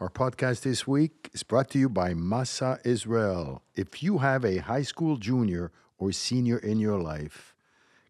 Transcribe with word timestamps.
Our 0.00 0.10
podcast 0.10 0.62
this 0.62 0.88
week 0.88 1.30
is 1.34 1.44
brought 1.44 1.70
to 1.70 1.78
you 1.78 1.88
by 1.88 2.14
Masa 2.14 2.84
Israel. 2.84 3.62
If 3.76 4.02
you 4.02 4.18
have 4.18 4.44
a 4.44 4.56
high 4.56 4.82
school 4.82 5.18
junior 5.18 5.70
or 5.98 6.10
senior 6.10 6.58
in 6.58 6.80
your 6.80 6.98
life, 6.98 7.54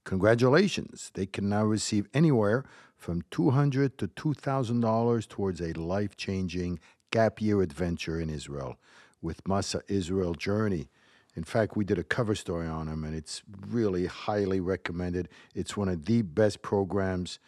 congratulations. 0.05 1.11
They 1.13 1.27
can 1.27 1.51
now 1.51 1.65
receive 1.65 2.09
anywhere 2.15 2.65
from 2.97 3.23
200 3.31 3.99
to 3.99 4.09
$2,000 4.09 5.29
towards 5.29 5.61
a 5.61 5.75
life 5.75 6.17
changing 6.17 6.81
gap 7.11 7.43
year 7.43 7.61
adventure 7.61 8.19
in 8.19 8.31
Israel 8.31 8.79
with 9.21 9.45
Masa 9.45 9.83
Israel 9.87 10.33
Journey. 10.33 10.89
In 11.37 11.45
fact, 11.45 11.77
we 11.77 11.85
did 11.85 11.99
a 11.99 12.05
cover 12.05 12.35
story 12.35 12.67
on 12.67 12.87
them, 12.87 13.05
and 13.05 13.15
it's 13.15 13.43
really 13.69 14.07
highly 14.07 14.59
recommended. 14.59 15.29
It's 15.55 15.77
one 15.77 15.91
of 15.91 16.07
the 16.07 16.23
best 16.23 16.63
programs 16.63 17.39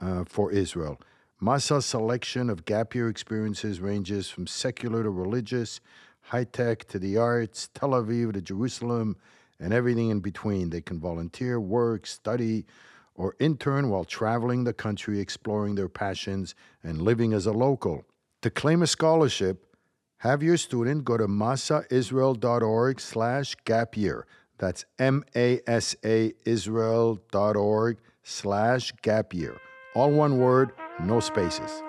uh, 0.00 0.22
for 0.24 0.52
Israel. 0.52 1.00
Masa's 1.42 1.86
selection 1.86 2.50
of 2.50 2.66
gap 2.66 2.94
year 2.94 3.08
experiences 3.08 3.80
ranges 3.80 4.28
from 4.28 4.46
secular 4.46 5.02
to 5.02 5.08
religious, 5.08 5.80
high 6.20 6.44
tech 6.44 6.86
to 6.88 6.98
the 6.98 7.16
arts, 7.16 7.70
Tel 7.72 7.90
Aviv 7.90 8.34
to 8.34 8.42
Jerusalem, 8.42 9.16
and 9.58 9.72
everything 9.72 10.10
in 10.10 10.20
between. 10.20 10.68
They 10.68 10.82
can 10.82 11.00
volunteer, 11.00 11.58
work, 11.58 12.06
study, 12.06 12.66
or 13.14 13.36
intern 13.38 13.88
while 13.88 14.04
traveling 14.04 14.64
the 14.64 14.74
country, 14.74 15.18
exploring 15.18 15.76
their 15.76 15.88
passions, 15.88 16.54
and 16.82 17.00
living 17.00 17.32
as 17.32 17.46
a 17.46 17.52
local. 17.52 18.04
To 18.42 18.50
claim 18.50 18.82
a 18.82 18.86
scholarship, 18.86 19.74
have 20.18 20.42
your 20.42 20.58
student 20.58 21.04
go 21.04 21.16
to 21.16 21.26
masaisrael.org 21.26 23.00
slash 23.00 23.54
gap 23.64 23.96
year. 23.96 24.26
That's 24.58 24.84
M-A-S-A 24.98 26.34
Israel.org 26.44 27.98
slash 28.22 28.92
gap 29.00 29.32
year. 29.32 29.56
All 29.94 30.10
one 30.10 30.38
word, 30.38 30.72
no 31.04 31.20
spaces. 31.20 31.82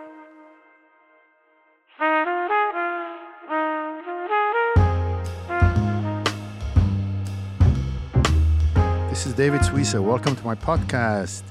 This 9.09 9.25
is 9.27 9.33
David 9.33 9.61
Suissa. 9.61 10.03
Welcome 10.03 10.35
to 10.35 10.45
my 10.45 10.55
podcast. 10.55 11.43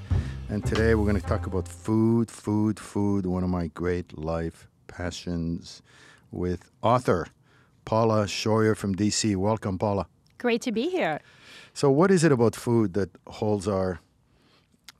And 0.48 0.66
today 0.66 0.94
we're 0.96 1.04
going 1.04 1.20
to 1.20 1.26
talk 1.26 1.46
about 1.46 1.68
food, 1.68 2.30
food, 2.30 2.80
food, 2.80 3.26
one 3.26 3.44
of 3.44 3.50
my 3.50 3.68
great 3.68 4.18
life 4.18 4.66
passions, 4.88 5.82
with 6.32 6.70
author 6.82 7.28
Paula 7.84 8.24
Shoyer 8.26 8.76
from 8.76 8.94
DC. 8.96 9.36
Welcome, 9.36 9.78
Paula. 9.78 10.06
Great 10.38 10.62
to 10.62 10.72
be 10.72 10.88
here. 10.88 11.20
So, 11.74 11.90
what 11.90 12.10
is 12.10 12.24
it 12.24 12.32
about 12.32 12.56
food 12.56 12.94
that 12.94 13.10
holds 13.26 13.68
our 13.68 14.00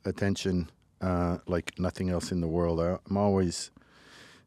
attention 0.05 0.69
uh, 1.01 1.37
like 1.47 1.77
nothing 1.79 2.09
else 2.09 2.31
in 2.31 2.41
the 2.41 2.47
world? 2.47 2.79
I, 2.79 2.97
I'm 3.09 3.17
always 3.17 3.71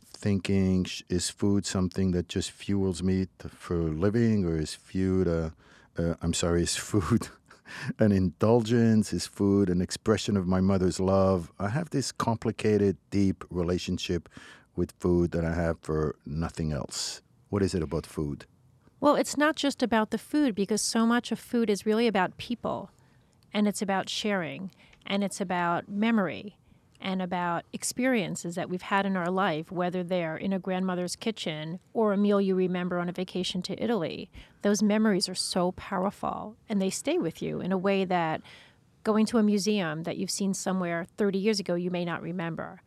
thinking 0.06 0.86
is 1.08 1.28
food 1.30 1.66
something 1.66 2.12
that 2.12 2.28
just 2.28 2.50
fuels 2.50 3.02
me 3.02 3.27
to, 3.38 3.48
for 3.48 3.77
living, 3.77 4.44
or 4.44 4.56
is 4.58 4.74
food, 4.74 5.28
uh, 5.28 5.50
uh, 5.98 6.14
I'm 6.22 6.33
sorry, 6.33 6.62
is 6.62 6.77
food 6.77 7.28
an 7.98 8.12
indulgence? 8.12 9.12
Is 9.12 9.27
food 9.27 9.69
an 9.69 9.80
expression 9.80 10.36
of 10.36 10.46
my 10.46 10.61
mother's 10.61 11.00
love? 11.00 11.52
I 11.58 11.69
have 11.69 11.91
this 11.91 12.12
complicated, 12.12 12.96
deep 13.11 13.44
relationship 13.50 14.28
with 14.77 14.92
food 14.92 15.33
that 15.33 15.44
I 15.44 15.55
have 15.55 15.78
for 15.80 16.16
nothing 16.24 16.72
else. 16.72 17.20
What 17.50 17.62
is 17.62 17.74
it 17.74 17.83
about 17.83 18.06
food? 18.06 18.46
Well, 19.00 19.16
it's 19.16 19.36
not 19.36 19.56
just 19.56 19.83
about 19.83 20.11
the 20.11 20.18
food 20.18 20.55
because 20.55 20.80
so 20.80 21.05
much 21.06 21.30
of 21.30 21.39
food 21.39 21.68
is 21.68 21.84
really 21.84 22.06
about 22.06 22.39
people 22.39 22.91
and 23.52 23.68
it's 23.68 23.83
about 23.83 24.08
sharing 24.08 24.70
and 25.06 25.22
it's 25.24 25.41
about 25.41 25.88
memory 25.88 26.56
and 27.00 27.20
about 27.20 27.64
experiences 27.72 28.55
that 28.55 28.70
we've 28.70 28.83
had 28.83 29.05
in 29.05 29.16
our 29.16 29.30
life, 29.30 29.70
whether 29.70 30.02
they're 30.02 30.36
in 30.36 30.52
a 30.55 30.58
grandmother's 30.58 31.16
kitchen 31.16 31.78
or 31.92 32.12
a 32.12 32.16
meal 32.16 32.41
you 32.41 32.55
remember 32.55 32.98
on 32.98 33.08
a 33.08 33.12
vacation 33.12 33.61
to 33.61 33.83
Italy. 33.83 34.30
Those 34.62 34.83
memories 34.83 35.28
are 35.28 35.34
so 35.34 35.72
powerful 35.72 36.56
and 36.69 36.80
they 36.80 36.91
stay 36.91 37.19
with 37.19 37.42
you 37.42 37.61
in 37.61 37.72
a 37.72 37.78
way 37.78 38.06
that 38.06 38.41
going 39.02 39.27
to 39.27 39.39
a 39.39 39.42
museum 39.42 40.05
that 40.05 40.17
you've 40.17 40.30
seen 40.30 40.55
somewhere 40.55 41.06
30 41.18 41.39
years 41.39 41.61
ago 41.61 41.74
you 41.74 41.90
may 41.90 42.06
not 42.06 42.23
remember. 42.23 42.80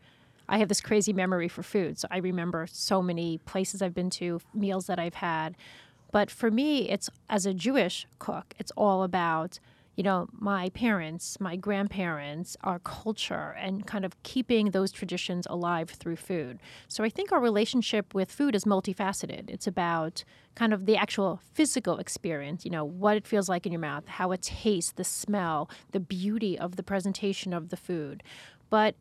I 0.50 0.58
have 0.58 0.70
this 0.70 0.82
crazy 0.82 1.14
memory 1.14 1.48
for 1.48 1.62
food. 1.62 2.00
So 2.00 2.08
I 2.10 2.18
remember 2.18 2.68
so 2.72 3.02
many 3.02 3.38
places 3.40 3.82
I've 3.82 3.94
been 3.94 4.10
to, 4.12 4.42
meals 4.54 4.88
that 4.88 4.98
I've 4.98 5.16
had. 5.16 5.56
But 6.12 6.32
for 6.32 6.50
me, 6.50 6.90
it's 6.90 7.10
as 7.30 7.46
a 7.46 7.54
Jewish 7.54 8.08
cook, 8.18 8.54
it's 8.58 8.72
all 8.72 9.04
about, 9.04 9.60
you 9.98 10.04
know, 10.04 10.28
my 10.32 10.70
parents, 10.70 11.40
my 11.40 11.56
grandparents, 11.56 12.56
our 12.62 12.78
culture, 12.78 13.56
and 13.60 13.88
kind 13.88 14.06
of 14.06 14.22
keeping 14.22 14.70
those 14.70 14.92
traditions 14.92 15.48
alive 15.50 15.90
through 15.90 16.16
food. 16.16 16.60
So 16.88 17.04
I 17.04 17.10
think 17.10 17.32
our 17.32 17.42
relationship 17.42 18.14
with 18.14 18.32
food 18.32 18.56
is 18.56 18.64
multifaceted. 18.64 19.50
It's 19.50 19.66
about 19.66 20.24
kind 20.54 20.72
of 20.72 20.86
the 20.86 20.96
actual 20.96 21.42
physical 21.54 21.98
experience, 21.98 22.64
you 22.64 22.70
know, 22.70 22.86
what 22.86 23.18
it 23.18 23.26
feels 23.26 23.50
like 23.50 23.66
in 23.66 23.72
your 23.72 23.82
mouth, 23.82 24.08
how 24.08 24.32
it 24.32 24.44
tastes, 24.44 24.92
the 24.92 25.04
smell, 25.04 25.68
the 25.92 26.00
beauty 26.00 26.60
of 26.60 26.76
the 26.76 26.84
presentation 26.84 27.52
of 27.52 27.70
the 27.70 27.78
food. 27.78 28.22
But 28.70 28.96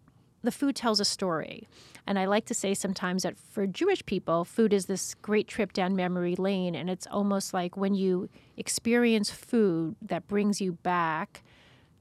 the 0.46 0.52
food 0.52 0.76
tells 0.76 1.00
a 1.00 1.04
story. 1.04 1.68
And 2.06 2.18
I 2.18 2.24
like 2.26 2.46
to 2.46 2.54
say 2.54 2.74
sometimes 2.74 3.24
that 3.24 3.36
for 3.38 3.66
Jewish 3.66 4.04
people, 4.06 4.44
food 4.44 4.72
is 4.72 4.86
this 4.86 5.14
great 5.14 5.48
trip 5.48 5.72
down 5.72 5.96
memory 5.96 6.36
lane. 6.36 6.74
And 6.74 6.88
it's 6.88 7.06
almost 7.06 7.52
like 7.52 7.76
when 7.76 7.94
you 7.94 8.28
experience 8.56 9.30
food 9.30 9.96
that 10.00 10.26
brings 10.26 10.60
you 10.60 10.72
back 10.72 11.42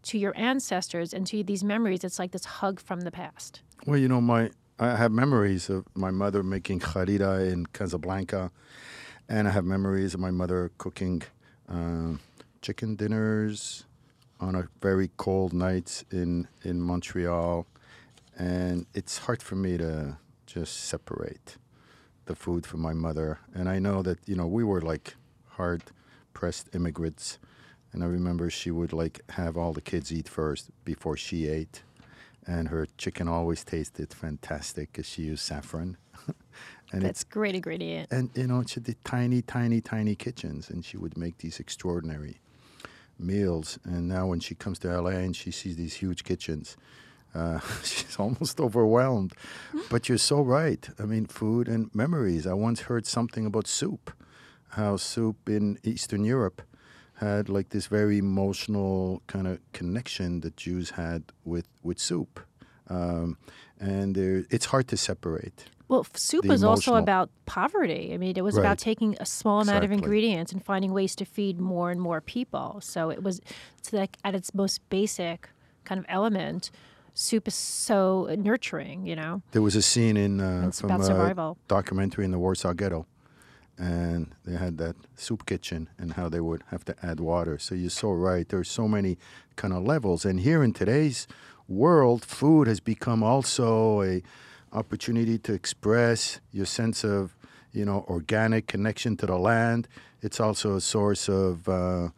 to 0.04 0.18
your 0.20 0.38
ancestors 0.38 1.14
and 1.14 1.26
to 1.28 1.44
these 1.44 1.64
memories, 1.64 2.04
it's 2.04 2.20
like 2.20 2.32
this 2.32 2.46
hug 2.46 2.80
from 2.80 3.02
the 3.02 3.12
past. 3.12 3.62
Well, 3.86 3.98
you 3.98 4.08
know, 4.08 4.22
my 4.22 4.52
I 4.78 4.96
have 4.96 5.12
memories 5.12 5.70
of 5.70 5.86
my 5.96 6.12
mother 6.12 6.44
making 6.44 6.82
harira 6.82 7.50
in 7.52 7.66
Casablanca, 7.68 8.52
and 9.30 9.48
I 9.48 9.52
have 9.52 9.64
memories 9.64 10.14
of 10.14 10.20
my 10.20 10.32
mother 10.32 10.72
cooking 10.78 11.24
uh, 11.70 12.18
chicken 12.62 12.96
dinners 12.96 13.86
on 14.40 14.54
a 14.54 14.68
very 14.82 15.10
cold 15.18 15.54
night 15.54 16.04
in 16.12 16.48
in 16.64 16.82
Montreal 16.82 17.66
and 18.38 18.86
it's 18.94 19.20
hard 19.20 19.42
for 19.42 19.56
me 19.56 19.78
to 19.78 20.18
just 20.46 20.86
separate 20.86 21.58
the 22.26 22.36
food 22.36 22.66
from 22.66 22.82
my 22.82 22.94
mother. 22.94 23.40
And 23.54 23.70
I 23.70 23.80
know 23.80 24.02
that 24.02 24.20
you 24.26 24.36
know 24.36 24.48
we 24.48 24.64
were 24.64 24.82
like 24.82 25.16
hard 25.50 25.84
pressed 26.34 26.76
immigrants, 26.76 27.40
and 27.94 28.04
I 28.04 28.08
remember 28.08 28.50
she 28.50 28.72
would 28.72 28.94
like 28.94 29.22
have 29.32 29.58
all 29.58 29.74
the 29.74 29.82
kids 29.82 30.12
eat 30.12 30.28
first 30.28 30.70
before 30.84 31.18
she 31.18 31.48
ate, 31.48 31.84
and 32.46 32.70
her 32.70 32.88
chicken 32.98 33.28
always 33.28 33.64
tasted 33.64 34.14
fantastic 34.14 34.92
because 34.92 35.08
she 35.08 35.24
used 35.24 35.44
saffron. 35.44 35.98
and 36.92 37.02
That's 37.02 37.22
it's 37.22 37.24
great 37.24 37.56
ingredient. 37.56 38.12
And 38.12 38.30
you 38.36 38.48
know 38.48 38.64
she 38.66 38.80
did 38.80 39.04
tiny, 39.06 39.42
tiny, 39.42 39.82
tiny 39.82 40.16
kitchens, 40.16 40.70
and 40.70 40.84
she 40.84 40.98
would 40.98 41.18
make 41.18 41.38
these 41.38 41.60
extraordinary 41.60 42.40
meals. 43.18 43.80
And 43.86 44.10
now 44.10 44.28
when 44.28 44.42
she 44.42 44.56
comes 44.56 44.78
to 44.80 45.02
LA 45.02 45.12
and 45.12 45.36
she 45.36 45.52
sees 45.52 45.78
these 45.78 45.94
huge 45.94 46.26
kitchens 46.26 46.76
uh, 47.36 47.60
she's 47.84 48.16
almost 48.18 48.60
overwhelmed. 48.60 49.34
But 49.90 50.10
you're 50.10 50.18
so 50.18 50.42
right. 50.42 50.88
I 50.98 51.04
mean, 51.04 51.26
food 51.26 51.68
and 51.68 51.94
memories. 51.94 52.48
I 52.48 52.54
once 52.54 52.82
heard 52.82 53.06
something 53.06 53.46
about 53.46 53.68
soup, 53.68 54.12
how 54.70 54.98
soup 54.98 55.50
in 55.50 55.78
Eastern 55.84 56.24
Europe 56.24 56.62
had 57.16 57.48
like 57.48 57.70
this 57.70 57.88
very 57.88 58.18
emotional 58.18 59.22
kind 59.28 59.48
of 59.48 59.60
connection 59.72 60.42
that 60.42 60.58
Jews 60.58 60.92
had 60.92 61.24
with, 61.46 61.68
with 61.84 62.00
soup. 62.00 62.40
Um, 62.90 63.38
and 63.80 64.16
there, 64.16 64.46
it's 64.50 64.66
hard 64.66 64.88
to 64.90 64.98
separate. 64.98 65.66
Well, 65.88 66.06
soup 66.16 66.46
was 66.46 66.64
also 66.64 66.96
about 66.96 67.30
poverty. 67.46 68.12
I 68.14 68.18
mean, 68.18 68.36
it 68.36 68.44
was 68.44 68.56
right. 68.56 68.62
about 68.62 68.80
taking 68.80 69.16
a 69.20 69.26
small 69.26 69.62
amount 69.62 69.84
exactly. 69.84 69.98
of 69.98 70.04
ingredients 70.04 70.52
and 70.52 70.64
finding 70.64 70.94
ways 70.94 71.16
to 71.18 71.26
feed 71.26 71.60
more 71.60 71.92
and 71.92 72.02
more 72.02 72.22
people. 72.22 72.80
So 72.82 73.12
it 73.12 73.22
was, 73.22 73.40
it's 73.78 73.94
like 73.94 74.18
at 74.24 74.34
its 74.34 74.54
most 74.56 74.82
basic 74.90 75.50
kind 75.84 76.00
of 76.00 76.06
element, 76.10 76.72
soup 77.16 77.48
is 77.48 77.56
so 77.56 78.28
nurturing, 78.38 79.08
you 79.08 79.16
know. 79.16 79.42
There 79.52 79.62
was 79.62 79.76
a 79.76 79.82
scene 79.82 80.18
in 80.18 80.40
uh, 80.40 80.70
from 80.72 80.92
a 80.92 81.56
documentary 81.68 82.26
in 82.26 82.32
the 82.32 82.38
Warsaw 82.38 82.74
Ghetto, 82.74 83.08
and 83.78 84.36
they 84.44 84.56
had 84.56 84.78
that 84.78 84.96
soup 85.16 85.46
kitchen 85.46 85.90
and 85.98 86.14
how 86.14 86.30
they 86.30 86.42
would 86.42 86.64
have 86.70 86.86
to 86.86 86.96
add 87.02 87.20
water. 87.20 87.58
So 87.58 87.74
you're 87.74 87.90
so 87.90 88.12
right. 88.12 88.48
There's 88.48 88.70
so 88.70 88.88
many 88.88 89.18
kind 89.56 89.74
of 89.74 89.84
levels, 89.84 90.26
and 90.26 90.42
here 90.42 90.62
in 90.64 90.74
today's 90.74 91.28
world, 91.68 92.24
food 92.24 92.68
has 92.68 92.80
become 92.80 93.24
also 93.24 94.04
a 94.04 94.22
opportunity 94.74 95.38
to 95.38 95.54
express 95.54 96.42
your 96.52 96.66
sense 96.66 97.04
of 97.04 97.36
you 97.72 97.86
know 97.86 98.06
organic 98.08 98.68
connection 98.68 99.18
to 99.18 99.26
the 99.26 99.38
land. 99.38 99.88
It's 100.22 100.40
also 100.40 100.76
a 100.76 100.82
source 100.82 101.30
of 101.30 101.70
uh, 101.70 102.10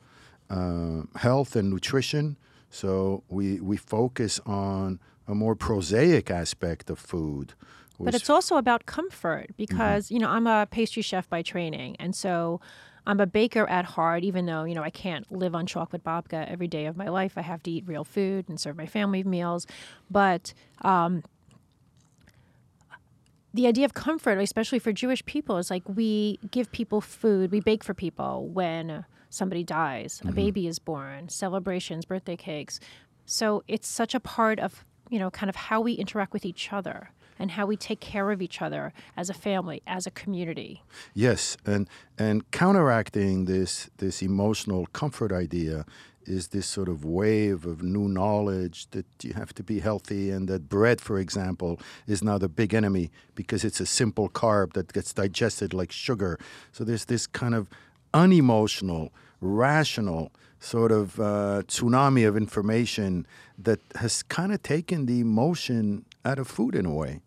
uh, 0.50 1.04
health 1.16 1.56
and 1.56 1.70
nutrition. 1.70 2.38
So 2.78 3.24
we, 3.28 3.60
we 3.60 3.76
focus 3.76 4.40
on 4.46 5.00
a 5.28 5.34
more 5.34 5.56
prosaic 5.56 6.30
aspect 6.30 6.92
of 6.92 7.00
food. 7.00 7.56
But 8.00 8.14
it's 8.14 8.30
also 8.30 8.58
about 8.58 8.86
comfort 8.86 9.48
because, 9.58 10.06
mm-hmm. 10.06 10.14
you 10.14 10.20
know, 10.20 10.30
I'm 10.30 10.46
a 10.46 10.68
pastry 10.70 11.02
chef 11.02 11.28
by 11.28 11.42
training. 11.42 11.96
And 11.98 12.16
so 12.16 12.62
I'm 13.08 13.20
a 13.20 13.26
baker 13.26 13.68
at 13.68 13.86
heart, 13.86 14.24
even 14.24 14.46
though, 14.46 14.64
you 14.64 14.76
know, 14.76 14.84
I 14.84 14.92
can't 14.92 15.32
live 15.32 15.56
on 15.56 15.66
chocolate 15.66 16.04
babka 16.04 16.48
every 16.48 16.68
day 16.68 16.86
of 16.86 16.96
my 16.96 17.08
life. 17.08 17.34
I 17.36 17.42
have 17.42 17.64
to 17.64 17.72
eat 17.72 17.84
real 17.88 18.04
food 18.04 18.48
and 18.48 18.60
serve 18.60 18.78
my 18.78 18.86
family 18.86 19.24
meals. 19.24 19.66
But 20.12 20.54
um, 20.84 21.24
the 23.56 23.66
idea 23.66 23.86
of 23.86 23.96
comfort, 23.96 24.38
especially 24.38 24.78
for 24.78 24.94
Jewish 24.94 25.26
people, 25.26 25.58
is 25.58 25.72
like 25.72 25.82
we 25.88 26.38
give 26.52 26.72
people 26.72 27.02
food, 27.02 27.52
we 27.52 27.60
bake 27.60 27.84
for 27.84 27.96
people 27.96 28.48
when 28.48 29.04
somebody 29.30 29.64
dies, 29.64 30.22
a 30.22 30.28
mm-hmm. 30.28 30.36
baby 30.36 30.68
is 30.68 30.80
born, 30.80 31.30
celebrations, 31.30 32.06
birthday 32.06 32.36
cakes. 32.36 32.80
So 33.26 33.64
it's 33.68 33.88
such 33.88 34.16
a 34.16 34.20
part 34.20 34.60
of, 34.60 34.86
you 35.10 35.20
know, 35.20 35.30
kind 35.30 35.50
of 35.50 35.56
how 35.56 35.82
we 35.82 35.94
interact 35.94 36.34
with 36.34 36.46
each 36.46 36.72
other 36.72 37.12
and 37.40 37.52
how 37.52 37.66
we 37.66 37.78
take 37.78 38.00
care 38.00 38.32
of 38.32 38.42
each 38.42 38.62
other 38.62 38.94
as 39.16 39.30
a 39.30 39.34
family, 39.34 39.82
as 39.86 40.08
a 40.08 40.12
community. 40.12 40.84
Yes, 41.14 41.58
and 41.66 41.88
and 42.18 42.50
counteracting 42.52 43.46
this 43.46 43.90
this 43.98 44.22
emotional 44.22 44.88
comfort 44.88 45.32
idea 45.32 45.86
is 46.28 46.50
this 46.50 46.68
sort 46.68 46.90
of 46.90 47.06
wave 47.06 47.66
of 47.66 47.82
new 47.82 48.08
knowledge 48.08 48.90
that 48.92 49.06
you 49.24 49.34
have 49.34 49.54
to 49.56 49.64
be 49.64 49.80
healthy 49.80 50.30
and 50.30 50.48
that 50.50 50.68
bread, 50.68 51.00
for 51.00 51.20
example, 51.20 51.80
is 52.06 52.22
now 52.22 52.38
the 52.38 52.50
big 52.50 52.74
enemy 52.74 53.10
because 53.34 53.64
it's 53.64 53.80
a 53.80 53.86
simple 53.86 54.30
carb 54.30 54.74
that 54.74 54.92
gets 54.92 55.14
digested 55.14 55.74
like 55.74 55.92
sugar. 55.92 56.38
So 56.74 56.84
there's 56.84 57.06
this 57.06 57.28
kind 57.28 57.56
of 57.56 57.70
unemotional, 58.14 59.12
rational 59.42 60.32
sort 60.60 60.92
of 60.92 61.20
uh, 61.20 61.62
tsunami 61.68 62.28
of 62.28 62.36
information 62.36 63.28
that 63.58 63.80
has 63.96 64.24
kind 64.24 64.52
of 64.52 64.62
taken 64.64 65.06
the 65.06 65.20
emotion 65.20 66.06
out 66.26 66.40
of 66.40 66.48
food 66.48 66.74
in 66.76 66.86
a 66.86 66.94
way. 66.94 67.22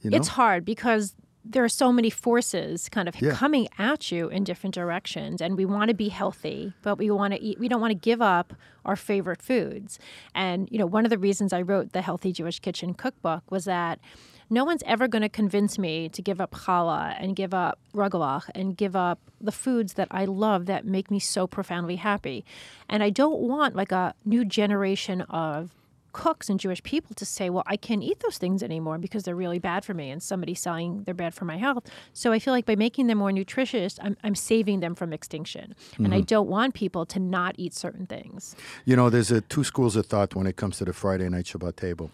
You 0.00 0.10
know? 0.10 0.16
It's 0.16 0.28
hard 0.28 0.64
because 0.64 1.14
there 1.44 1.62
are 1.62 1.68
so 1.68 1.92
many 1.92 2.10
forces 2.10 2.88
kind 2.88 3.08
of 3.08 3.20
Yeah. 3.20 3.32
coming 3.32 3.68
at 3.78 4.10
you 4.10 4.28
in 4.28 4.44
different 4.44 4.74
directions 4.74 5.40
and 5.40 5.56
we 5.56 5.64
want 5.64 5.88
to 5.90 5.94
be 5.94 6.08
healthy 6.08 6.72
but 6.82 6.96
we 6.98 7.08
want 7.10 7.34
to 7.34 7.40
eat 7.40 7.60
we 7.60 7.68
don't 7.68 7.80
want 7.80 7.92
to 7.92 7.94
give 8.10 8.20
up 8.20 8.52
our 8.84 8.96
favorite 8.96 9.40
foods 9.40 10.00
and 10.34 10.68
you 10.72 10.78
know 10.78 10.86
one 10.86 11.04
of 11.06 11.10
the 11.10 11.18
reasons 11.18 11.52
i 11.52 11.62
wrote 11.62 11.92
the 11.92 12.02
healthy 12.02 12.32
jewish 12.32 12.58
kitchen 12.58 12.94
cookbook 12.94 13.48
was 13.48 13.64
that 13.64 14.00
no 14.48 14.64
one's 14.64 14.82
ever 14.86 15.08
going 15.08 15.22
to 15.22 15.28
convince 15.28 15.78
me 15.78 16.08
to 16.10 16.22
give 16.22 16.40
up 16.40 16.52
challah 16.52 17.16
and 17.18 17.36
give 17.36 17.52
up 17.52 17.78
rugelach 17.94 18.44
and 18.54 18.76
give 18.76 18.94
up 18.94 19.18
the 19.40 19.52
foods 19.52 19.94
that 19.94 20.08
I 20.10 20.24
love 20.24 20.66
that 20.66 20.84
make 20.84 21.10
me 21.10 21.18
so 21.18 21.46
profoundly 21.46 21.96
happy. 21.96 22.44
And 22.88 23.02
I 23.02 23.10
don't 23.10 23.40
want 23.40 23.74
like 23.74 23.92
a 23.92 24.14
new 24.24 24.44
generation 24.44 25.22
of 25.22 25.74
cooks 26.16 26.48
and 26.48 26.58
Jewish 26.58 26.82
people 26.82 27.14
to 27.14 27.26
say, 27.26 27.50
well, 27.50 27.62
I 27.66 27.76
can't 27.76 28.02
eat 28.02 28.20
those 28.20 28.38
things 28.38 28.62
anymore 28.62 28.96
because 28.96 29.24
they're 29.24 29.36
really 29.36 29.58
bad 29.58 29.84
for 29.84 29.92
me 29.92 30.10
and 30.10 30.22
somebody's 30.22 30.60
saying 30.60 31.02
they're 31.04 31.12
bad 31.14 31.34
for 31.34 31.44
my 31.44 31.58
health. 31.58 31.90
So 32.14 32.32
I 32.32 32.38
feel 32.38 32.54
like 32.54 32.64
by 32.64 32.74
making 32.74 33.06
them 33.06 33.18
more 33.18 33.32
nutritious, 33.32 33.98
I'm, 34.02 34.16
I'm 34.24 34.34
saving 34.34 34.80
them 34.80 34.94
from 34.94 35.12
extinction. 35.12 35.74
And 35.98 36.14
I 36.14 36.18
mm-hmm. 36.18 36.24
don't 36.24 36.48
want 36.48 36.72
people 36.72 37.04
to 37.04 37.20
not 37.20 37.54
eat 37.58 37.74
certain 37.74 38.06
things. 38.06 38.56
You 38.86 38.96
know, 38.96 39.10
there's 39.10 39.30
a 39.30 39.42
two 39.42 39.62
schools 39.62 39.94
of 39.94 40.06
thought 40.06 40.34
when 40.34 40.46
it 40.46 40.56
comes 40.56 40.78
to 40.78 40.86
the 40.86 40.94
Friday 40.94 41.28
night 41.28 41.44
Shabbat 41.44 41.76
table. 41.76 42.10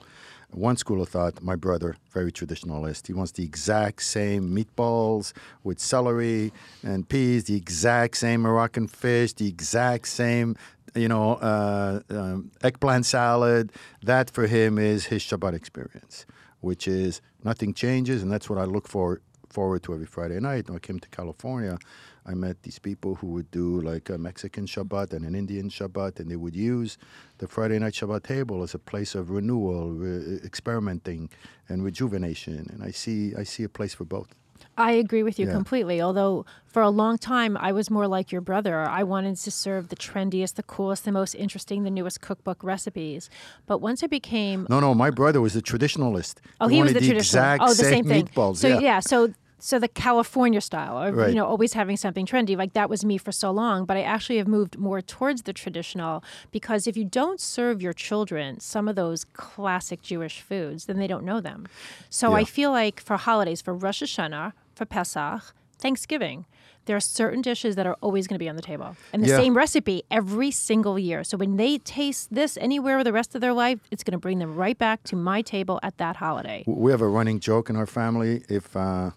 One 0.52 0.76
school 0.76 1.00
of 1.00 1.08
thought, 1.08 1.42
my 1.42 1.56
brother, 1.56 1.96
very 2.10 2.30
traditionalist, 2.30 3.06
he 3.06 3.14
wants 3.14 3.32
the 3.32 3.42
exact 3.42 4.02
same 4.02 4.54
meatballs 4.54 5.32
with 5.64 5.78
celery 5.78 6.52
and 6.82 7.08
peas, 7.08 7.44
the 7.44 7.56
exact 7.56 8.18
same 8.18 8.42
Moroccan 8.42 8.86
fish, 8.86 9.32
the 9.32 9.48
exact 9.48 10.08
same, 10.08 10.56
you 10.94 11.08
know, 11.08 11.34
uh, 11.36 12.00
um, 12.10 12.50
eggplant 12.62 13.06
salad. 13.06 13.72
That 14.02 14.30
for 14.30 14.46
him 14.46 14.78
is 14.78 15.06
his 15.06 15.22
Shabbat 15.22 15.54
experience, 15.54 16.26
which 16.60 16.86
is 16.86 17.22
nothing 17.42 17.72
changes, 17.72 18.22
and 18.22 18.30
that's 18.30 18.50
what 18.50 18.58
I 18.58 18.64
look 18.64 18.86
for 18.88 19.22
forward 19.48 19.82
to 19.84 19.94
every 19.94 20.06
Friday 20.06 20.38
night. 20.40 20.68
When 20.68 20.76
I 20.76 20.80
came 20.80 20.98
to 21.00 21.08
California, 21.08 21.78
I 22.24 22.34
met 22.34 22.62
these 22.62 22.78
people 22.78 23.16
who 23.16 23.26
would 23.28 23.50
do 23.50 23.80
like 23.80 24.08
a 24.08 24.16
Mexican 24.18 24.66
Shabbat 24.66 25.12
and 25.12 25.24
an 25.24 25.34
Indian 25.34 25.68
Shabbat, 25.68 26.20
and 26.20 26.30
they 26.30 26.36
would 26.36 26.54
use 26.54 26.96
the 27.38 27.48
Friday 27.48 27.78
night 27.78 27.94
Shabbat 27.94 28.22
table 28.22 28.62
as 28.62 28.74
a 28.74 28.78
place 28.78 29.14
of 29.14 29.30
renewal, 29.30 29.90
re- 29.92 30.38
experimenting, 30.44 31.30
and 31.68 31.84
rejuvenation. 31.84 32.68
And 32.72 32.82
I 32.82 32.90
see, 32.92 33.34
I 33.36 33.42
see 33.44 33.64
a 33.64 33.68
place 33.68 33.94
for 33.94 34.04
both. 34.04 34.34
I 34.78 34.92
agree 34.92 35.22
with 35.22 35.38
you 35.38 35.46
Yeah. 35.46 35.52
completely. 35.52 36.00
Although 36.00 36.46
for 36.66 36.80
a 36.82 36.88
long 36.88 37.18
time 37.18 37.56
I 37.56 37.72
was 37.72 37.90
more 37.90 38.06
like 38.06 38.32
your 38.32 38.40
brother. 38.40 38.80
I 38.88 39.02
wanted 39.02 39.36
to 39.36 39.50
serve 39.50 39.88
the 39.88 39.96
trendiest, 39.96 40.54
the 40.54 40.62
coolest, 40.62 41.04
the 41.04 41.12
most 41.12 41.34
interesting, 41.34 41.82
the 41.82 41.90
newest 41.90 42.20
cookbook 42.20 42.62
recipes. 42.62 43.28
But 43.66 43.78
once 43.82 44.02
I 44.02 44.06
became 44.06 44.66
No, 44.70 44.80
no, 44.80 44.94
my 44.94 45.10
brother 45.10 45.40
was 45.40 45.54
a 45.56 45.60
traditionalist. 45.62 46.36
Oh, 46.60 46.68
he 46.68 46.80
was 46.80 46.92
the, 46.92 47.00
the 47.00 47.06
traditional. 47.06 47.42
exact 47.42 47.62
oh, 47.62 47.68
the 47.68 47.74
same, 47.74 47.90
same, 47.92 48.04
thing. 48.04 48.26
meatballs. 48.28 48.56
So 48.56 48.78
yeah. 48.78 49.00
so 49.00 49.34
so 49.64 49.78
the 49.78 49.86
California 50.06 50.60
style 50.60 50.96
of 50.98 51.14
Right. 51.16 51.28
you 51.30 51.34
know 51.36 51.46
always 51.46 51.72
having 51.74 51.96
something 51.96 52.26
trendy 52.26 52.56
like 52.62 52.72
that 52.78 52.90
was 52.90 53.04
me 53.04 53.16
for 53.16 53.32
so 53.32 53.50
long. 53.50 53.84
But 53.84 53.96
I 53.96 54.02
actually 54.02 54.38
have 54.38 54.48
moved 54.48 54.76
more 54.78 55.00
towards 55.00 55.42
the 55.42 55.52
traditional 55.52 56.22
because 56.50 56.86
if 56.90 56.96
you 56.96 57.04
don't 57.20 57.40
serve 57.40 57.80
your 57.80 57.92
children 57.92 58.58
some 58.60 58.88
of 58.90 58.96
those 58.96 59.20
classic 59.32 60.02
Jewish 60.02 60.40
foods, 60.40 60.86
then 60.86 60.98
they 60.98 61.06
don't 61.12 61.24
know 61.24 61.40
them. 61.40 61.66
So 62.10 62.34
I 62.34 62.44
feel 62.44 62.70
like 62.72 63.00
for 63.00 63.16
holidays, 63.16 63.60
for 63.62 63.72
Rosh 63.74 64.02
Hashanah, 64.02 64.52
for 64.74 64.84
Pesach, 64.84 65.42
Thanksgiving. 65.78 66.44
There 66.86 66.96
are 66.96 67.00
certain 67.00 67.42
dishes 67.42 67.76
that 67.76 67.86
are 67.86 67.96
always 68.00 68.26
going 68.26 68.34
to 68.34 68.44
be 68.44 68.48
on 68.48 68.56
the 68.56 68.62
table 68.72 68.96
and 69.12 69.22
the 69.22 69.28
Yeah. 69.28 69.36
same 69.36 69.56
recipe 69.56 70.02
every 70.10 70.50
single 70.50 70.98
year. 70.98 71.22
So 71.22 71.36
when 71.36 71.56
they 71.56 71.78
taste 71.78 72.34
this 72.34 72.58
anywhere 72.60 73.04
the 73.04 73.12
rest 73.12 73.36
of 73.36 73.40
their 73.40 73.52
life, 73.52 73.78
it's 73.92 74.02
going 74.02 74.18
to 74.18 74.24
bring 74.26 74.40
them 74.40 74.56
right 74.56 74.76
back 74.76 75.04
to 75.04 75.14
my 75.14 75.42
table 75.42 75.78
at 75.84 75.98
that 75.98 76.16
holiday. 76.16 76.64
We 76.66 76.90
have 76.90 77.00
a 77.00 77.06
running 77.18 77.38
joke 77.38 77.70
in 77.70 77.76
our 77.76 77.86
family. 77.86 78.42
If 78.48 78.76
uh, 78.76 79.10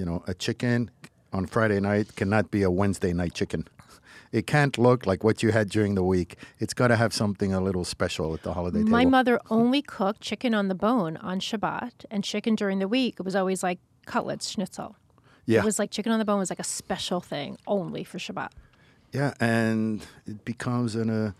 you 0.00 0.06
know 0.06 0.22
a 0.26 0.34
chicken 0.34 0.90
on 1.32 1.46
Friday 1.46 1.78
night 1.80 2.16
cannot 2.16 2.50
be 2.50 2.62
a 2.62 2.70
Wednesday 2.70 3.12
night 3.12 3.34
chicken. 3.34 3.62
It 4.32 4.46
can't 4.46 4.78
look 4.78 5.06
like 5.06 5.22
what 5.26 5.42
you 5.42 5.50
had 5.52 5.68
during 5.68 5.94
the 5.96 6.02
week. 6.04 6.36
It's 6.60 6.72
got 6.80 6.88
to 6.88 6.96
have 6.96 7.12
something 7.12 7.52
a 7.52 7.60
little 7.60 7.84
special 7.84 8.32
at 8.36 8.42
the 8.42 8.52
holiday 8.54 8.78
My 8.78 8.84
table. 8.84 8.92
My 8.92 9.04
mother 9.04 9.40
only 9.50 9.82
cooked 9.82 10.20
chicken 10.20 10.54
on 10.54 10.68
the 10.68 10.74
bone 10.74 11.16
on 11.18 11.40
Shabbat, 11.40 12.04
and 12.12 12.24
chicken 12.24 12.54
during 12.54 12.78
the 12.78 12.88
week 12.88 13.16
it 13.20 13.24
was 13.24 13.36
always 13.36 13.62
like 13.62 13.78
cutlets, 14.06 14.48
schnitzel. 14.48 14.96
yeah, 15.46 15.60
It 15.60 15.64
was 15.64 15.78
like 15.78 15.90
chicken 15.90 16.12
on 16.12 16.18
the 16.18 16.24
bone 16.24 16.38
was 16.38 16.50
like 16.50 16.60
a 16.68 16.70
special 16.80 17.20
thing 17.20 17.58
only 17.66 18.02
for 18.04 18.18
Shabbat. 18.18 18.50
yeah, 19.12 19.34
and 19.40 20.00
it 20.26 20.44
becomes 20.52 20.94
an 21.02 21.10
uh, 21.10 21.32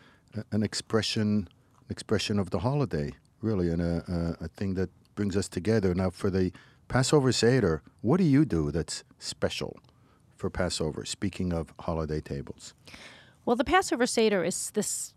an 0.53 0.63
expression 0.63 1.49
expression 1.89 2.39
of 2.39 2.51
the 2.51 2.59
holiday, 2.69 3.09
really, 3.41 3.69
and 3.75 3.81
a, 3.83 3.95
a, 4.41 4.45
a 4.47 4.49
thing 4.59 4.75
that 4.75 4.91
brings 5.17 5.37
us 5.37 5.49
together. 5.49 5.91
Now, 5.95 6.11
for 6.11 6.29
the 6.31 6.53
Passover 6.91 7.31
Seder, 7.31 7.83
what 8.01 8.17
do 8.17 8.25
you 8.25 8.45
do 8.45 8.73
that's 8.73 9.05
special 9.21 9.79
for 10.35 10.51
Passover? 10.51 11.05
Speaking 11.05 11.53
of 11.53 11.73
holiday 11.79 12.21
tables. 12.21 12.75
Well, 13.45 13.55
the 13.55 13.63
Passover 13.63 14.07
Seder 14.07 14.43
is 14.43 14.73
this 14.73 15.15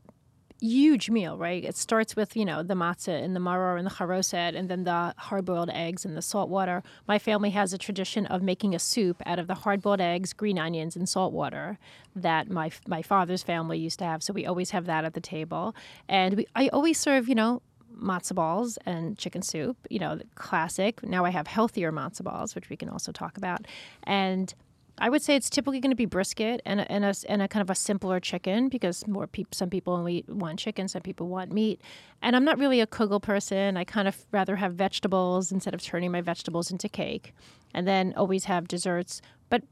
huge 0.62 1.10
meal, 1.10 1.36
right? 1.36 1.64
It 1.64 1.76
starts 1.76 2.16
with, 2.16 2.38
you 2.38 2.46
know, 2.46 2.62
the 2.62 2.76
matzah 2.76 3.24
and 3.24 3.36
the 3.36 3.40
maror 3.40 3.80
and 3.80 3.88
the 3.88 3.92
charoset 3.92 4.56
and 4.56 4.70
then 4.70 4.84
the 4.84 5.16
hard-boiled 5.18 5.72
eggs 5.72 6.06
and 6.06 6.16
the 6.16 6.22
salt 6.22 6.48
water. 6.48 6.84
My 7.08 7.18
family 7.18 7.50
has 7.50 7.74
a 7.74 7.80
tradition 7.80 8.28
of 8.28 8.44
making 8.44 8.76
a 8.76 8.80
soup 8.80 9.20
out 9.26 9.40
of 9.40 9.48
the 9.48 9.56
hard-boiled 9.56 10.00
eggs, 10.00 10.32
green 10.32 10.60
onions, 10.60 10.96
and 10.96 11.10
salt 11.10 11.34
water 11.34 11.80
that 12.16 12.52
my 12.52 12.70
my 12.88 13.02
father's 13.02 13.42
family 13.42 13.80
used 13.80 13.98
to 13.98 14.06
have. 14.06 14.22
So 14.22 14.32
we 14.32 14.46
always 14.46 14.70
have 14.70 14.86
that 14.86 15.06
at 15.06 15.16
the 15.16 15.22
table. 15.22 15.76
And 16.08 16.36
we 16.36 16.48
I 16.56 16.68
always 16.68 17.00
serve, 17.00 17.28
you 17.28 17.36
know, 17.36 17.64
matzo 18.02 18.36
balls 18.36 18.78
and 18.86 19.18
chicken 19.18 19.42
soup, 19.42 19.78
you 19.90 20.00
know, 20.00 20.16
the 20.16 20.26
classic. 20.36 21.04
Now 21.04 21.26
I 21.26 21.30
have 21.30 21.48
healthier 21.48 21.92
matzo 21.92 22.24
balls, 22.24 22.56
which 22.56 22.70
we 22.70 22.76
can 22.76 22.90
also 22.90 23.12
talk 23.12 23.38
about. 23.38 23.66
And 24.04 24.54
I 25.00 25.10
would 25.10 25.24
say 25.24 25.36
it's 25.36 25.50
typically 25.50 25.80
going 25.80 25.92
to 25.92 25.96
be 25.96 26.06
brisket 26.06 26.62
and 26.66 26.82
a, 26.82 26.92
and 26.92 27.04
a, 27.04 27.14
and 27.28 27.42
a 27.42 27.48
kind 27.48 27.62
of 27.62 27.70
a 27.70 27.76
simpler 27.76 28.20
chicken 28.20 28.70
because 28.70 29.08
more 29.08 29.28
some 29.52 29.70
people 29.70 29.94
only 29.94 30.24
want 30.28 30.60
chicken, 30.60 30.88
some 30.88 31.02
people 31.02 31.28
want 31.28 31.52
meat. 31.52 31.82
And 32.22 32.36
I'm 32.36 32.46
not 32.46 32.60
really 32.60 32.80
a 32.80 32.88
kugel 32.88 33.22
person. 33.22 33.76
I 33.76 33.86
kind 33.86 34.08
of 34.08 34.26
rather 34.32 34.56
have 34.56 34.76
vegetables 34.76 35.52
instead 35.52 35.74
of 35.74 35.82
turning 35.82 36.12
my 36.12 36.22
vegetables 36.22 36.72
into 36.72 36.88
cake. 36.88 37.34
And 37.74 37.88
then 37.88 38.14
always 38.16 38.46
have 38.46 38.68
desserts. 38.68 39.22
But 39.50 39.64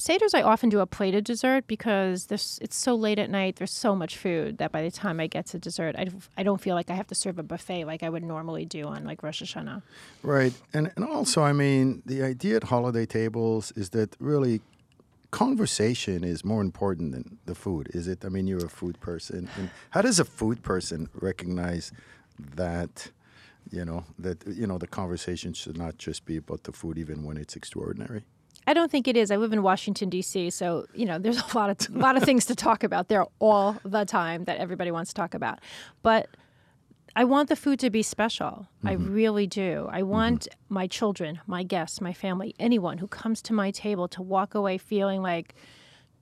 Seder's, 0.00 0.32
I 0.32 0.42
often 0.42 0.68
do 0.68 0.78
a 0.78 0.86
plated 0.86 1.24
dessert 1.24 1.66
because 1.66 2.26
this 2.26 2.58
it's 2.62 2.76
so 2.76 2.94
late 2.94 3.18
at 3.18 3.30
night. 3.30 3.56
There's 3.56 3.72
so 3.72 3.96
much 3.96 4.16
food 4.16 4.58
that 4.58 4.70
by 4.70 4.82
the 4.82 4.92
time 4.92 5.18
I 5.18 5.26
get 5.26 5.46
to 5.46 5.58
dessert, 5.58 5.96
I, 5.96 6.06
I 6.36 6.44
don't 6.44 6.60
feel 6.60 6.76
like 6.76 6.88
I 6.88 6.94
have 6.94 7.08
to 7.08 7.16
serve 7.16 7.38
a 7.38 7.42
buffet 7.42 7.84
like 7.84 8.04
I 8.04 8.08
would 8.08 8.22
normally 8.22 8.64
do 8.64 8.84
on 8.84 9.04
like 9.04 9.24
Rosh 9.24 9.42
Hashanah. 9.42 9.82
Right. 10.22 10.52
And 10.72 10.92
and 10.94 11.04
also, 11.04 11.42
I 11.42 11.52
mean, 11.52 12.02
the 12.06 12.22
idea 12.22 12.56
at 12.56 12.64
holiday 12.64 13.06
tables 13.06 13.72
is 13.72 13.90
that 13.90 14.16
really 14.20 14.60
conversation 15.32 16.22
is 16.22 16.44
more 16.44 16.62
important 16.62 17.12
than 17.12 17.38
the 17.46 17.54
food, 17.54 17.90
is 17.92 18.06
it? 18.06 18.24
I 18.24 18.28
mean, 18.28 18.46
you're 18.46 18.64
a 18.64 18.70
food 18.70 19.00
person. 19.00 19.48
And 19.56 19.68
how 19.90 20.02
does 20.02 20.20
a 20.20 20.24
food 20.24 20.62
person 20.62 21.08
recognize 21.12 21.90
that, 22.38 23.10
you 23.70 23.84
know, 23.84 24.04
that 24.16 24.46
you 24.46 24.66
know, 24.68 24.78
the 24.78 24.86
conversation 24.86 25.54
should 25.54 25.76
not 25.76 25.98
just 25.98 26.24
be 26.24 26.36
about 26.36 26.62
the 26.62 26.72
food 26.72 26.98
even 26.98 27.24
when 27.24 27.36
it's 27.36 27.56
extraordinary? 27.56 28.22
I 28.68 28.74
don't 28.74 28.90
think 28.90 29.08
it 29.08 29.16
is. 29.16 29.30
I 29.30 29.36
live 29.36 29.54
in 29.54 29.62
Washington 29.62 30.10
D.C., 30.10 30.50
so 30.50 30.84
you 30.94 31.06
know 31.06 31.18
there's 31.18 31.38
a 31.52 31.56
lot 31.56 31.70
of 31.70 31.96
a 31.96 31.98
lot 31.98 32.18
of 32.18 32.22
things 32.22 32.44
to 32.46 32.54
talk 32.54 32.84
about 32.84 33.08
there 33.08 33.24
all 33.38 33.78
the 33.82 34.04
time 34.04 34.44
that 34.44 34.58
everybody 34.58 34.90
wants 34.90 35.10
to 35.12 35.14
talk 35.14 35.32
about. 35.32 35.60
But 36.02 36.28
I 37.16 37.24
want 37.24 37.48
the 37.48 37.56
food 37.56 37.78
to 37.80 37.88
be 37.88 38.02
special. 38.02 38.68
I 38.84 38.94
mm-hmm. 38.94 39.10
really 39.10 39.46
do. 39.46 39.88
I 39.90 40.00
mm-hmm. 40.00 40.10
want 40.10 40.48
my 40.68 40.86
children, 40.86 41.40
my 41.46 41.62
guests, 41.62 42.02
my 42.02 42.12
family, 42.12 42.54
anyone 42.58 42.98
who 42.98 43.08
comes 43.08 43.40
to 43.42 43.54
my 43.54 43.70
table 43.70 44.06
to 44.08 44.20
walk 44.20 44.54
away 44.54 44.76
feeling 44.76 45.22
like 45.22 45.54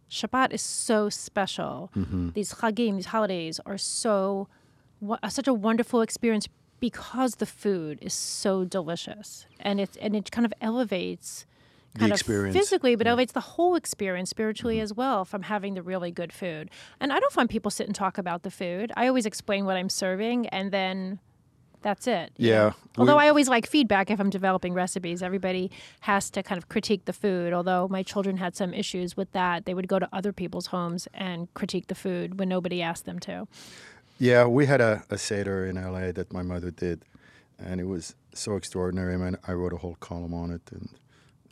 Shabbat 0.09 0.53
is 0.53 0.63
so 0.63 1.09
special. 1.09 1.91
Mm-hmm. 1.97 2.31
These 2.35 2.55
chagim, 2.55 2.95
these 2.95 3.07
holidays, 3.07 3.59
are 3.67 3.77
so 3.77 4.47
wa- 5.01 5.19
uh, 5.21 5.29
such 5.31 5.49
a 5.49 5.53
wonderful 5.53 6.01
experience 6.01 6.47
because 6.79 7.35
the 7.37 7.47
food 7.47 7.99
is 8.01 8.15
so 8.15 8.65
delicious 8.65 9.47
and 9.59 9.81
it's 9.81 9.97
and 9.97 10.15
it 10.15 10.31
kind 10.31 10.47
of 10.47 10.55
elevates 10.61 11.45
kind 11.99 12.13
experience. 12.13 12.55
of 12.55 12.61
physically 12.61 12.95
but 12.97 13.07
elevates 13.07 13.33
the 13.33 13.41
whole 13.41 13.75
experience 13.77 14.31
spiritually 14.31 14.77
Mm-hmm. 14.77 14.83
as 14.85 14.95
well 14.95 15.25
from 15.25 15.43
having 15.43 15.75
the 15.75 15.83
really 15.83 16.11
good 16.11 16.33
food. 16.33 16.71
And 17.01 17.13
i 17.13 17.19
don't 17.21 17.33
find 17.33 17.49
people 17.51 17.71
sit 17.71 17.87
and 17.87 17.95
talk 17.95 18.19
about 18.19 18.43
the 18.43 18.51
food. 18.51 18.93
I 18.97 19.07
always 19.09 19.27
explain 19.27 19.65
what 19.65 19.77
i'm 19.77 19.89
serving 19.89 20.47
and 20.49 20.71
then 20.73 21.19
that's 21.83 22.07
it 22.09 22.33
Yeah, 22.37 22.73
although 22.99 23.19
i 23.19 23.29
always 23.29 23.49
like 23.49 23.67
feedback 23.67 24.11
if 24.11 24.19
i'm 24.19 24.31
developing 24.31 24.73
recipes. 24.75 25.23
Everybody 25.23 25.71
has 26.01 26.31
to 26.31 26.43
kind 26.43 26.59
of 26.59 26.69
critique 26.69 27.05
the 27.05 27.13
food. 27.13 27.53
Although 27.53 27.87
my 27.89 28.03
children 28.03 28.39
had 28.39 28.57
some 28.57 28.75
issues 28.75 29.17
with 29.17 29.31
that 29.33 29.67
they 29.67 29.75
would 29.75 29.87
go 29.87 29.99
to 29.99 30.09
other 30.13 30.33
people's 30.33 30.67
homes 30.69 31.07
and 31.15 31.53
critique 31.55 31.87
the 31.87 31.95
food 31.95 32.39
when 32.39 32.49
nobody 32.49 32.83
asked 32.83 33.05
them 33.05 33.19
to. 33.21 33.47
Yeah, 34.19 34.47
we 34.47 34.67
had 34.67 34.81
a, 34.81 35.05
a 35.11 35.19
Seder 35.19 35.67
in 35.67 35.77
LA 35.77 36.11
that 36.13 36.33
my 36.33 36.43
mother 36.43 36.71
did, 36.71 37.03
and 37.59 37.81
it 37.81 37.87
was 37.87 38.15
so 38.33 38.57
extraordinary. 38.57 39.13
I 39.15 39.19
mean, 39.19 39.37
I 39.47 39.53
wrote 39.53 39.75
a 39.75 39.77
whole 39.77 39.97
column 40.01 40.33
on 40.33 40.51
it, 40.51 40.63
and 40.73 40.89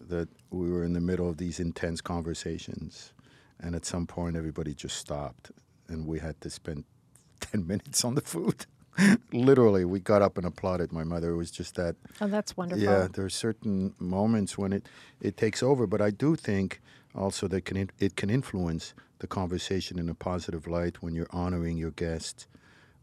that 0.09 0.29
we 0.51 0.71
were 0.71 0.85
in 0.85 0.93
the 0.93 1.01
middle 1.01 1.29
of 1.29 1.37
these 1.37 1.61
intense 1.61 2.01
conversations, 2.01 3.13
and 3.61 3.75
at 3.75 3.85
some 3.85 4.07
point, 4.07 4.37
everybody 4.37 4.75
just 4.75 4.97
stopped, 4.97 5.51
and 5.89 6.07
we 6.07 6.19
had 6.19 6.41
to 6.43 6.51
spend 6.51 6.85
10 7.41 7.67
minutes 7.67 8.05
on 8.05 8.15
the 8.15 8.21
food. 8.21 8.67
Literally, 9.33 9.85
we 9.85 9.99
got 9.99 10.23
up 10.23 10.39
and 10.39 10.47
applauded 10.47 10.93
my 10.93 11.03
mother. 11.03 11.31
It 11.31 11.37
was 11.37 11.51
just 11.51 11.75
that 11.75 11.97
oh 12.21 12.29
that's 12.29 12.57
wonderful 12.57 12.85
yeah, 12.85 13.09
there 13.13 13.25
are 13.25 13.31
certain 13.31 13.93
moments 13.99 14.57
when 14.57 14.73
it, 14.73 14.87
it 15.21 15.37
takes 15.37 15.63
over, 15.63 15.87
but 15.87 16.01
I 16.01 16.11
do 16.11 16.37
think 16.37 16.81
also 17.15 17.49
that 17.49 17.65
can 17.65 17.91
it 17.99 18.15
can 18.15 18.31
influence 18.31 18.95
the 19.19 19.27
conversation 19.27 19.99
in 19.99 20.09
a 20.09 20.15
positive 20.15 20.67
light 20.69 21.03
when 21.03 21.15
you're 21.15 21.31
honoring 21.31 21.77
your 21.77 21.91
guests 21.93 22.47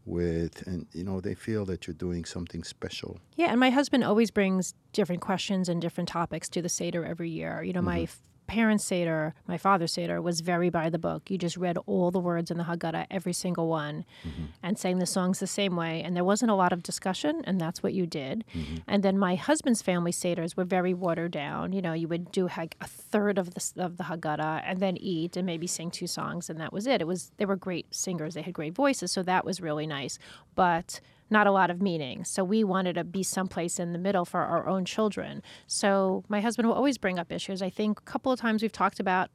with, 0.04 0.66
and 0.66 0.86
you 0.92 1.04
know 1.04 1.20
they 1.20 1.34
feel 1.34 1.64
that 1.66 1.86
you're 1.86 1.94
doing 1.94 2.24
something 2.24 2.64
special. 2.64 3.20
Yeah, 3.36 3.50
and 3.50 3.60
my 3.60 3.70
husband 3.70 4.04
always 4.04 4.30
brings 4.30 4.74
different 4.92 5.20
questions 5.20 5.68
and 5.68 5.80
different 5.80 6.08
topics 6.08 6.48
to 6.50 6.62
the 6.62 6.68
Seder 6.68 7.04
every 7.04 7.30
year. 7.30 7.62
You 7.62 7.72
know, 7.72 7.82
my 7.82 7.98
mm-hmm. 7.98 8.04
f- 8.04 8.20
parents' 8.46 8.84
Seder, 8.84 9.34
my 9.46 9.58
father's 9.58 9.92
Seder 9.92 10.20
was 10.20 10.40
very 10.40 10.70
by 10.70 10.90
the 10.90 10.98
book. 10.98 11.30
You 11.30 11.38
just 11.38 11.56
read 11.56 11.78
all 11.86 12.10
the 12.10 12.18
words 12.18 12.50
in 12.50 12.58
the 12.58 12.64
Haggadah, 12.64 13.06
every 13.10 13.32
single 13.32 13.68
one, 13.68 14.04
mm-hmm. 14.26 14.44
and 14.62 14.78
sang 14.78 14.98
the 14.98 15.06
songs 15.06 15.38
the 15.38 15.46
same 15.46 15.76
way. 15.76 16.02
And 16.02 16.14
there 16.14 16.24
wasn't 16.24 16.50
a 16.50 16.54
lot 16.54 16.72
of 16.72 16.82
discussion, 16.82 17.42
and 17.44 17.60
that's 17.60 17.82
what 17.82 17.94
you 17.94 18.06
did. 18.06 18.44
Mm-hmm. 18.54 18.76
And 18.86 19.02
then 19.02 19.18
my 19.18 19.34
husband's 19.34 19.82
family 19.82 20.12
Seders 20.12 20.56
were 20.56 20.64
very 20.64 20.94
watered 20.94 21.32
down. 21.32 21.72
You 21.72 21.82
know, 21.82 21.92
you 21.92 22.08
would 22.08 22.30
do 22.32 22.48
like 22.56 22.76
a 22.80 22.86
third 22.86 23.38
of 23.38 23.54
the, 23.54 23.72
of 23.82 23.96
the 23.96 24.04
Haggadah 24.04 24.62
and 24.64 24.80
then 24.80 24.96
eat 24.96 25.36
and 25.36 25.46
maybe 25.46 25.66
sing 25.66 25.90
two 25.90 26.06
songs, 26.06 26.50
and 26.50 26.60
that 26.60 26.72
was 26.72 26.86
it. 26.86 27.00
It 27.00 27.06
was 27.06 27.32
They 27.36 27.46
were 27.46 27.56
great 27.56 27.94
singers, 27.94 28.34
they 28.34 28.42
had 28.42 28.54
great 28.54 28.74
voices, 28.74 29.12
so 29.12 29.22
that 29.22 29.44
was 29.44 29.60
really 29.60 29.86
nice. 29.86 30.18
But 30.54 31.00
not 31.32 31.46
a 31.46 31.50
lot 31.52 31.70
of 31.70 31.82
meaning. 31.82 32.24
So 32.24 32.44
we 32.44 32.62
wanted 32.62 32.94
to 32.94 33.04
be 33.04 33.22
someplace 33.22 33.80
in 33.80 33.92
the 33.92 33.98
middle 33.98 34.24
for 34.24 34.40
our 34.42 34.68
own 34.68 34.84
children. 34.84 35.42
So 35.66 36.24
my 36.28 36.40
husband 36.40 36.68
will 36.68 36.74
always 36.74 36.98
bring 36.98 37.18
up 37.18 37.32
issues. 37.32 37.62
I 37.62 37.70
think 37.70 37.98
a 37.98 38.02
couple 38.02 38.30
of 38.30 38.38
times 38.38 38.62
we've 38.62 38.70
talked 38.72 39.00
about 39.00 39.30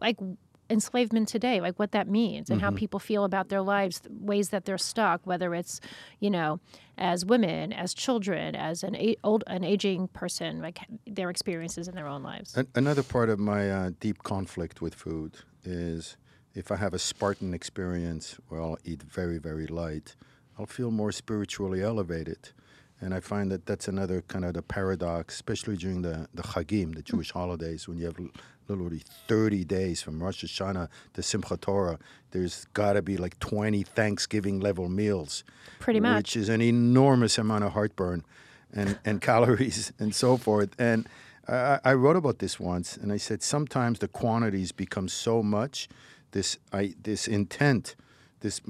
like 0.00 0.18
enslavement 0.70 1.28
today, 1.28 1.60
like 1.60 1.78
what 1.78 1.92
that 1.92 2.08
means 2.08 2.48
and 2.50 2.60
how 2.60 2.70
people 2.70 2.98
feel 2.98 3.24
about 3.24 3.48
their 3.48 3.60
lives, 3.60 4.00
ways 4.08 4.48
that 4.48 4.64
they're 4.64 4.78
stuck, 4.78 5.20
whether 5.26 5.54
it's, 5.54 5.80
you 6.20 6.30
know, 6.30 6.58
as 6.96 7.24
women, 7.24 7.72
as 7.72 7.92
children, 7.94 8.56
as 8.56 8.82
an 8.82 8.96
a- 8.96 9.16
old 9.22 9.44
an 9.46 9.62
aging 9.62 10.08
person, 10.08 10.62
like 10.62 10.78
their 11.06 11.30
experiences 11.30 11.86
in 11.86 11.94
their 11.94 12.06
own 12.06 12.22
lives. 12.22 12.56
An- 12.56 12.68
another 12.74 13.02
part 13.02 13.28
of 13.28 13.38
my 13.38 13.70
uh, 13.70 13.90
deep 14.00 14.22
conflict 14.22 14.80
with 14.80 14.94
food 14.94 15.36
is 15.64 16.16
if 16.54 16.72
I 16.72 16.76
have 16.76 16.94
a 16.94 16.98
Spartan 16.98 17.52
experience 17.52 18.38
where 18.48 18.60
I'll 18.60 18.78
eat 18.84 19.02
very, 19.02 19.38
very 19.38 19.66
light, 19.66 20.16
I'll 20.58 20.66
feel 20.66 20.90
more 20.90 21.12
spiritually 21.12 21.82
elevated. 21.82 22.50
And 23.00 23.12
I 23.12 23.20
find 23.20 23.50
that 23.50 23.66
that's 23.66 23.88
another 23.88 24.22
kind 24.28 24.44
of 24.44 24.54
the 24.54 24.62
paradox, 24.62 25.34
especially 25.34 25.76
during 25.76 26.02
the, 26.02 26.28
the 26.32 26.42
Chagim, 26.42 26.94
the 26.94 27.02
Jewish 27.02 27.32
holidays, 27.32 27.86
when 27.88 27.98
you 27.98 28.06
have 28.06 28.16
literally 28.68 29.02
30 29.28 29.64
days 29.64 30.02
from 30.02 30.22
Rosh 30.22 30.44
Hashanah 30.44 30.88
to 31.14 31.20
Simchat 31.20 31.60
Torah. 31.60 31.98
There's 32.30 32.66
got 32.72 32.94
to 32.94 33.02
be 33.02 33.16
like 33.16 33.38
20 33.40 33.82
Thanksgiving 33.82 34.60
level 34.60 34.88
meals. 34.88 35.44
Pretty 35.80 36.00
much. 36.00 36.16
Which 36.16 36.36
is 36.36 36.48
an 36.48 36.62
enormous 36.62 37.36
amount 37.36 37.64
of 37.64 37.72
heartburn 37.72 38.24
and, 38.72 38.98
and 39.04 39.20
calories 39.20 39.92
and 39.98 40.14
so 40.14 40.36
forth. 40.36 40.70
And 40.78 41.08
I, 41.48 41.80
I 41.84 41.92
wrote 41.94 42.16
about 42.16 42.38
this 42.38 42.58
once, 42.58 42.96
and 42.96 43.12
I 43.12 43.16
said 43.16 43.42
sometimes 43.42 43.98
the 43.98 44.08
quantities 44.08 44.72
become 44.72 45.08
so 45.08 45.42
much, 45.42 45.88
this 46.30 46.58
I, 46.72 46.94
this 47.02 47.28
intent, 47.28 47.96
this 48.44 48.60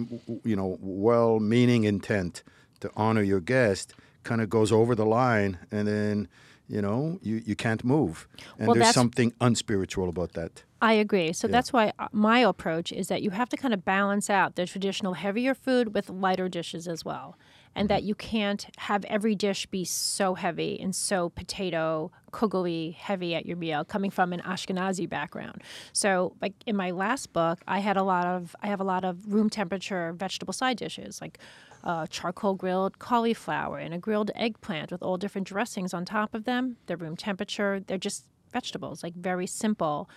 you 0.45 0.57
know 0.57 0.79
well-meaning 0.81 1.85
intent 1.85 2.43
to 2.81 2.91
honor 2.97 3.23
your 3.23 3.41
guest, 3.41 3.93
kind 4.23 4.41
of 4.41 4.49
goes 4.49 4.73
over 4.73 4.95
the 4.95 5.05
line, 5.05 5.59
and 5.71 5.87
then 5.87 6.29
you 6.69 6.81
know 6.81 7.19
you, 7.21 7.43
you 7.45 7.57
can't 7.57 7.85
move, 7.85 8.27
and 8.59 8.69
Well, 8.69 8.77
there's 8.77 8.95
something 8.95 9.35
unspiritual 9.41 10.09
about 10.09 10.33
that. 10.33 10.63
I 10.81 10.93
agree. 10.93 11.33
So 11.33 11.49
that's 11.49 11.73
why 11.73 11.93
uh, 11.99 12.09
my 12.13 12.41
approach 12.41 12.93
is 12.93 13.09
that 13.09 13.23
you 13.23 13.31
have 13.31 13.49
to 13.49 13.57
kind 13.57 13.73
of 13.73 13.85
balance 13.85 14.29
out 14.29 14.55
the 14.55 14.67
traditional 14.67 15.15
heavier 15.15 15.55
food 15.55 15.95
with 15.95 16.11
lighter 16.11 16.49
dishes 16.49 16.87
as 16.87 17.05
well. 17.05 17.37
And 17.75 17.89
that 17.89 18.05
you 18.05 18.15
can't 18.15 18.67
have 18.79 19.05
every 19.07 19.35
dish 19.35 19.67
be 19.67 19.85
so 19.85 20.35
heavy 20.35 20.79
and 20.81 20.95
so 20.95 21.31
potato, 21.31 22.13
kugly 22.33 22.95
heavy 22.95 23.35
at 23.35 23.47
your 23.47 23.57
meal, 23.57 23.85
coming 23.85 24.11
from 24.11 24.33
an 24.33 24.41
Ashkenazi 24.41 25.09
background. 25.09 25.63
So, 25.93 26.37
like 26.41 26.55
in 26.67 26.77
my 26.77 26.93
last 26.93 27.33
book, 27.33 27.61
I 27.67 27.81
had 27.81 27.97
a 27.97 28.03
lot 28.03 28.27
of 28.27 28.55
I 28.63 28.69
have 28.69 28.81
a 28.81 28.85
lot 28.85 29.05
of 29.05 29.33
room 29.33 29.51
temperature 29.51 30.13
vegetable 30.13 30.53
side 30.53 30.77
dishes, 30.77 31.21
like 31.21 31.39
uh, 31.83 32.07
charcoal 32.07 32.55
grilled 32.55 32.99
cauliflower 32.99 33.79
and 33.79 33.93
a 33.93 33.99
grilled 33.99 34.31
eggplant 34.35 34.91
with 34.91 35.03
all 35.03 35.17
different 35.17 35.47
dressings 35.47 35.93
on 35.93 36.05
top 36.05 36.35
of 36.35 36.45
them. 36.45 36.77
They're 36.87 36.97
room 36.97 37.17
temperature. 37.17 37.81
They're 37.81 37.99
just 37.99 38.25
vegetables, 38.53 39.03
like 39.03 39.15
very 39.15 39.47
simple 39.47 40.09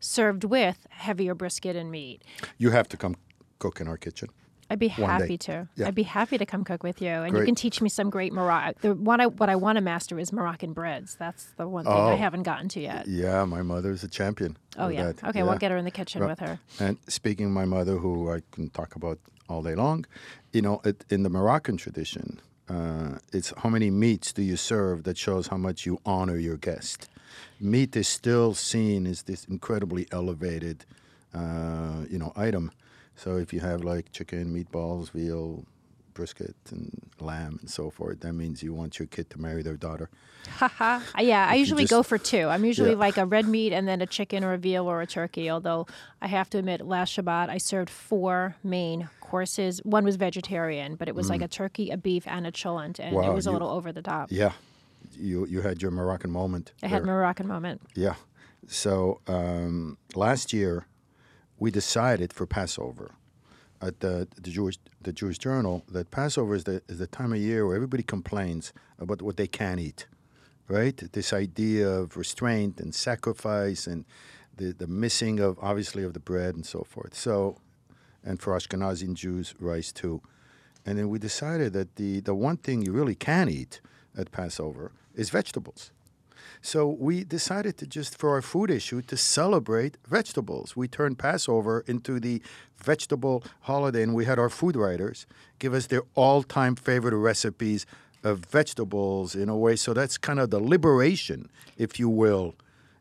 served 0.00 0.44
with 0.44 0.86
heavier 0.90 1.34
brisket 1.34 1.76
and 1.76 1.90
meat. 1.90 2.22
You 2.58 2.70
have 2.70 2.88
to 2.88 2.96
come 2.96 3.16
cook 3.58 3.80
in 3.80 3.86
our 3.86 3.98
kitchen. 3.98 4.30
I'd 4.70 4.78
be 4.78 4.88
happy 4.88 5.36
to. 5.38 5.68
Yeah. 5.74 5.88
I'd 5.88 5.94
be 5.96 6.04
happy 6.04 6.38
to 6.38 6.46
come 6.46 6.62
cook 6.62 6.84
with 6.84 7.02
you, 7.02 7.08
and 7.08 7.32
Great. 7.32 7.40
you 7.40 7.46
can 7.46 7.54
teach 7.56 7.80
me 7.82 7.88
some 7.88 8.08
great 8.08 8.32
Moroccan. 8.32 8.74
The 8.80 8.94
one 8.94 9.20
I 9.20 9.26
what 9.26 9.48
I 9.48 9.56
want 9.56 9.76
to 9.76 9.82
master 9.82 10.18
is 10.18 10.32
Moroccan 10.32 10.72
breads. 10.72 11.16
That's 11.16 11.46
the 11.56 11.66
one 11.66 11.84
thing 11.84 11.92
I 11.92 12.12
Oh. 12.12 12.16
haven't 12.16 12.44
gotten 12.44 12.68
to 12.70 12.80
yet. 12.80 13.08
Yeah, 13.08 13.44
my 13.44 13.62
mother's 13.62 14.04
a 14.04 14.08
champion. 14.08 14.56
Oh 14.78 14.86
yeah. 14.88 15.06
that. 15.12 15.24
Okay, 15.24 15.40
Yeah. 15.40 15.44
we'll 15.46 15.58
get 15.58 15.72
her 15.72 15.76
in 15.76 15.84
the 15.84 15.90
kitchen 15.90 16.22
Right. 16.22 16.30
with 16.30 16.38
her. 16.38 16.60
And 16.78 16.98
speaking 17.08 17.46
of 17.46 17.52
my 17.52 17.64
mother, 17.64 17.96
who 17.98 18.30
I 18.30 18.42
can 18.52 18.70
talk 18.70 18.94
about 18.94 19.18
all 19.48 19.62
day 19.62 19.74
long, 19.74 20.06
you 20.52 20.62
know, 20.62 20.80
it, 20.84 21.04
in 21.10 21.24
the 21.24 21.30
Moroccan 21.30 21.76
tradition, 21.76 22.38
uh, 22.68 23.18
it's 23.32 23.52
how 23.58 23.68
many 23.68 23.90
meats 23.90 24.32
do 24.32 24.42
you 24.42 24.56
serve 24.56 25.02
that 25.02 25.18
shows 25.18 25.48
how 25.48 25.56
much 25.56 25.84
you 25.84 25.98
honor 26.06 26.36
your 26.36 26.56
guest. 26.56 27.08
Meat 27.60 27.96
is 27.96 28.06
still 28.06 28.54
seen 28.54 29.04
as 29.06 29.22
this 29.24 29.44
incredibly 29.46 30.06
elevated, 30.12 30.84
uh, 31.34 32.04
you 32.08 32.18
know, 32.20 32.32
item. 32.36 32.70
So 33.22 33.36
if 33.36 33.52
you 33.52 33.60
have 33.60 33.84
like 33.84 34.12
chicken, 34.12 34.46
meatballs, 34.54 35.10
veal, 35.10 35.64
brisket, 36.14 36.56
and 36.70 36.90
lamb, 37.20 37.58
and 37.60 37.68
so 37.70 37.90
forth, 37.90 38.20
that 38.20 38.32
means 38.32 38.62
you 38.62 38.72
want 38.72 38.98
your 38.98 39.06
kid 39.08 39.28
to 39.30 39.38
marry 39.40 39.62
their 39.62 39.76
daughter. 39.76 40.08
Haha. 40.48 41.00
Uh, 41.18 41.20
yeah, 41.22 41.46
I 41.46 41.56
usually 41.56 41.82
just- 41.82 41.90
go 41.90 42.02
for 42.02 42.16
two. 42.16 42.48
I'm 42.48 42.64
usually 42.64 42.92
Yeah. 42.92 42.96
like 43.06 43.18
a 43.18 43.26
red 43.26 43.46
meat 43.46 43.74
and 43.74 43.86
then 43.86 44.00
a 44.00 44.06
chicken 44.06 44.42
or 44.42 44.54
a 44.54 44.58
veal 44.58 44.86
or 44.86 45.02
a 45.02 45.06
turkey. 45.06 45.50
Although 45.50 45.86
I 46.22 46.28
have 46.28 46.48
to 46.50 46.58
admit, 46.58 46.80
last 46.80 47.14
Shabbat 47.14 47.50
I 47.50 47.58
served 47.58 47.90
four 47.90 48.56
main 48.64 49.10
courses. 49.20 49.80
One 49.84 50.02
was 50.04 50.16
vegetarian, 50.16 50.94
but 50.96 51.06
it 51.06 51.14
was 51.14 51.28
like 51.28 51.42
a 51.42 51.48
turkey, 51.48 51.90
a 51.90 51.98
beef, 51.98 52.26
and 52.26 52.46
a 52.46 52.50
cholent, 52.52 52.98
and 52.98 53.14
it 53.14 53.18
Mm. 53.18 53.34
Was 53.34 53.46
a 53.46 53.50
you- 53.50 53.52
little 53.52 53.68
over 53.68 53.92
the 53.92 54.02
top. 54.02 54.32
Yeah, 54.32 54.52
you 55.18 55.44
you 55.46 55.60
had 55.60 55.82
your 55.82 55.90
Moroccan 55.90 56.30
moment. 56.30 56.72
I 56.82 56.86
had 56.88 57.04
there. 57.04 57.12
a 57.12 57.16
Moroccan 57.16 57.46
moment. 57.46 57.82
Yeah. 57.94 58.14
So 58.66 59.20
um, 59.28 59.98
last 60.14 60.52
year, 60.54 60.86
we 61.60 61.70
decided 61.70 62.32
for 62.32 62.46
Passover 62.46 63.12
at 63.80 64.00
the, 64.00 64.26
the 64.42 64.50
Jewish 64.50 64.78
the 65.00 65.12
Jewish 65.12 65.38
Journal 65.38 65.84
that 65.88 66.10
Passover 66.10 66.54
is 66.54 66.64
the 66.64 66.82
is 66.88 66.98
the 66.98 67.06
time 67.06 67.32
of 67.32 67.38
year 67.38 67.66
where 67.66 67.76
everybody 67.76 68.02
complains 68.02 68.72
about 68.98 69.22
what 69.22 69.36
they 69.36 69.46
can't 69.46 69.78
eat, 69.78 70.06
right? 70.68 70.96
This 71.12 71.32
idea 71.32 71.88
of 71.88 72.16
restraint 72.16 72.80
and 72.80 72.94
sacrifice 72.94 73.86
and 73.86 74.04
the 74.56 74.72
the 74.72 74.86
missing 74.86 75.38
of 75.38 75.58
obviously 75.60 76.02
of 76.02 76.14
the 76.14 76.20
bread 76.20 76.54
and 76.54 76.66
so 76.66 76.82
forth. 76.82 77.14
So, 77.14 77.58
and 78.24 78.40
for 78.40 78.54
Ashkenazi 78.54 79.12
Jews, 79.14 79.54
rice 79.60 79.92
too. 79.92 80.20
And 80.86 80.98
then 80.98 81.10
we 81.10 81.18
decided 81.18 81.74
that 81.74 81.96
the 81.96 82.20
the 82.20 82.34
one 82.34 82.56
thing 82.56 82.82
you 82.82 82.92
really 82.92 83.14
can 83.14 83.48
eat 83.48 83.80
at 84.16 84.32
Passover 84.32 84.92
is 85.14 85.28
vegetables. 85.30 85.92
So 86.62 86.86
we 86.88 87.24
decided 87.24 87.78
to 87.78 87.86
just, 87.86 88.18
for 88.18 88.30
our 88.30 88.42
food 88.42 88.70
issue, 88.70 89.00
to 89.02 89.16
celebrate 89.16 89.96
vegetables. 90.06 90.76
We 90.76 90.88
turned 90.88 91.18
Passover 91.18 91.84
into 91.86 92.20
the 92.20 92.42
vegetable 92.76 93.42
holiday, 93.62 94.02
and 94.02 94.14
we 94.14 94.26
had 94.26 94.38
our 94.38 94.50
food 94.50 94.76
writers 94.76 95.26
give 95.58 95.72
us 95.74 95.86
their 95.86 96.02
all-time 96.14 96.76
favorite 96.76 97.16
recipes 97.16 97.86
of 98.22 98.40
vegetables 98.40 99.34
in 99.34 99.48
a 99.48 99.56
way. 99.56 99.76
So 99.76 99.94
that's 99.94 100.18
kind 100.18 100.38
of 100.38 100.50
the 100.50 100.60
liberation, 100.60 101.48
if 101.78 101.98
you 101.98 102.08
will. 102.08 102.54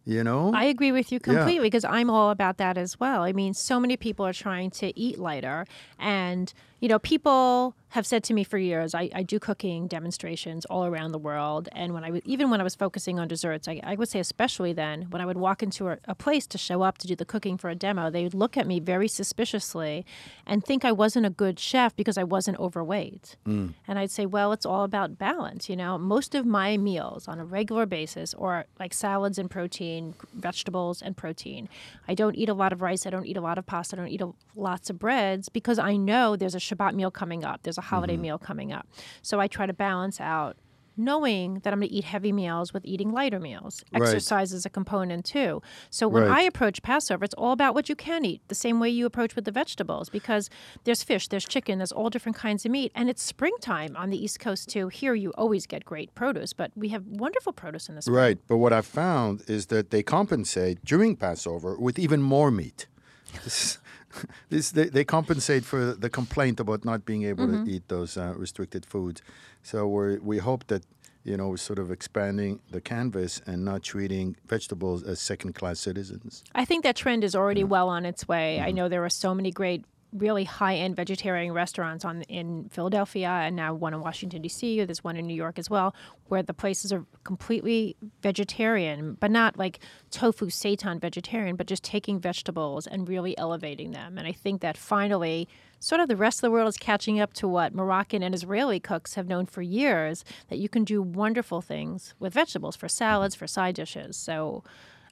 You 0.05 0.23
know, 0.23 0.51
I 0.55 0.63
agree 0.63 0.91
with 0.91 1.11
you 1.11 1.19
Yeah. 1.19 1.35
completely 1.35 1.67
because 1.67 1.83
I'm 1.83 2.09
all 2.09 2.31
about 2.31 2.57
that 2.57 2.77
as 2.79 2.99
well. 2.99 3.21
I 3.21 3.31
mean, 3.31 3.53
so 3.53 3.79
many 3.79 3.95
people 3.95 4.25
are 4.25 4.33
trying 4.33 4.71
to 4.71 4.97
eat 4.97 5.19
lighter, 5.19 5.67
and 5.99 6.51
you 6.79 6.87
know, 6.87 6.99
people 6.99 7.75
have 7.93 8.05
said 8.05 8.23
to 8.23 8.33
me 8.35 8.43
for 8.43 8.59
years, 8.59 8.93
I, 8.93 9.09
I 9.15 9.23
do 9.23 9.39
cooking 9.39 9.87
demonstrations 9.87 10.63
all 10.65 10.85
around 10.85 11.11
the 11.11 11.17
world, 11.17 11.69
and 11.71 11.93
when 11.93 12.03
I 12.03 12.07
w- 12.07 12.21
even 12.23 12.51
when 12.51 12.61
I 12.61 12.63
was 12.63 12.75
focusing 12.75 13.19
on 13.19 13.27
desserts, 13.27 13.67
I, 13.67 13.81
I 13.83 13.95
would 13.95 14.07
say 14.07 14.19
especially 14.19 14.73
then 14.73 15.07
when 15.09 15.21
I 15.21 15.25
would 15.25 15.37
walk 15.37 15.63
into 15.63 15.89
a, 15.89 15.97
a 16.05 16.13
place 16.13 16.45
to 16.47 16.57
show 16.59 16.83
up 16.83 16.99
to 16.99 17.07
do 17.07 17.15
the 17.15 17.25
cooking 17.25 17.57
for 17.57 17.69
a 17.69 17.75
demo, 17.75 18.11
they 18.11 18.23
would 18.23 18.35
look 18.35 18.57
at 18.57 18.67
me 18.67 18.79
very 18.79 19.07
suspiciously 19.07 20.05
and 20.45 20.63
think 20.63 20.85
I 20.85 20.91
wasn't 20.91 21.25
a 21.25 21.31
good 21.31 21.59
chef 21.59 21.95
because 21.95 22.17
I 22.17 22.23
wasn't 22.23 22.59
overweight. 22.59 23.37
Mm. 23.47 23.73
And 23.87 23.97
I'd 23.97 24.11
say, 24.11 24.27
well, 24.27 24.53
it's 24.53 24.67
all 24.67 24.83
about 24.83 25.17
balance. 25.17 25.67
You 25.67 25.75
know, 25.75 25.97
most 25.97 26.35
of 26.35 26.45
my 26.45 26.77
meals 26.77 27.27
on 27.27 27.39
a 27.39 27.45
regular 27.45 27.87
basis, 27.87 28.35
or 28.35 28.65
like 28.79 28.93
salads 28.93 29.39
and 29.39 29.49
protein, 29.49 30.13
vegetables 30.33 31.01
and 31.01 31.17
protein. 31.17 31.67
I 32.07 32.13
don't 32.13 32.35
eat 32.35 32.49
a 32.49 32.53
lot 32.53 32.71
of 32.71 32.83
rice. 32.83 33.07
I 33.07 33.09
don't 33.09 33.25
eat 33.25 33.37
a 33.37 33.41
lot 33.41 33.57
of 33.57 33.65
pasta. 33.65 33.95
I 33.95 33.97
don't 33.97 34.09
eat 34.09 34.21
a, 34.21 34.31
lots 34.55 34.91
of 34.91 34.99
breads 34.99 35.49
because 35.49 35.79
I 35.79 35.95
know 35.95 36.35
there's 36.35 36.55
a 36.55 36.59
Shabbat 36.69 36.93
meal 36.93 37.11
coming 37.11 37.43
up. 37.43 37.63
There's 37.63 37.77
a 37.77 37.81
holiday 37.81 38.13
mm-hmm. 38.13 38.21
meal 38.23 38.37
coming 38.37 38.71
up. 38.71 38.87
So 39.21 39.39
I 39.39 39.47
try 39.47 39.65
to 39.65 39.73
balance 39.73 40.19
out 40.19 40.57
knowing 40.99 41.61
that 41.63 41.71
I'm 41.71 41.79
going 41.79 41.89
to 41.89 41.95
eat 41.95 42.03
heavy 42.03 42.31
meals 42.31 42.73
with 42.73 42.85
eating 42.85 43.11
lighter 43.11 43.39
meals. 43.39 43.83
Right. 43.91 44.01
Exercise 44.01 44.51
is 44.51 44.65
a 44.65 44.69
component 44.69 45.25
too. 45.25 45.61
So 45.89 46.07
when 46.07 46.23
Right. 46.23 46.39
I 46.39 46.41
approach 46.41 46.81
Passover, 46.81 47.23
it's 47.23 47.33
all 47.35 47.53
about 47.53 47.73
what 47.73 47.87
you 47.87 47.95
can 47.95 48.25
eat, 48.25 48.41
the 48.49 48.55
same 48.55 48.79
way 48.79 48.89
you 48.89 49.05
approach 49.05 49.35
with 49.35 49.45
the 49.45 49.51
vegetables, 49.51 50.09
because 50.09 50.49
there's 50.83 51.01
fish, 51.01 51.29
there's 51.29 51.45
chicken, 51.45 51.79
there's 51.79 51.93
all 51.93 52.09
different 52.09 52.35
kinds 52.35 52.65
of 52.65 52.71
meat, 52.71 52.91
and 52.93 53.09
it's 53.09 53.23
springtime 53.23 53.95
on 53.95 54.09
the 54.09 54.21
East 54.21 54.39
Coast 54.41 54.67
too. 54.67 54.89
Here 54.89 55.15
you 55.15 55.31
always 55.37 55.65
get 55.65 55.85
great 55.85 56.13
produce, 56.15 56.51
but 56.51 56.71
we 56.75 56.89
have 56.89 57.05
wonderful 57.07 57.53
produce 57.53 57.87
in 57.87 57.95
this. 57.95 58.07
Right. 58.07 58.37
But 58.47 58.57
what 58.57 58.73
I've 58.73 58.85
found 58.85 59.43
is 59.47 59.67
that 59.67 59.91
they 59.91 60.03
compensate 60.03 60.83
during 60.83 61.15
Passover 61.15 61.77
with 61.77 61.97
even 61.97 62.21
more 62.21 62.51
meat. 62.51 62.87
This, 64.49 64.71
they, 64.71 64.85
they 64.89 65.03
compensate 65.05 65.63
for 65.65 65.93
the 65.93 66.09
complaint 66.09 66.59
about 66.59 66.83
not 66.85 67.05
being 67.05 67.23
able 67.23 67.47
Mm-hmm. 67.47 67.65
to 67.65 67.71
eat 67.71 67.87
those 67.87 68.17
uh, 68.17 68.33
restricted 68.35 68.85
foods. 68.85 69.21
So 69.63 69.87
we 69.87 70.17
we 70.19 70.37
hope 70.39 70.65
that 70.67 70.83
you 71.23 71.35
know 71.37 71.49
we're 71.49 71.57
sort 71.57 71.79
of 71.79 71.91
expanding 71.91 72.59
the 72.71 72.81
canvas 72.81 73.41
and 73.45 73.63
not 73.65 73.83
treating 73.83 74.35
vegetables 74.47 75.03
as 75.03 75.19
second 75.19 75.53
class 75.53 75.79
citizens. 75.79 76.43
I 76.55 76.65
think 76.65 76.83
that 76.83 76.95
trend 76.95 77.23
is 77.23 77.35
already 77.35 77.63
well 77.63 77.89
on 77.89 78.05
its 78.05 78.27
way. 78.27 78.59
I 78.67 78.71
know 78.71 78.89
there 78.89 79.03
are 79.03 79.09
so 79.25 79.33
many 79.35 79.51
great, 79.51 79.83
really 80.11 80.43
high-end 80.43 80.95
vegetarian 80.95 81.53
restaurants 81.53 82.03
on 82.03 82.23
in 82.23 82.67
Philadelphia, 82.69 83.29
and 83.29 83.55
now 83.55 83.73
one 83.73 83.93
in 83.93 84.01
Washington 84.01 84.41
D.C. 84.41 84.83
There's 84.83 85.03
one 85.03 85.15
in 85.15 85.27
New 85.27 85.35
York 85.35 85.59
as 85.59 85.69
well, 85.69 85.93
where 86.27 86.41
the 86.41 86.53
places 86.53 86.91
are 86.91 87.05
completely 87.23 87.95
vegetarian, 88.21 89.17
but 89.19 89.31
not 89.31 89.57
like 89.57 89.79
tofu 90.11 90.47
seitan 90.47 90.99
vegetarian, 90.99 91.55
but 91.55 91.67
just 91.67 91.83
taking 91.83 92.19
vegetables 92.19 92.87
and 92.87 93.07
really 93.07 93.37
elevating 93.37 93.91
them. 93.91 94.17
And 94.17 94.27
I 94.27 94.31
think 94.31 94.61
that 94.61 94.77
finally. 94.77 95.47
Sort 95.81 96.01
of 96.01 96.09
the 96.09 96.17
rest 96.17 96.39
of 96.39 96.41
the 96.41 96.51
world 96.51 96.67
is 96.67 96.75
catching 96.75 97.21
up 97.21 97.31
to 97.35 97.47
what 97.47 97.73
Moroccan 97.73 98.21
and 98.21 98.35
Israeli 98.35 98.81
cooks 98.81 99.13
have 99.13 99.29
known 99.29 99.45
for 99.45 99.61
years 99.61 100.25
that 100.49 100.59
you 100.59 100.67
can 100.67 100.83
do 100.83 101.01
wonderful 101.01 101.61
things 101.61 102.13
with 102.19 102.33
vegetables 102.33 102.75
for 102.75 102.89
salads, 102.89 103.33
for 103.33 103.47
side 103.47 103.75
dishes. 103.75 104.17
So, 104.17 104.65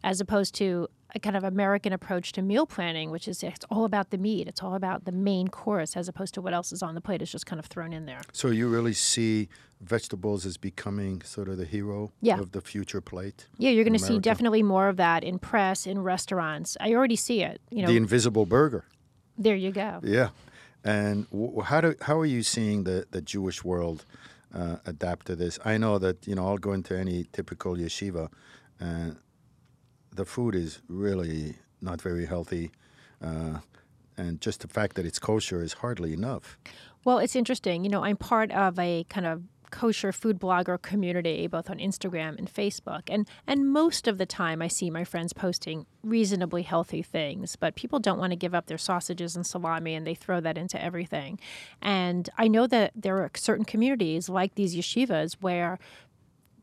as 0.04 0.22
opposed 0.22 0.54
to 0.56 0.88
a 1.16 1.20
kind 1.20 1.36
of 1.38 1.44
American 1.44 1.94
approach 1.94 2.32
to 2.34 2.42
meal 2.42 2.66
planning, 2.66 3.10
which 3.12 3.28
is 3.28 3.42
it's 3.42 3.66
all 3.72 3.86
about 3.86 4.10
the 4.10 4.18
meat, 4.18 4.48
it's 4.48 4.62
all 4.62 4.76
about 4.76 5.06
the 5.06 5.12
main 5.12 5.48
course, 5.48 5.96
as 5.96 6.08
opposed 6.08 6.34
to 6.34 6.42
what 6.42 6.54
else 6.54 6.72
is 6.72 6.84
on 6.84 6.96
the 6.96 7.02
plate 7.02 7.22
is 7.22 7.32
just 7.32 7.46
kind 7.46 7.60
of 7.60 7.66
thrown 7.66 7.94
in 7.94 8.06
there. 8.06 8.20
So 8.34 8.50
you 8.50 8.68
really 8.68 8.94
see 8.94 9.48
vegetables 9.82 10.46
as 10.46 10.58
becoming 10.58 11.22
sort 11.22 11.48
of 11.48 11.58
the 11.58 11.66
hero 11.66 12.12
Yeah. 12.22 12.40
of 12.40 12.52
the 12.52 12.62
future 12.62 13.00
plate. 13.02 13.48
Yeah, 13.58 13.70
you're 13.72 13.84
going 13.86 13.98
to 13.98 14.04
see 14.04 14.20
definitely 14.20 14.64
more 14.64 14.90
of 14.90 14.98
that 14.98 15.24
in 15.24 15.40
press, 15.40 15.88
in 15.88 16.00
restaurants. 16.04 16.76
I 16.82 16.94
already 16.94 17.16
see 17.16 17.42
it. 17.44 17.62
You 17.72 17.84
know, 17.84 17.88
The 17.88 17.98
invisible 17.98 18.46
burger. 18.46 18.86
there 19.38 19.56
you 19.56 19.72
go. 19.72 20.00
Yeah, 20.04 20.30
and 20.84 21.30
w- 21.32 21.62
how 21.62 21.82
do 21.82 21.96
how 22.02 22.20
are 22.20 22.26
you 22.26 22.44
seeing 22.44 22.84
the 22.86 23.06
the 23.12 23.22
Jewish 23.22 23.64
world 23.64 24.04
uh, 24.54 24.78
adapt 24.86 25.28
to 25.28 25.36
this? 25.36 25.60
I 25.64 25.78
know 25.78 26.00
that 26.00 26.28
you 26.28 26.36
know 26.36 26.46
I'll 26.48 26.58
go 26.58 26.74
into 26.74 26.98
any 26.98 27.26
typical 27.32 27.76
yeshiva, 27.76 28.30
and 28.80 29.18
the 30.18 30.26
food 30.26 30.56
is 30.56 30.82
really 30.90 31.56
not 31.82 32.02
very 32.02 32.26
healthy, 32.26 32.72
uh, 33.24 33.60
and 34.18 34.42
just 34.42 34.62
the 34.62 34.68
fact 34.68 34.96
that 34.96 35.06
it's 35.06 35.20
kosher 35.20 35.62
is 35.64 35.74
hardly 35.74 36.12
enough. 36.12 36.58
Well, 37.06 37.20
it's 37.20 37.36
interesting. 37.36 37.84
You 37.84 37.90
know, 37.90 38.04
I'm 38.04 38.18
part 38.18 38.52
of 38.52 38.78
a 38.78 39.06
kind 39.06 39.26
of 39.26 39.44
kosher 39.72 40.12
food 40.12 40.40
blogger 40.40 40.82
community, 40.82 41.48
both 41.48 41.70
on 41.70 41.78
Instagram 41.78 42.38
and 42.38 42.52
Facebook. 42.52 43.04
And 43.08 43.28
and 43.46 43.72
most 43.72 44.08
of 44.08 44.18
the 44.18 44.26
time 44.26 44.62
I 44.62 44.68
see 44.68 44.90
my 44.90 45.04
friends 45.04 45.34
posting 45.34 45.86
reasonably 46.04 46.64
healthy 46.64 47.02
things, 47.02 47.56
but 47.56 47.76
people 47.76 48.00
don't 48.00 48.20
want 48.20 48.32
to 48.32 48.38
give 48.38 48.56
up 48.56 48.68
their 48.68 48.78
sausages 48.78 49.36
and 49.36 49.46
salami 49.46 49.94
and 49.94 50.08
they 50.08 50.16
throw 50.16 50.40
that 50.40 50.58
into 50.58 50.82
everything. 50.82 51.40
And 51.82 52.30
I 52.38 52.48
know 52.48 52.68
that 52.68 52.92
there 52.96 53.18
are 53.18 53.32
certain 53.36 53.66
communities 53.66 54.30
like 54.30 54.56
these 54.56 54.76
yeshivas 54.76 55.36
where 55.42 55.80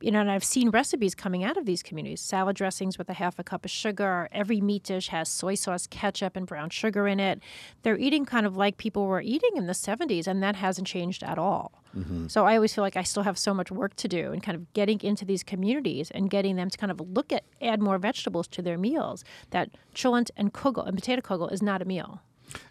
you 0.04 0.10
know, 0.10 0.20
and 0.20 0.30
I've 0.30 0.44
seen 0.44 0.68
recipes 0.68 1.14
coming 1.14 1.44
out 1.44 1.56
of 1.56 1.64
these 1.64 1.82
communities. 1.82 2.20
Salad 2.20 2.56
dressings 2.56 2.98
with 2.98 3.08
a 3.08 3.14
half 3.14 3.38
a 3.38 3.42
cup 3.42 3.64
of 3.64 3.70
sugar. 3.70 4.28
Every 4.32 4.60
meat 4.60 4.82
dish 4.82 5.08
has 5.08 5.30
soy 5.30 5.54
sauce, 5.54 5.86
ketchup, 5.86 6.36
and 6.36 6.46
brown 6.46 6.68
sugar 6.68 7.08
in 7.08 7.18
it. 7.18 7.40
They're 7.82 7.96
eating 7.96 8.26
kind 8.26 8.44
of 8.44 8.54
like 8.54 8.76
people 8.76 9.06
were 9.06 9.22
eating 9.22 9.56
in 9.56 9.66
the 9.66 9.72
70s, 9.72 10.26
and 10.26 10.42
that 10.42 10.56
hasn't 10.56 10.86
changed 10.86 11.22
at 11.22 11.38
all. 11.38 11.82
Mm-hmm. 11.96 12.26
So 12.26 12.44
I 12.44 12.56
always 12.56 12.74
feel 12.74 12.84
like 12.84 12.98
I 12.98 13.02
still 13.02 13.22
have 13.22 13.38
so 13.38 13.54
much 13.54 13.70
work 13.70 13.96
to 13.96 14.06
do 14.06 14.32
in 14.32 14.42
kind 14.42 14.56
of 14.56 14.70
getting 14.74 15.00
into 15.00 15.24
these 15.24 15.42
communities 15.42 16.10
and 16.10 16.28
getting 16.28 16.56
them 16.56 16.68
to 16.68 16.76
kind 16.76 16.92
of 16.92 17.00
look 17.00 17.32
at, 17.32 17.44
add 17.62 17.80
more 17.80 17.96
vegetables 17.96 18.46
to 18.48 18.60
their 18.60 18.76
meals. 18.76 19.24
That 19.52 19.70
cholent 19.94 20.30
and 20.36 20.52
kugel, 20.52 20.86
and 20.86 20.94
potato 20.96 21.22
kugel 21.22 21.50
is 21.50 21.62
not 21.62 21.80
a 21.80 21.86
meal. 21.86 22.20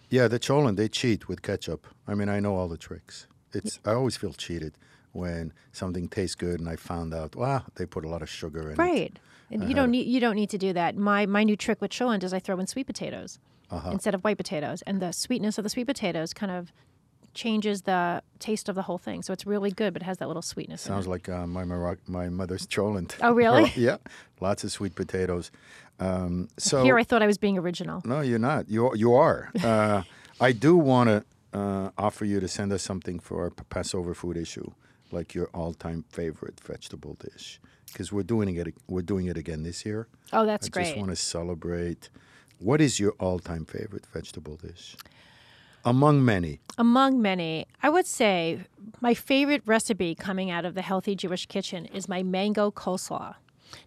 Yeah, 0.07 0.27
the 0.27 0.39
Cholent 0.39 0.75
they 0.75 0.87
cheat 0.87 1.27
with 1.27 1.41
ketchup. 1.41 1.87
I 2.07 2.13
mean, 2.13 2.29
I 2.29 2.39
know 2.39 2.55
all 2.55 2.67
the 2.67 2.77
tricks. 2.77 3.25
It's 3.51 3.79
I 3.83 3.93
always 3.93 4.17
feel 4.17 4.33
cheated 4.33 4.77
when 5.13 5.53
something 5.71 6.07
tastes 6.09 6.35
good 6.35 6.59
and 6.59 6.67
I 6.67 6.75
found 6.75 7.13
out, 7.13 7.35
wow, 7.35 7.63
they 7.75 7.85
put 7.85 8.03
a 8.05 8.09
lot 8.09 8.21
of 8.21 8.29
sugar 8.29 8.63
in 8.67 8.73
it. 8.73 8.77
Right. 8.77 9.17
And 9.51 9.67
you 9.69 9.75
don't 9.75 9.91
need 9.91 10.07
you 10.07 10.19
don't 10.19 10.35
need 10.35 10.49
to 10.49 10.57
do 10.57 10.73
that. 10.73 10.97
My 10.97 11.25
my 11.25 11.43
new 11.43 11.55
trick 11.55 11.79
with 11.81 11.91
cholent 11.91 12.23
is 12.23 12.33
I 12.33 12.39
throw 12.39 12.59
in 12.59 12.67
sweet 12.67 12.87
potatoes 12.87 13.39
Uh-huh. 13.69 13.91
instead 13.91 14.13
of 14.15 14.23
white 14.23 14.37
potatoes, 14.37 14.81
and 14.87 14.99
the 15.01 15.11
sweetness 15.13 15.57
of 15.59 15.63
the 15.63 15.69
sweet 15.69 15.85
potatoes 15.87 16.33
kind 16.33 16.51
of 16.51 16.71
changes 17.33 17.81
the 17.83 18.21
taste 18.39 18.69
of 18.69 18.75
the 18.75 18.83
whole 18.83 18.97
thing. 18.99 19.21
So 19.23 19.33
it's 19.33 19.45
really 19.45 19.71
good, 19.71 19.93
but 19.93 20.01
it 20.01 20.05
has 20.05 20.17
that 20.19 20.27
little 20.27 20.41
sweetness. 20.43 20.85
in 20.85 20.91
Sounds 20.93 21.07
like 21.07 21.29
uh, 21.29 21.45
my 21.47 21.63
my 22.07 22.29
mother's 22.29 22.65
cholent. 22.67 23.15
Oh, 23.21 23.33
really? 23.43 23.71
yeah, 23.87 23.97
lots 24.41 24.63
of 24.63 24.71
sweet 24.71 24.95
potatoes. 24.95 25.51
Um, 25.99 26.47
so 26.57 26.83
Here 26.83 26.97
I 26.97 27.03
thought 27.03 27.21
I 27.21 27.27
was 27.27 27.37
being 27.37 27.57
original. 27.57 28.01
no, 28.05 28.21
you're 28.21 28.39
not. 28.39 28.69
You 28.69 28.95
you 28.95 29.13
are. 29.13 29.51
Uh, 29.63 30.01
I 30.41 30.51
do 30.51 30.75
want 30.75 31.09
to 31.09 31.23
uh, 31.59 31.89
offer 31.97 32.25
you 32.25 32.39
to 32.39 32.47
send 32.47 32.71
us 32.73 32.81
something 32.81 33.19
for 33.19 33.43
our 33.43 33.49
Passover 33.69 34.13
food 34.15 34.37
issue, 34.37 34.71
like 35.13 35.33
your 35.33 35.47
all-time 35.53 36.03
favorite 36.09 36.59
vegetable 36.59 37.15
dish, 37.19 37.61
because 37.87 38.11
we're 38.11 38.23
doing 38.23 38.55
it. 38.55 38.73
We're 38.87 39.01
doing 39.01 39.27
it 39.27 39.37
again 39.37 39.63
this 39.63 39.85
year. 39.85 40.07
Oh, 40.33 40.45
that's 40.45 40.67
I 40.67 40.69
great. 40.69 40.81
I 40.81 40.85
just 40.89 40.97
want 40.97 41.09
to 41.11 41.15
celebrate. 41.15 42.09
What 42.59 42.81
is 42.81 42.99
your 42.99 43.11
all-time 43.19 43.65
favorite 43.65 44.05
vegetable 44.05 44.55
dish? 44.57 44.95
Among 45.85 46.23
many. 46.23 46.61
Among 46.77 47.21
many, 47.21 47.67
I 47.81 47.89
would 47.89 48.05
say 48.05 48.61
my 49.01 49.13
favorite 49.13 49.63
recipe 49.65 50.15
coming 50.15 50.49
out 50.49 50.63
of 50.63 50.75
the 50.75 50.81
Healthy 50.81 51.15
Jewish 51.15 51.45
Kitchen 51.45 51.85
is 51.87 52.07
my 52.07 52.23
mango 52.23 52.71
coleslaw. 52.71 53.35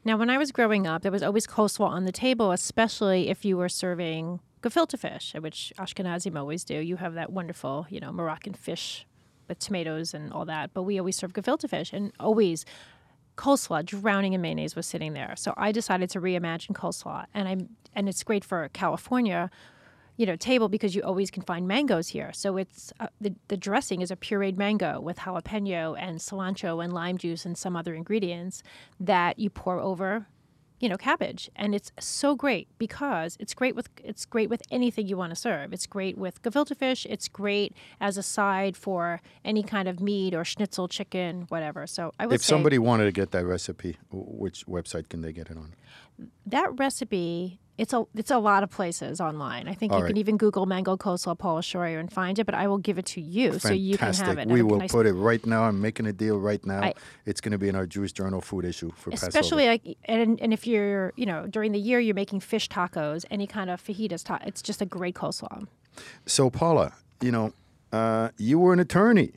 Now, 0.04 0.18
when 0.18 0.28
I 0.28 0.36
was 0.36 0.52
growing 0.52 0.86
up, 0.86 1.02
there 1.02 1.12
was 1.12 1.22
always 1.22 1.46
coleslaw 1.46 1.88
on 1.88 2.04
the 2.04 2.12
table, 2.12 2.52
especially 2.52 3.30
if 3.30 3.44
you 3.46 3.56
were 3.56 3.70
serving 3.70 4.40
gefilte 4.62 4.98
fish, 4.98 5.34
which 5.38 5.72
Ashkenazim 5.78 6.36
always 6.38 6.64
do. 6.64 6.74
You 6.74 6.96
have 6.96 7.14
that 7.14 7.32
wonderful, 7.32 7.86
you 7.88 8.00
know, 8.00 8.12
Moroccan 8.12 8.52
fish 8.52 9.06
with 9.48 9.58
tomatoes 9.58 10.14
and 10.14 10.32
all 10.32 10.44
that, 10.44 10.72
but 10.74 10.82
we 10.82 10.98
always 10.98 11.16
serve 11.16 11.32
gefilte 11.32 11.68
fish, 11.68 11.92
and 11.92 12.12
always 12.18 12.64
coleslaw 13.36 13.84
drowning 13.84 14.32
in 14.32 14.40
mayonnaise 14.40 14.74
was 14.74 14.86
sitting 14.86 15.12
there. 15.12 15.34
So 15.36 15.52
I 15.56 15.72
decided 15.72 16.10
to 16.10 16.20
reimagine 16.20 16.72
coleslaw, 16.72 17.26
and 17.34 17.48
I'm 17.48 17.68
and 17.94 18.08
it's 18.08 18.22
great 18.22 18.44
for 18.44 18.68
California, 18.72 19.50
you 20.16 20.26
know, 20.26 20.36
table 20.36 20.68
because 20.68 20.94
you 20.94 21.02
always 21.02 21.30
can 21.30 21.42
find 21.42 21.66
mangoes 21.66 22.08
here. 22.08 22.32
So 22.32 22.56
it's 22.56 22.92
uh, 23.00 23.08
the 23.20 23.34
the 23.48 23.56
dressing 23.56 24.00
is 24.00 24.10
a 24.10 24.16
pureed 24.16 24.56
mango 24.56 25.00
with 25.00 25.18
jalapeno 25.18 25.96
and 25.98 26.18
cilantro 26.18 26.82
and 26.82 26.92
lime 26.92 27.18
juice 27.18 27.44
and 27.46 27.56
some 27.56 27.76
other 27.76 27.94
ingredients 27.94 28.62
that 29.00 29.38
you 29.38 29.50
pour 29.50 29.78
over. 29.78 30.26
You 30.78 30.90
know, 30.90 30.96
cabbage, 30.98 31.50
and 31.56 31.74
it's 31.74 31.90
so 31.98 32.34
great 32.34 32.68
because 32.78 33.36
it's 33.40 33.54
great 33.54 33.74
with 33.74 33.88
it's 34.04 34.26
great 34.26 34.50
with 34.50 34.62
anything 34.70 35.06
you 35.06 35.16
want 35.16 35.30
to 35.30 35.36
serve. 35.36 35.72
It's 35.72 35.86
great 35.86 36.18
with 36.18 36.42
gefilte 36.42 36.76
fish. 36.76 37.06
It's 37.08 37.28
great 37.28 37.74
as 37.98 38.18
a 38.18 38.22
side 38.22 38.76
for 38.76 39.22
any 39.44 39.62
kind 39.62 39.88
of 39.88 40.00
meat 40.00 40.34
or 40.34 40.44
schnitzel, 40.44 40.86
chicken, 40.88 41.46
whatever. 41.48 41.86
So 41.86 42.12
I 42.18 42.26
would 42.26 42.34
If 42.34 42.42
say 42.42 42.50
somebody 42.50 42.78
wanted 42.78 43.04
to 43.06 43.12
get 43.12 43.30
that 43.30 43.46
recipe, 43.46 43.96
which 44.10 44.66
website 44.66 45.08
can 45.08 45.22
they 45.22 45.32
get 45.32 45.50
it 45.50 45.56
on? 45.56 45.74
that 46.46 46.78
recipe 46.78 47.58
it's 47.78 47.92
a 47.92 48.06
it's 48.14 48.30
a 48.30 48.38
lot 48.38 48.62
of 48.62 48.70
places 48.70 49.20
online. 49.20 49.68
I 49.68 49.74
think 49.74 49.92
All 49.92 49.98
you 49.98 50.04
right. 50.04 50.08
can 50.10 50.16
even 50.16 50.36
Google 50.36 50.64
mango 50.66 50.96
coleslaw 50.96 51.36
Paula 51.38 51.60
Shoyer 51.60 51.98
and 52.00 52.10
find 52.10 52.38
it, 52.38 52.44
but 52.46 52.54
I 52.54 52.66
will 52.68 52.78
give 52.78 52.98
it 52.98 53.06
to 53.06 53.20
you 53.20 53.58
so 53.58 53.72
you 53.72 53.98
can 53.98 54.14
have 54.14 54.38
it. 54.38 54.48
We 54.48 54.62
will 54.62 54.82
I- 54.82 54.88
put 54.88 55.06
it 55.06 55.12
right 55.12 55.44
now. 55.44 55.64
I'm 55.64 55.80
making 55.80 56.06
a 56.06 56.12
deal 56.12 56.38
right 56.38 56.64
now. 56.64 56.82
I- 56.82 56.94
it's 57.26 57.40
going 57.40 57.52
to 57.52 57.58
be 57.58 57.68
in 57.68 57.76
our 57.76 57.86
Jewish 57.86 58.12
Journal 58.12 58.40
food 58.40 58.64
issue 58.64 58.90
for 58.96 59.10
Passover. 59.10 59.28
especially 59.28 59.66
like 59.66 59.96
and 60.06 60.40
and 60.40 60.52
if 60.52 60.66
you're 60.66 61.12
you 61.16 61.26
know 61.26 61.46
during 61.46 61.72
the 61.72 61.78
year 61.80 62.00
you're 62.00 62.14
making 62.14 62.40
fish 62.40 62.68
tacos, 62.68 63.24
any 63.30 63.46
kind 63.46 63.68
of 63.70 63.82
fajitas, 63.84 64.24
ta- 64.24 64.40
it's 64.46 64.62
just 64.62 64.80
a 64.80 64.86
great 64.86 65.14
coleslaw. 65.14 65.66
So, 66.26 66.50
Paula, 66.50 66.92
you 67.20 67.30
know, 67.32 67.52
uh, 67.92 68.28
you 68.36 68.58
were 68.58 68.72
an 68.72 68.80
attorney 68.80 69.32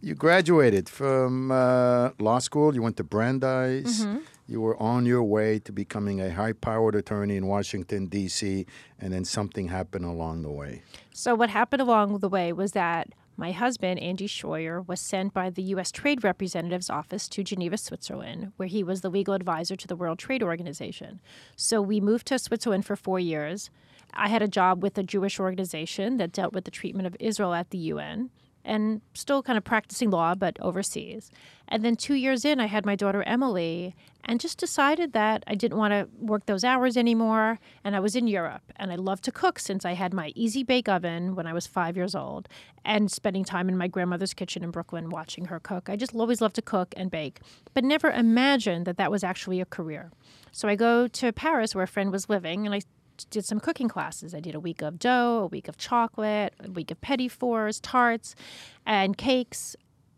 You 0.00 0.14
graduated 0.14 0.88
from 0.88 1.50
uh, 1.50 2.10
law 2.20 2.38
school. 2.38 2.74
You 2.74 2.82
went 2.82 2.96
to 2.98 3.04
Brandeis. 3.04 4.02
Mm-hmm. 4.04 4.18
You 4.50 4.62
were 4.62 4.82
on 4.82 5.04
your 5.04 5.22
way 5.22 5.58
to 5.58 5.72
becoming 5.72 6.22
a 6.22 6.32
high-powered 6.32 6.94
attorney 6.94 7.36
in 7.36 7.46
Washington 7.46 8.06
D.C., 8.06 8.64
and 8.98 9.12
then 9.12 9.26
something 9.26 9.68
happened 9.68 10.06
along 10.06 10.40
the 10.40 10.50
way. 10.50 10.80
So, 11.12 11.34
what 11.34 11.50
happened 11.50 11.82
along 11.82 12.18
the 12.20 12.30
way 12.30 12.54
was 12.54 12.72
that 12.72 13.10
my 13.36 13.52
husband, 13.52 14.00
Andy 14.00 14.26
Shoyer, 14.26 14.80
was 14.88 15.00
sent 15.00 15.34
by 15.34 15.50
the 15.50 15.62
U.S. 15.74 15.92
Trade 15.92 16.24
Representative's 16.24 16.88
office 16.88 17.28
to 17.28 17.44
Geneva, 17.44 17.76
Switzerland, 17.76 18.52
where 18.56 18.68
he 18.68 18.82
was 18.82 19.02
the 19.02 19.10
legal 19.10 19.34
advisor 19.34 19.76
to 19.76 19.86
the 19.86 19.94
World 19.94 20.18
Trade 20.18 20.42
Organization. 20.42 21.20
So, 21.54 21.82
we 21.82 22.00
moved 22.00 22.26
to 22.28 22.38
Switzerland 22.38 22.86
for 22.86 22.96
four 22.96 23.20
years. 23.20 23.68
I 24.14 24.30
had 24.30 24.40
a 24.40 24.48
job 24.48 24.82
with 24.82 24.96
a 24.96 25.02
Jewish 25.02 25.38
organization 25.38 26.16
that 26.16 26.32
dealt 26.32 26.54
with 26.54 26.64
the 26.64 26.70
treatment 26.70 27.06
of 27.06 27.14
Israel 27.20 27.52
at 27.52 27.68
the 27.68 27.78
UN 27.78 28.30
and 28.68 29.00
still 29.14 29.42
kind 29.42 29.56
of 29.56 29.64
practicing 29.64 30.10
law, 30.10 30.34
but 30.34 30.58
overseas. 30.60 31.30
And 31.68 31.84
then 31.84 31.96
two 31.96 32.14
years 32.14 32.44
in, 32.44 32.60
I 32.60 32.66
had 32.66 32.86
my 32.86 32.94
daughter 32.94 33.22
Emily 33.22 33.96
and 34.24 34.40
just 34.40 34.58
decided 34.58 35.14
that 35.14 35.42
I 35.46 35.54
didn't 35.54 35.78
want 35.78 35.92
to 35.92 36.08
work 36.18 36.46
those 36.46 36.64
hours 36.64 36.96
anymore. 36.96 37.58
And 37.82 37.96
I 37.96 38.00
was 38.00 38.14
in 38.14 38.26
Europe 38.26 38.72
and 38.76 38.92
I 38.92 38.96
loved 38.96 39.24
to 39.24 39.32
cook 39.32 39.58
since 39.58 39.84
I 39.84 39.92
had 39.92 40.12
my 40.12 40.32
easy 40.34 40.62
bake 40.62 40.88
oven 40.88 41.34
when 41.34 41.46
I 41.46 41.54
was 41.54 41.66
five 41.66 41.96
years 41.96 42.14
old 42.14 42.48
and 42.84 43.10
spending 43.10 43.44
time 43.44 43.68
in 43.68 43.76
my 43.76 43.88
grandmother's 43.88 44.34
kitchen 44.34 44.62
in 44.62 44.70
Brooklyn 44.70 45.08
watching 45.08 45.46
her 45.46 45.60
cook. 45.60 45.88
I 45.88 45.96
just 45.96 46.14
always 46.14 46.40
loved 46.40 46.56
to 46.56 46.62
cook 46.62 46.92
and 46.96 47.10
bake, 47.10 47.40
but 47.72 47.84
never 47.84 48.10
imagined 48.10 48.86
that 48.86 48.98
that 48.98 49.10
was 49.10 49.24
actually 49.24 49.60
a 49.60 49.66
career. 49.66 50.10
So 50.52 50.68
I 50.68 50.74
go 50.74 51.08
to 51.08 51.32
Paris 51.32 51.74
where 51.74 51.84
a 51.84 51.88
friend 51.88 52.12
was 52.12 52.28
living 52.28 52.66
and 52.66 52.74
I 52.74 52.80
did 53.30 53.44
some 53.44 53.60
cooking 53.60 53.88
classes. 53.88 54.34
I 54.34 54.40
did 54.40 54.54
a 54.54 54.60
week 54.60 54.82
of 54.82 54.98
dough, 54.98 55.42
a 55.44 55.46
week 55.46 55.68
of 55.68 55.76
chocolate, 55.76 56.54
a 56.62 56.70
week 56.70 56.90
of 56.90 57.00
petit 57.00 57.28
fours, 57.28 57.80
tarts, 57.80 58.34
and 58.86 59.16
cakes, 59.16 59.76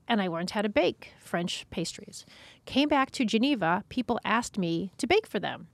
and 0.08 0.20
I 0.20 0.26
learned 0.26 0.50
how 0.50 0.62
to 0.62 0.68
bake 0.68 1.12
French 1.20 1.66
pastries. 1.70 2.26
Came 2.66 2.88
back 2.88 3.10
to 3.12 3.24
Geneva, 3.24 3.84
people 3.88 4.18
asked 4.24 4.58
me 4.58 4.92
to 4.98 5.06
bake 5.06 5.26
for 5.26 5.38
them. 5.38 5.68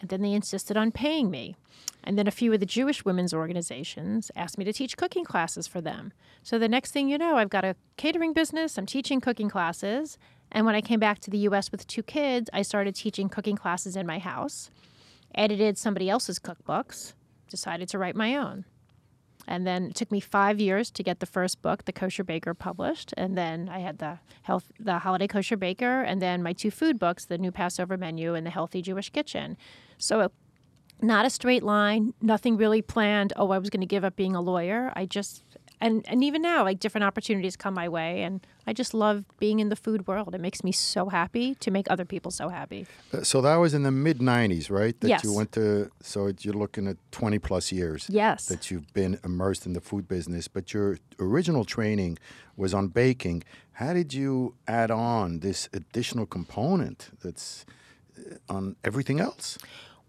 And 0.00 0.08
then 0.08 0.22
they 0.22 0.32
insisted 0.32 0.76
on 0.76 0.92
paying 0.92 1.30
me. 1.30 1.56
And 2.02 2.18
then 2.18 2.26
a 2.26 2.32
few 2.32 2.52
of 2.52 2.60
the 2.60 2.66
Jewish 2.66 3.04
women's 3.04 3.34
organizations 3.34 4.30
asked 4.34 4.56
me 4.56 4.64
to 4.64 4.72
teach 4.72 4.96
cooking 4.96 5.24
classes 5.24 5.66
for 5.66 5.80
them. 5.80 6.12
So 6.42 6.58
the 6.58 6.68
next 6.68 6.92
thing 6.92 7.08
you 7.08 7.18
know, 7.18 7.36
I've 7.36 7.50
got 7.50 7.64
a 7.64 7.76
catering 7.96 8.32
business, 8.32 8.78
I'm 8.78 8.86
teaching 8.86 9.20
cooking 9.20 9.50
classes. 9.50 10.18
And 10.50 10.66
when 10.66 10.74
I 10.74 10.80
came 10.80 10.98
back 10.98 11.20
to 11.20 11.30
the 11.30 11.38
US 11.38 11.70
with 11.70 11.86
two 11.86 12.02
kids, 12.02 12.50
I 12.52 12.62
started 12.62 12.94
teaching 12.94 13.28
cooking 13.28 13.56
classes 13.56 13.94
in 13.94 14.06
my 14.06 14.18
house 14.18 14.70
edited 15.34 15.78
somebody 15.78 16.10
else's 16.10 16.38
cookbooks, 16.38 17.14
decided 17.48 17.88
to 17.90 17.98
write 17.98 18.16
my 18.16 18.36
own. 18.36 18.64
And 19.46 19.66
then 19.66 19.86
it 19.86 19.94
took 19.96 20.12
me 20.12 20.20
five 20.20 20.60
years 20.60 20.90
to 20.92 21.02
get 21.02 21.20
the 21.20 21.26
first 21.26 21.62
book, 21.62 21.84
The 21.84 21.92
Kosher 21.92 22.24
Baker, 22.24 22.54
published. 22.54 23.12
And 23.16 23.36
then 23.36 23.68
I 23.68 23.80
had 23.80 23.98
the 23.98 24.18
health, 24.42 24.70
the 24.78 24.98
Holiday 24.98 25.26
Kosher 25.26 25.56
Baker, 25.56 26.02
and 26.02 26.20
then 26.22 26.42
my 26.42 26.52
two 26.52 26.70
food 26.70 26.98
books, 26.98 27.24
The 27.24 27.38
New 27.38 27.50
Passover 27.50 27.96
Menu 27.96 28.34
and 28.34 28.46
The 28.46 28.50
Healthy 28.50 28.82
Jewish 28.82 29.10
Kitchen. 29.10 29.56
So, 29.98 30.30
not 31.02 31.24
a 31.24 31.30
straight 31.30 31.62
line, 31.62 32.12
nothing 32.20 32.56
really 32.56 32.82
planned. 32.82 33.32
Oh, 33.34 33.50
I 33.50 33.58
was 33.58 33.70
going 33.70 33.80
to 33.80 33.86
give 33.86 34.04
up 34.04 34.16
being 34.16 34.36
a 34.36 34.40
lawyer. 34.40 34.92
I 34.94 35.06
just 35.06 35.42
and 35.80 36.04
and 36.08 36.22
even 36.22 36.42
now 36.42 36.62
like 36.64 36.78
different 36.80 37.04
opportunities 37.04 37.56
come 37.56 37.74
my 37.74 37.88
way 37.88 38.22
and 38.22 38.46
i 38.66 38.72
just 38.72 38.92
love 38.94 39.24
being 39.38 39.60
in 39.60 39.68
the 39.70 39.76
food 39.76 40.06
world 40.06 40.34
it 40.34 40.40
makes 40.40 40.62
me 40.62 40.72
so 40.72 41.08
happy 41.08 41.54
to 41.56 41.70
make 41.70 41.86
other 41.90 42.04
people 42.04 42.30
so 42.30 42.48
happy 42.48 42.86
Uh, 43.12 43.22
So 43.22 43.40
that 43.42 43.56
was 43.56 43.72
in 43.74 43.82
the 43.82 43.90
mid 43.90 44.18
'90s, 44.20 44.70
right? 44.70 44.96
That 45.00 45.08
Yes. 45.08 45.24
you 45.24 45.32
went 45.40 45.52
to. 45.52 45.90
So 46.02 46.18
you're 46.44 46.58
looking 46.64 46.86
at 46.88 46.96
20 47.10 47.38
plus 47.38 47.72
years. 47.72 48.00
yes 48.08 48.46
That 48.46 48.62
you've 48.70 48.90
been 48.92 49.18
immersed 49.24 49.66
in 49.66 49.72
the 49.72 49.80
food 49.80 50.06
business, 50.08 50.48
but 50.48 50.64
your 50.74 50.98
original 51.18 51.64
training 51.64 52.18
was 52.56 52.72
on 52.74 52.88
baking. 52.88 53.42
How 53.80 53.92
did 53.94 54.12
you 54.20 54.54
add 54.66 54.90
on 54.90 55.40
this 55.40 55.68
additional 55.72 56.26
component 56.26 56.98
that's 57.22 57.64
uh, 58.18 58.56
on 58.56 58.76
everything 58.84 59.18
else? 59.20 59.58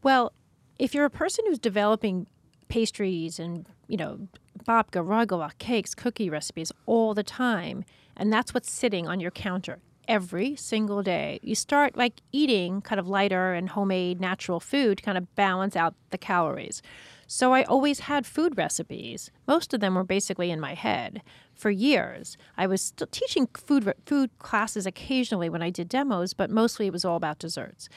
Well, 0.04 0.32
if 0.78 0.94
you're 0.94 1.06
a 1.14 1.18
person 1.24 1.46
who's 1.48 1.60
developing 1.60 2.28
pastries 2.72 3.40
and, 3.40 3.66
you 3.88 3.98
know, 3.98 4.28
babka, 4.66 5.04
ragala, 5.06 5.52
cakes, 5.58 5.94
cookie 5.94 6.30
recipes 6.30 6.72
all 6.86 7.14
the 7.14 7.24
time, 7.24 7.84
and 8.16 8.32
that's 8.32 8.54
what's 8.54 8.72
sitting 8.72 9.08
on 9.08 9.20
your 9.20 9.32
counter 9.32 9.80
every 10.12 10.56
single 10.58 11.02
day, 11.02 11.40
you 11.42 11.56
start 11.56 11.96
like 11.96 12.22
eating 12.34 12.82
kind 12.82 13.00
of 13.00 13.08
lighter 13.08 13.54
and 13.54 13.70
homemade 13.70 14.20
natural 14.20 14.60
food 14.60 14.98
to 14.98 15.04
kind 15.04 15.18
of 15.18 15.34
balance 15.36 15.76
out 15.76 15.96
the 16.10 16.18
calories. 16.18 16.82
So 17.28 17.54
I 17.54 17.64
always 17.64 18.02
had 18.02 18.26
food 18.26 18.58
recipes. 18.58 19.32
Most 19.48 19.74
of 19.74 19.80
them 19.80 19.96
were 19.96 20.04
basically 20.04 20.52
in 20.52 20.60
my 20.60 20.74
head 20.74 21.22
for 21.54 21.72
years. 21.72 22.36
I 22.58 22.68
was 22.68 22.82
still 22.82 23.08
teaching 23.08 23.48
food 23.54 23.94
food 24.06 24.32
classes 24.40 24.86
occasionally 24.86 25.50
when 25.50 25.62
I 25.62 25.70
did 25.70 25.88
demos, 25.88 26.34
but 26.34 26.50
mostly 26.50 26.88
it 26.88 26.94
was 26.94 27.06
all 27.06 27.16
about 27.16 27.40
desserts. 27.40 27.88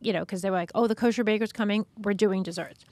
You 0.00 0.12
know, 0.12 0.20
because 0.20 0.42
they 0.42 0.50
were 0.50 0.58
like, 0.58 0.70
"Oh, 0.74 0.86
the 0.86 0.94
kosher 0.94 1.24
baker's 1.24 1.52
coming. 1.52 1.86
We're 1.96 2.12
doing 2.12 2.42
desserts." 2.42 2.84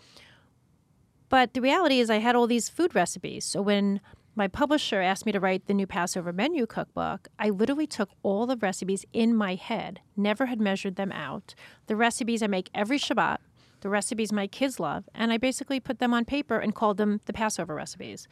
But 1.32 1.54
the 1.54 1.62
reality 1.62 1.98
is, 1.98 2.10
I 2.10 2.18
had 2.18 2.36
all 2.36 2.46
these 2.46 2.68
food 2.68 2.94
recipes. 2.94 3.46
So 3.46 3.62
when 3.62 4.02
my 4.34 4.48
publisher 4.48 5.00
asked 5.00 5.24
me 5.24 5.32
to 5.32 5.40
write 5.40 5.64
the 5.64 5.72
new 5.72 5.86
Passover 5.86 6.30
menu 6.30 6.66
cookbook, 6.66 7.26
I 7.38 7.48
literally 7.48 7.86
took 7.86 8.10
all 8.22 8.46
the 8.46 8.58
recipes 8.58 9.06
in 9.14 9.34
my 9.34 9.54
head, 9.54 10.00
never 10.14 10.44
had 10.44 10.60
measured 10.60 10.96
them 10.96 11.10
out. 11.10 11.54
The 11.86 11.96
recipes 11.96 12.42
I 12.42 12.48
make 12.48 12.68
every 12.74 12.98
Shabbat, 12.98 13.38
the 13.80 13.88
recipes 13.88 14.30
my 14.30 14.46
kids 14.46 14.78
love, 14.78 15.08
and 15.14 15.32
I 15.32 15.38
basically 15.38 15.80
put 15.80 16.00
them 16.00 16.12
on 16.12 16.26
paper 16.26 16.58
and 16.58 16.74
called 16.74 16.98
them 16.98 17.22
the 17.24 17.32
Passover 17.32 17.74
recipes. 17.74 18.28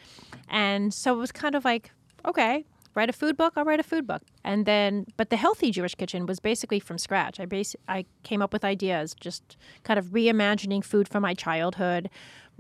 And 0.50 0.92
so 0.92 1.14
it 1.14 1.18
was 1.18 1.32
kind 1.32 1.54
of 1.54 1.64
like, 1.64 1.92
okay, 2.26 2.66
write 2.94 3.08
a 3.08 3.14
food 3.14 3.36
book, 3.36 3.54
I'll 3.56 3.64
write 3.64 3.80
a 3.80 3.84
food 3.84 4.06
book. 4.06 4.22
And 4.44 4.66
then, 4.66 5.06
but 5.16 5.30
the 5.30 5.36
healthy 5.36 5.70
Jewish 5.70 5.94
kitchen 5.94 6.26
was 6.26 6.40
basically 6.40 6.80
from 6.80 6.98
scratch. 6.98 7.40
I 7.40 7.46
base, 7.46 7.74
I 7.88 8.04
came 8.24 8.42
up 8.42 8.52
with 8.52 8.64
ideas, 8.64 9.14
just 9.18 9.56
kind 9.84 9.98
of 9.98 10.06
reimagining 10.06 10.84
food 10.84 11.08
from 11.08 11.22
my 11.22 11.34
childhood, 11.34 12.10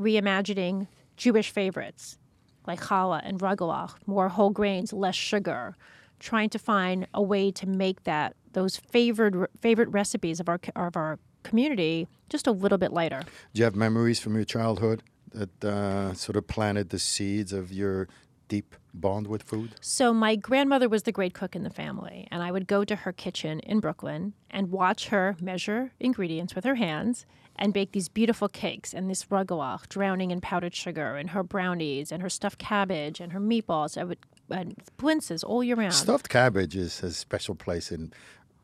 reimagining 0.00 0.88
Jewish 1.16 1.50
favorites 1.50 2.18
like 2.66 2.80
challah 2.80 3.20
and 3.24 3.38
rugelach, 3.40 3.94
more 4.06 4.28
whole 4.28 4.50
grains, 4.50 4.92
less 4.92 5.14
sugar, 5.14 5.76
trying 6.18 6.50
to 6.50 6.58
find 6.58 7.06
a 7.14 7.22
way 7.22 7.50
to 7.50 7.66
make 7.66 8.04
that 8.04 8.36
those 8.52 8.76
favored 8.76 9.46
favorite 9.60 9.88
recipes 9.88 10.40
of 10.40 10.48
our 10.48 10.60
of 10.76 10.96
our 10.96 11.18
community 11.42 12.06
just 12.28 12.46
a 12.46 12.52
little 12.52 12.78
bit 12.78 12.92
lighter. 12.92 13.22
Do 13.54 13.58
you 13.58 13.64
have 13.64 13.74
memories 13.74 14.20
from 14.20 14.34
your 14.34 14.44
childhood 14.44 15.02
that 15.32 15.64
uh, 15.64 16.12
sort 16.14 16.36
of 16.36 16.46
planted 16.46 16.90
the 16.90 16.98
seeds 16.98 17.52
of 17.52 17.72
your 17.72 18.08
deep 18.50 18.74
bond 18.92 19.26
with 19.28 19.42
food? 19.42 19.70
So 19.80 20.12
my 20.12 20.36
grandmother 20.36 20.90
was 20.90 21.04
the 21.04 21.12
great 21.12 21.32
cook 21.32 21.56
in 21.56 21.62
the 21.62 21.70
family, 21.70 22.28
and 22.30 22.42
I 22.42 22.52
would 22.52 22.66
go 22.66 22.84
to 22.84 22.96
her 22.96 23.12
kitchen 23.12 23.60
in 23.60 23.80
Brooklyn 23.80 24.34
and 24.50 24.70
watch 24.70 25.08
her 25.08 25.36
measure 25.40 25.92
ingredients 25.98 26.54
with 26.54 26.64
her 26.64 26.74
hands 26.74 27.24
and 27.56 27.72
bake 27.72 27.92
these 27.92 28.08
beautiful 28.08 28.48
cakes 28.48 28.92
and 28.92 29.08
this 29.08 29.24
rugelach 29.30 29.88
drowning 29.88 30.30
in 30.30 30.40
powdered 30.40 30.74
sugar 30.74 31.16
and 31.16 31.30
her 31.30 31.42
brownies 31.42 32.12
and 32.12 32.20
her 32.22 32.28
stuffed 32.28 32.58
cabbage 32.58 33.20
and 33.20 33.32
her 33.32 33.40
meatballs. 33.40 33.96
I 33.96 34.04
would 34.04 34.18
and 34.50 34.76
blintzes 34.98 35.44
all 35.44 35.62
year 35.62 35.76
round. 35.76 35.94
Stuffed 35.94 36.28
cabbage 36.28 36.76
is 36.76 37.02
a 37.02 37.12
special 37.12 37.54
place 37.54 37.92
in 37.92 38.12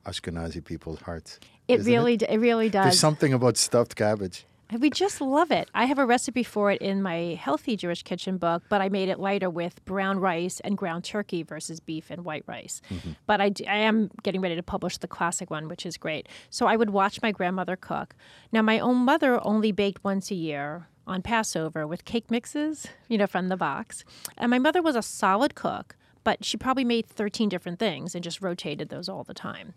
Ashkenazi 0.04 0.64
people's 0.64 1.00
hearts. 1.00 1.38
it 1.68 1.84
really, 1.84 2.16
d 2.16 2.26
it 2.28 2.38
really 2.38 2.68
does. 2.68 2.84
There's 2.84 3.00
something 3.00 3.32
about 3.32 3.56
stuffed 3.56 3.94
cabbage. 3.96 4.46
We 4.72 4.90
just 4.90 5.20
love 5.20 5.52
it. 5.52 5.70
I 5.74 5.84
have 5.84 5.98
a 5.98 6.04
recipe 6.04 6.42
for 6.42 6.72
it 6.72 6.82
in 6.82 7.00
my 7.00 7.38
Healthy 7.40 7.76
Jewish 7.76 8.02
Kitchen 8.02 8.36
book, 8.36 8.64
but 8.68 8.80
I 8.80 8.88
made 8.88 9.08
it 9.08 9.20
lighter 9.20 9.48
with 9.48 9.84
brown 9.84 10.18
rice 10.18 10.58
and 10.60 10.76
ground 10.76 11.04
turkey 11.04 11.44
versus 11.44 11.78
beef 11.78 12.10
and 12.10 12.24
white 12.24 12.42
rice. 12.48 12.82
Mm-hmm. 12.90 13.12
But 13.26 13.40
I, 13.40 13.48
d- 13.50 13.66
I 13.68 13.76
am 13.76 14.10
getting 14.24 14.40
ready 14.40 14.56
to 14.56 14.64
publish 14.64 14.98
the 14.98 15.06
classic 15.06 15.50
one, 15.50 15.68
which 15.68 15.86
is 15.86 15.96
great. 15.96 16.28
So 16.50 16.66
I 16.66 16.74
would 16.74 16.90
watch 16.90 17.22
my 17.22 17.30
grandmother 17.30 17.76
cook. 17.76 18.16
Now, 18.50 18.62
my 18.62 18.80
own 18.80 18.96
mother 18.96 19.38
only 19.46 19.70
baked 19.70 20.02
once 20.02 20.32
a 20.32 20.34
year 20.34 20.88
on 21.06 21.22
Passover 21.22 21.86
with 21.86 22.04
cake 22.04 22.28
mixes, 22.28 22.88
you 23.08 23.16
know, 23.18 23.28
from 23.28 23.46
the 23.48 23.56
box. 23.56 24.04
And 24.36 24.50
my 24.50 24.58
mother 24.58 24.82
was 24.82 24.96
a 24.96 25.02
solid 25.02 25.54
cook, 25.54 25.94
but 26.24 26.44
she 26.44 26.56
probably 26.56 26.84
made 26.84 27.06
13 27.06 27.48
different 27.48 27.78
things 27.78 28.16
and 28.16 28.24
just 28.24 28.42
rotated 28.42 28.88
those 28.88 29.08
all 29.08 29.22
the 29.22 29.34
time. 29.34 29.74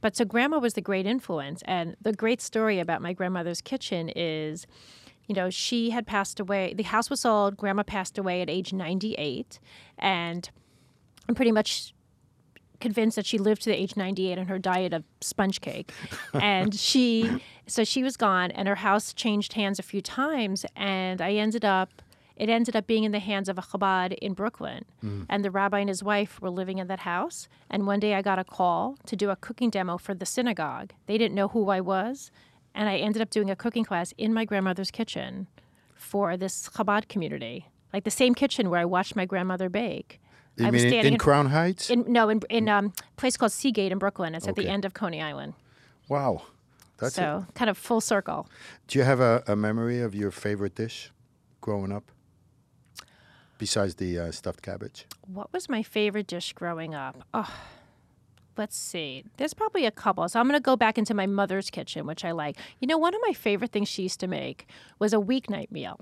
But 0.00 0.16
so 0.16 0.24
grandma 0.24 0.58
was 0.58 0.74
the 0.74 0.80
great 0.80 1.06
influence. 1.06 1.62
And 1.64 1.96
the 2.00 2.12
great 2.12 2.40
story 2.40 2.78
about 2.78 3.02
my 3.02 3.12
grandmother's 3.12 3.60
kitchen 3.60 4.10
is, 4.14 4.66
you 5.26 5.34
know, 5.34 5.50
she 5.50 5.90
had 5.90 6.06
passed 6.06 6.40
away. 6.40 6.74
The 6.74 6.84
house 6.84 7.10
was 7.10 7.20
sold. 7.20 7.56
Grandma 7.56 7.82
passed 7.82 8.18
away 8.18 8.42
at 8.42 8.50
age 8.50 8.72
98. 8.72 9.58
And 9.98 10.48
I'm 11.28 11.34
pretty 11.34 11.52
much 11.52 11.94
convinced 12.78 13.16
that 13.16 13.24
she 13.26 13.38
lived 13.38 13.62
to 13.62 13.70
the 13.70 13.80
age 13.80 13.96
98 13.96 14.38
on 14.38 14.46
her 14.46 14.58
diet 14.58 14.92
of 14.92 15.04
sponge 15.20 15.60
cake. 15.60 15.92
and 16.34 16.74
she, 16.74 17.42
so 17.66 17.84
she 17.84 18.02
was 18.02 18.16
gone 18.16 18.50
and 18.50 18.68
her 18.68 18.74
house 18.76 19.12
changed 19.14 19.54
hands 19.54 19.78
a 19.78 19.82
few 19.82 20.02
times. 20.02 20.66
And 20.76 21.20
I 21.20 21.32
ended 21.32 21.64
up, 21.64 22.02
it 22.36 22.48
ended 22.48 22.76
up 22.76 22.86
being 22.86 23.04
in 23.04 23.12
the 23.12 23.18
hands 23.18 23.48
of 23.48 23.58
a 23.58 23.62
Chabad 23.62 24.12
in 24.18 24.34
Brooklyn. 24.34 24.84
And 25.28 25.44
the 25.44 25.50
rabbi 25.50 25.78
and 25.80 25.88
his 25.88 26.02
wife 26.02 26.40
were 26.40 26.50
living 26.50 26.78
in 26.78 26.86
that 26.88 27.00
house. 27.00 27.48
And 27.70 27.86
one 27.86 28.00
day 28.00 28.14
I 28.14 28.22
got 28.22 28.38
a 28.38 28.44
call 28.44 28.96
to 29.06 29.16
do 29.16 29.30
a 29.30 29.36
cooking 29.36 29.70
demo 29.70 29.96
for 29.98 30.14
the 30.14 30.26
synagogue. 30.26 30.92
They 31.06 31.16
didn't 31.16 31.34
know 31.34 31.48
who 31.48 31.68
I 31.70 31.80
was. 31.80 32.30
And 32.74 32.88
I 32.88 32.96
ended 32.98 33.22
up 33.22 33.30
doing 33.30 33.50
a 33.50 33.56
cooking 33.56 33.84
class 33.84 34.12
in 34.18 34.34
my 34.34 34.44
grandmother's 34.44 34.90
kitchen 34.90 35.46
for 35.94 36.36
this 36.36 36.68
Chabad 36.68 37.08
community. 37.08 37.68
Like 37.92 38.04
the 38.04 38.10
same 38.10 38.34
kitchen 38.34 38.68
where 38.68 38.80
I 38.80 38.84
watched 38.84 39.16
my 39.16 39.24
grandmother 39.24 39.68
bake. 39.70 40.20
You 40.56 40.66
I 40.66 40.70
was 40.70 40.82
mean 40.82 40.86
in, 40.86 40.92
standing 40.92 41.12
in 41.14 41.18
Crown 41.18 41.46
Heights? 41.46 41.88
in 41.90 42.04
no 42.08 42.28
in 42.28 42.40
in 42.50 42.68
um, 42.68 42.92
a 43.00 43.20
place 43.20 43.36
called 43.36 43.52
Sea 43.52 43.70
Gate 43.72 43.92
in 43.92 43.98
Brooklyn. 43.98 44.34
It's 44.34 44.48
at 44.48 44.56
the 44.56 44.68
end 44.68 44.84
of 44.84 44.92
Coney 44.94 45.22
Island. 45.22 45.54
wow. 46.08 46.42
That's 46.98 47.14
so 47.14 47.46
kind 47.54 47.68
of 47.68 47.76
full 47.76 48.00
circle. 48.00 48.48
Do 48.88 48.98
you 48.98 49.04
have 49.04 49.20
a, 49.20 49.42
a 49.46 49.54
memory 49.54 50.00
of 50.00 50.14
your 50.14 50.30
favorite 50.30 50.74
dish 50.74 51.12
growing 51.60 51.92
up? 51.92 52.10
Besides 53.58 53.94
the 53.94 54.18
uh, 54.18 54.30
stuffed 54.32 54.62
cabbage? 54.62 55.06
What 55.26 55.52
was 55.52 55.68
my 55.68 55.82
favorite 55.82 56.26
dish 56.26 56.52
growing 56.52 56.94
up? 56.94 57.16
Oh, 57.32 57.50
let's 58.56 58.76
see. 58.76 59.24
There's 59.38 59.54
probably 59.54 59.86
a 59.86 59.90
couple. 59.90 60.28
So 60.28 60.38
I'm 60.38 60.46
going 60.46 60.58
to 60.58 60.62
go 60.62 60.76
back 60.76 60.98
into 60.98 61.14
my 61.14 61.26
mother's 61.26 61.70
kitchen, 61.70 62.06
which 62.06 62.24
I 62.24 62.32
like. 62.32 62.56
You 62.80 62.86
know, 62.86 62.98
one 62.98 63.14
of 63.14 63.20
my 63.26 63.32
favorite 63.32 63.72
things 63.72 63.88
she 63.88 64.02
used 64.02 64.20
to 64.20 64.26
make 64.26 64.68
was 64.98 65.12
a 65.12 65.18
weeknight 65.18 65.70
meal. 65.70 66.00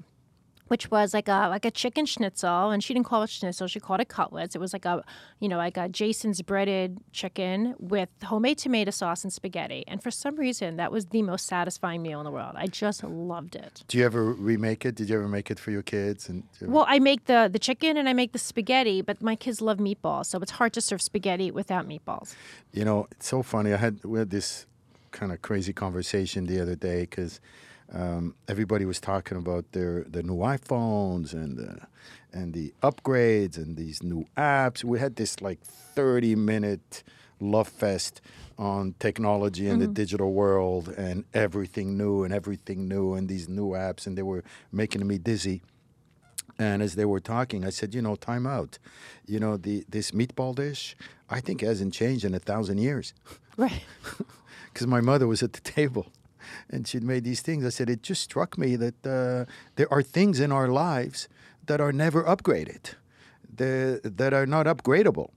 Which 0.68 0.90
was 0.90 1.12
like 1.12 1.28
a 1.28 1.48
like 1.50 1.66
a 1.66 1.70
chicken 1.70 2.06
schnitzel, 2.06 2.70
and 2.70 2.82
she 2.82 2.94
didn't 2.94 3.06
call 3.06 3.22
it 3.22 3.28
schnitzel; 3.30 3.66
she 3.66 3.80
called 3.80 4.00
it 4.00 4.08
cutlets. 4.08 4.54
It 4.54 4.60
was 4.60 4.72
like 4.72 4.86
a, 4.86 5.04
you 5.38 5.48
know, 5.48 5.58
like 5.58 5.76
a 5.76 5.90
Jason's 5.90 6.40
breaded 6.40 6.98
chicken 7.12 7.74
with 7.78 8.08
homemade 8.24 8.56
tomato 8.58 8.90
sauce 8.90 9.24
and 9.24 9.32
spaghetti. 9.32 9.84
And 9.86 10.02
for 10.02 10.10
some 10.10 10.36
reason, 10.36 10.76
that 10.76 10.90
was 10.90 11.06
the 11.06 11.20
most 11.20 11.46
satisfying 11.46 12.00
meal 12.02 12.18
in 12.18 12.24
the 12.24 12.30
world. 12.30 12.54
I 12.56 12.66
just 12.66 13.04
loved 13.04 13.56
it. 13.56 13.84
Do 13.88 13.98
you 13.98 14.06
ever 14.06 14.24
remake 14.32 14.86
it? 14.86 14.94
Did 14.94 15.10
you 15.10 15.16
ever 15.16 15.28
make 15.28 15.50
it 15.50 15.58
for 15.58 15.70
your 15.70 15.82
kids? 15.82 16.30
And 16.30 16.44
ever- 16.62 16.70
Well, 16.70 16.86
I 16.88 16.98
make 16.98 17.26
the 17.26 17.50
the 17.52 17.58
chicken 17.58 17.98
and 17.98 18.08
I 18.08 18.14
make 18.14 18.32
the 18.32 18.38
spaghetti, 18.38 19.02
but 19.02 19.20
my 19.20 19.36
kids 19.36 19.60
love 19.60 19.76
meatballs, 19.78 20.26
so 20.26 20.38
it's 20.40 20.52
hard 20.52 20.72
to 20.72 20.80
serve 20.80 21.02
spaghetti 21.02 21.50
without 21.50 21.86
meatballs. 21.86 22.34
You 22.72 22.86
know, 22.86 23.06
it's 23.10 23.26
so 23.28 23.42
funny. 23.42 23.74
I 23.74 23.76
had 23.76 24.02
we 24.02 24.18
had 24.18 24.30
this 24.30 24.66
kind 25.10 25.30
of 25.30 25.42
crazy 25.42 25.74
conversation 25.74 26.46
the 26.46 26.58
other 26.60 26.74
day 26.74 27.02
because 27.02 27.38
um, 27.94 28.34
everybody 28.48 28.84
was 28.84 29.00
talking 29.00 29.38
about 29.38 29.70
their 29.72 30.04
the 30.04 30.22
new 30.22 30.38
iPhones 30.38 31.32
and 31.32 31.56
the, 31.56 31.78
and 32.32 32.52
the 32.52 32.74
upgrades 32.82 33.56
and 33.56 33.76
these 33.76 34.02
new 34.02 34.26
apps. 34.36 34.82
We 34.82 34.98
had 34.98 35.16
this 35.16 35.40
like 35.40 35.60
thirty 35.62 36.34
minute 36.34 37.04
love 37.40 37.68
fest 37.68 38.20
on 38.58 38.94
technology 38.98 39.68
and 39.68 39.82
the 39.82 39.86
digital 39.86 40.32
world 40.32 40.88
and 40.88 41.24
everything 41.34 41.96
new 41.96 42.22
and 42.22 42.32
everything 42.32 42.88
new 42.88 43.14
and 43.14 43.28
these 43.28 43.48
new 43.48 43.70
apps 43.70 44.06
and 44.06 44.16
they 44.16 44.22
were 44.22 44.44
making 44.70 45.06
me 45.06 45.18
dizzy. 45.18 45.60
And 46.56 46.82
as 46.82 46.94
they 46.94 47.04
were 47.04 47.18
talking, 47.18 47.64
I 47.64 47.70
said, 47.70 47.94
you 47.94 48.00
know, 48.00 48.14
time 48.14 48.46
out. 48.46 48.78
You 49.26 49.40
know, 49.40 49.56
the 49.56 49.84
this 49.88 50.12
meatball 50.12 50.54
dish, 50.54 50.96
I 51.28 51.40
think 51.40 51.60
hasn't 51.60 51.94
changed 51.94 52.24
in 52.24 52.34
a 52.34 52.38
thousand 52.38 52.78
years. 52.78 53.14
Right. 53.56 53.84
Because 54.72 54.88
my 54.88 55.00
mother 55.00 55.28
was 55.28 55.40
at 55.40 55.52
the 55.52 55.60
table 55.60 56.08
and 56.70 56.86
she'd 56.86 57.02
made 57.02 57.24
these 57.24 57.40
things. 57.40 57.64
I 57.64 57.70
said, 57.70 57.90
it 57.90 58.02
just 58.02 58.22
struck 58.22 58.58
me 58.58 58.76
that 58.76 59.06
uh, 59.06 59.50
there 59.76 59.92
are 59.92 60.02
things 60.02 60.40
in 60.40 60.52
our 60.52 60.68
lives 60.68 61.28
that 61.66 61.80
are 61.80 61.92
never 61.92 62.22
upgraded, 62.24 62.94
that 63.56 64.32
are 64.32 64.46
not 64.46 64.66
upgradable. 64.66 65.30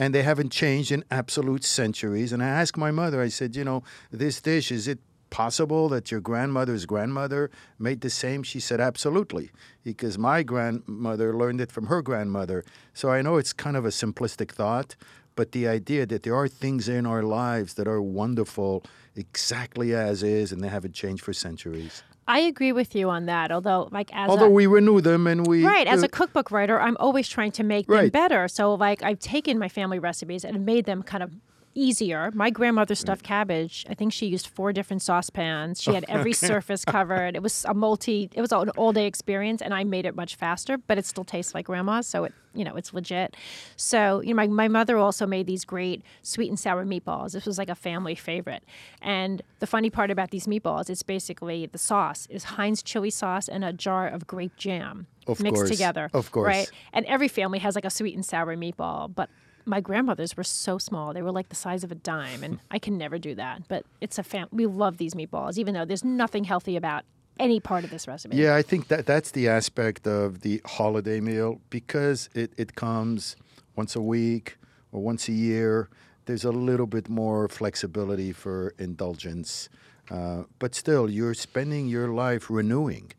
And 0.00 0.14
they 0.14 0.22
haven't 0.22 0.50
changed 0.50 0.92
in 0.92 1.04
absolute 1.10 1.64
centuries. 1.64 2.32
And 2.32 2.40
I 2.40 2.46
asked 2.46 2.76
my 2.76 2.92
mother, 2.92 3.20
I 3.20 3.28
said, 3.28 3.56
you 3.56 3.64
know, 3.64 3.82
this 4.12 4.40
dish, 4.40 4.70
is 4.70 4.86
it 4.86 5.00
possible 5.30 5.88
that 5.88 6.10
your 6.10 6.20
grandmother's 6.20 6.86
grandmother 6.86 7.50
made 7.80 8.00
the 8.00 8.08
same? 8.08 8.44
She 8.44 8.60
said, 8.60 8.80
absolutely, 8.80 9.50
because 9.82 10.16
my 10.16 10.44
grandmother 10.44 11.36
learned 11.36 11.60
it 11.60 11.72
from 11.72 11.86
her 11.86 12.00
grandmother. 12.00 12.64
So 12.94 13.10
I 13.10 13.22
know 13.22 13.38
it's 13.38 13.52
kind 13.52 13.76
of 13.76 13.84
a 13.84 13.88
simplistic 13.88 14.52
thought, 14.52 14.94
but 15.38 15.52
the 15.52 15.68
idea 15.68 16.04
that 16.04 16.24
there 16.24 16.34
are 16.34 16.48
things 16.48 16.88
in 16.88 17.06
our 17.06 17.22
lives 17.22 17.74
that 17.74 17.86
are 17.86 18.02
wonderful 18.02 18.82
exactly 19.14 19.94
as 19.94 20.24
is 20.24 20.50
and 20.50 20.60
they 20.64 20.66
haven't 20.66 20.94
changed 20.94 21.22
for 21.22 21.32
centuries. 21.32 22.02
I 22.26 22.40
agree 22.40 22.72
with 22.72 22.96
you 22.96 23.08
on 23.08 23.26
that. 23.26 23.52
Although, 23.52 23.88
like 23.92 24.10
as 24.12 24.28
Although 24.28 24.46
a, 24.46 24.50
we 24.50 24.66
renew 24.66 25.00
them 25.00 25.28
and 25.28 25.46
we. 25.46 25.64
right 25.64 25.86
as 25.86 26.02
uh, 26.02 26.06
a 26.06 26.08
cookbook 26.08 26.50
writer, 26.50 26.80
I'm 26.80 26.96
always 26.98 27.28
trying 27.28 27.52
to 27.52 27.62
make 27.62 27.86
them 27.86 28.08
better. 28.08 28.48
So, 28.48 28.74
like 28.74 29.04
I've 29.04 29.20
taken 29.20 29.60
my 29.60 29.68
family 29.68 30.00
recipes 30.00 30.44
and 30.44 30.66
made 30.66 30.86
them 30.86 31.04
kind 31.04 31.22
of 31.22 31.30
easier. 31.78 32.30
My 32.34 32.50
grandmother's 32.50 32.98
mm. 32.98 33.02
stuffed 33.02 33.22
cabbage, 33.22 33.86
I 33.88 33.94
think 33.94 34.12
she 34.12 34.26
used 34.26 34.48
four 34.48 34.72
different 34.72 35.02
saucepans. 35.02 35.80
She 35.80 35.94
had 35.94 36.04
every 36.08 36.32
surface 36.32 36.84
covered. 36.84 37.36
It 37.36 37.42
was 37.42 37.64
a 37.66 37.74
multi. 37.74 38.28
It 38.34 38.40
was 38.40 38.52
an 38.52 38.70
all 38.70 38.92
day 38.92 39.06
experience, 39.06 39.62
and 39.62 39.72
I 39.72 39.84
made 39.84 40.04
it 40.04 40.14
much 40.16 40.36
faster, 40.36 40.78
but 40.78 40.98
it 40.98 41.06
still 41.06 41.24
tastes 41.24 41.54
like 41.54 41.66
grandma's. 41.66 42.06
So 42.06 42.24
it, 42.24 42.34
you 42.54 42.64
know, 42.64 42.76
it's 42.76 42.92
legit. 42.92 43.36
So 43.76 44.20
you 44.20 44.30
know, 44.30 44.34
my 44.34 44.46
my 44.48 44.68
mother 44.68 44.98
also 44.98 45.26
made 45.26 45.46
these 45.46 45.64
great 45.64 46.02
sweet 46.22 46.48
and 46.48 46.58
sour 46.58 46.84
meatballs. 46.84 47.32
This 47.32 47.46
was 47.46 47.58
like 47.58 47.70
a 47.70 47.74
family 47.74 48.14
favorite. 48.14 48.64
And 49.00 49.42
the 49.60 49.66
funny 49.66 49.90
part 49.90 50.10
about 50.10 50.30
these 50.30 50.46
meatballs, 50.46 50.90
it's 50.90 51.02
basically 51.02 51.66
the 51.66 51.78
sauce 51.78 52.26
is 52.30 52.44
Heinz 52.44 52.82
chili 52.82 53.10
sauce 53.10 53.48
and 53.48 53.64
a 53.64 53.72
jar 53.72 54.08
of 54.08 54.26
grape 54.26 54.56
jam 54.56 55.06
Of 55.26 55.40
mixed 55.40 55.56
course. 55.56 55.70
together. 55.70 56.10
Of 56.12 56.32
course. 56.32 56.46
right? 56.46 56.70
And 56.92 57.06
every 57.06 57.28
family 57.28 57.60
has 57.60 57.74
like 57.74 57.84
a 57.84 57.90
sweet 57.90 58.14
and 58.14 58.24
sour 58.24 58.56
meatball, 58.56 59.14
but 59.14 59.30
my 59.68 59.80
grandmothers 59.80 60.36
were 60.36 60.44
so 60.44 60.78
small; 60.78 61.12
they 61.12 61.22
were 61.22 61.32
like 61.32 61.48
the 61.50 61.56
size 61.56 61.84
of 61.84 61.92
a 61.92 61.94
dime, 61.94 62.42
and 62.42 62.58
I 62.70 62.78
can 62.78 62.98
never 62.98 63.18
do 63.18 63.34
that. 63.36 63.68
But 63.68 63.84
it's 64.00 64.18
a 64.18 64.22
fam. 64.22 64.48
We 64.50 64.66
love 64.66 64.96
these 64.98 65.14
meatballs, 65.14 65.58
even 65.58 65.74
though 65.74 65.84
there's 65.84 66.04
nothing 66.04 66.44
healthy 66.44 66.76
about 66.76 67.04
any 67.38 67.60
part 67.60 67.84
of 67.84 67.90
this 67.90 68.08
recipe. 68.08 68.36
Yeah, 68.36 68.56
I 68.56 68.62
think 68.62 68.88
that 68.88 69.06
that's 69.06 69.30
the 69.30 69.48
aspect 69.48 70.06
of 70.06 70.40
the 70.40 70.60
holiday 70.64 71.20
meal 71.20 71.60
because 71.70 72.28
it, 72.34 72.52
it 72.56 72.74
comes 72.74 73.36
once 73.76 73.94
a 73.94 74.00
week 74.00 74.56
or 74.92 75.00
once 75.00 75.28
a 75.28 75.32
year. 75.32 75.88
There's 76.26 76.44
a 76.44 76.50
little 76.50 76.86
bit 76.86 77.08
more 77.08 77.48
flexibility 77.48 78.32
for 78.32 78.74
indulgence, 78.78 79.68
uh, 80.10 80.42
but 80.58 80.74
still, 80.74 81.08
you're 81.08 81.34
spending 81.34 81.86
your 81.88 82.08
life 82.08 82.50
renewing 82.50 83.12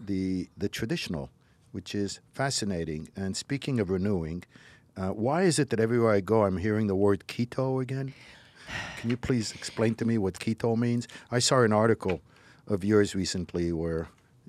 the 0.00 0.48
the 0.56 0.68
traditional, 0.68 1.30
which 1.72 1.94
is 1.94 2.20
fascinating. 2.32 3.08
And 3.16 3.36
speaking 3.36 3.78
of 3.80 3.90
renewing, 3.90 4.44
uh, 4.96 5.10
why 5.10 5.42
is 5.42 5.58
it 5.58 5.70
that 5.70 5.80
everywhere 5.80 6.12
I 6.12 6.20
go, 6.20 6.44
I'm 6.44 6.56
hearing 6.56 6.86
the 6.86 6.96
word 6.96 7.24
keto 7.28 7.82
again? 7.82 8.14
Can 8.98 9.10
you 9.10 9.16
please 9.16 9.52
explain 9.52 9.94
to 9.96 10.04
me 10.04 10.18
what 10.18 10.34
keto 10.34 10.76
means? 10.76 11.06
I 11.30 11.38
saw 11.38 11.62
an 11.62 11.72
article 11.72 12.20
of 12.66 12.82
yours 12.82 13.14
recently 13.14 13.72
where 13.72 14.08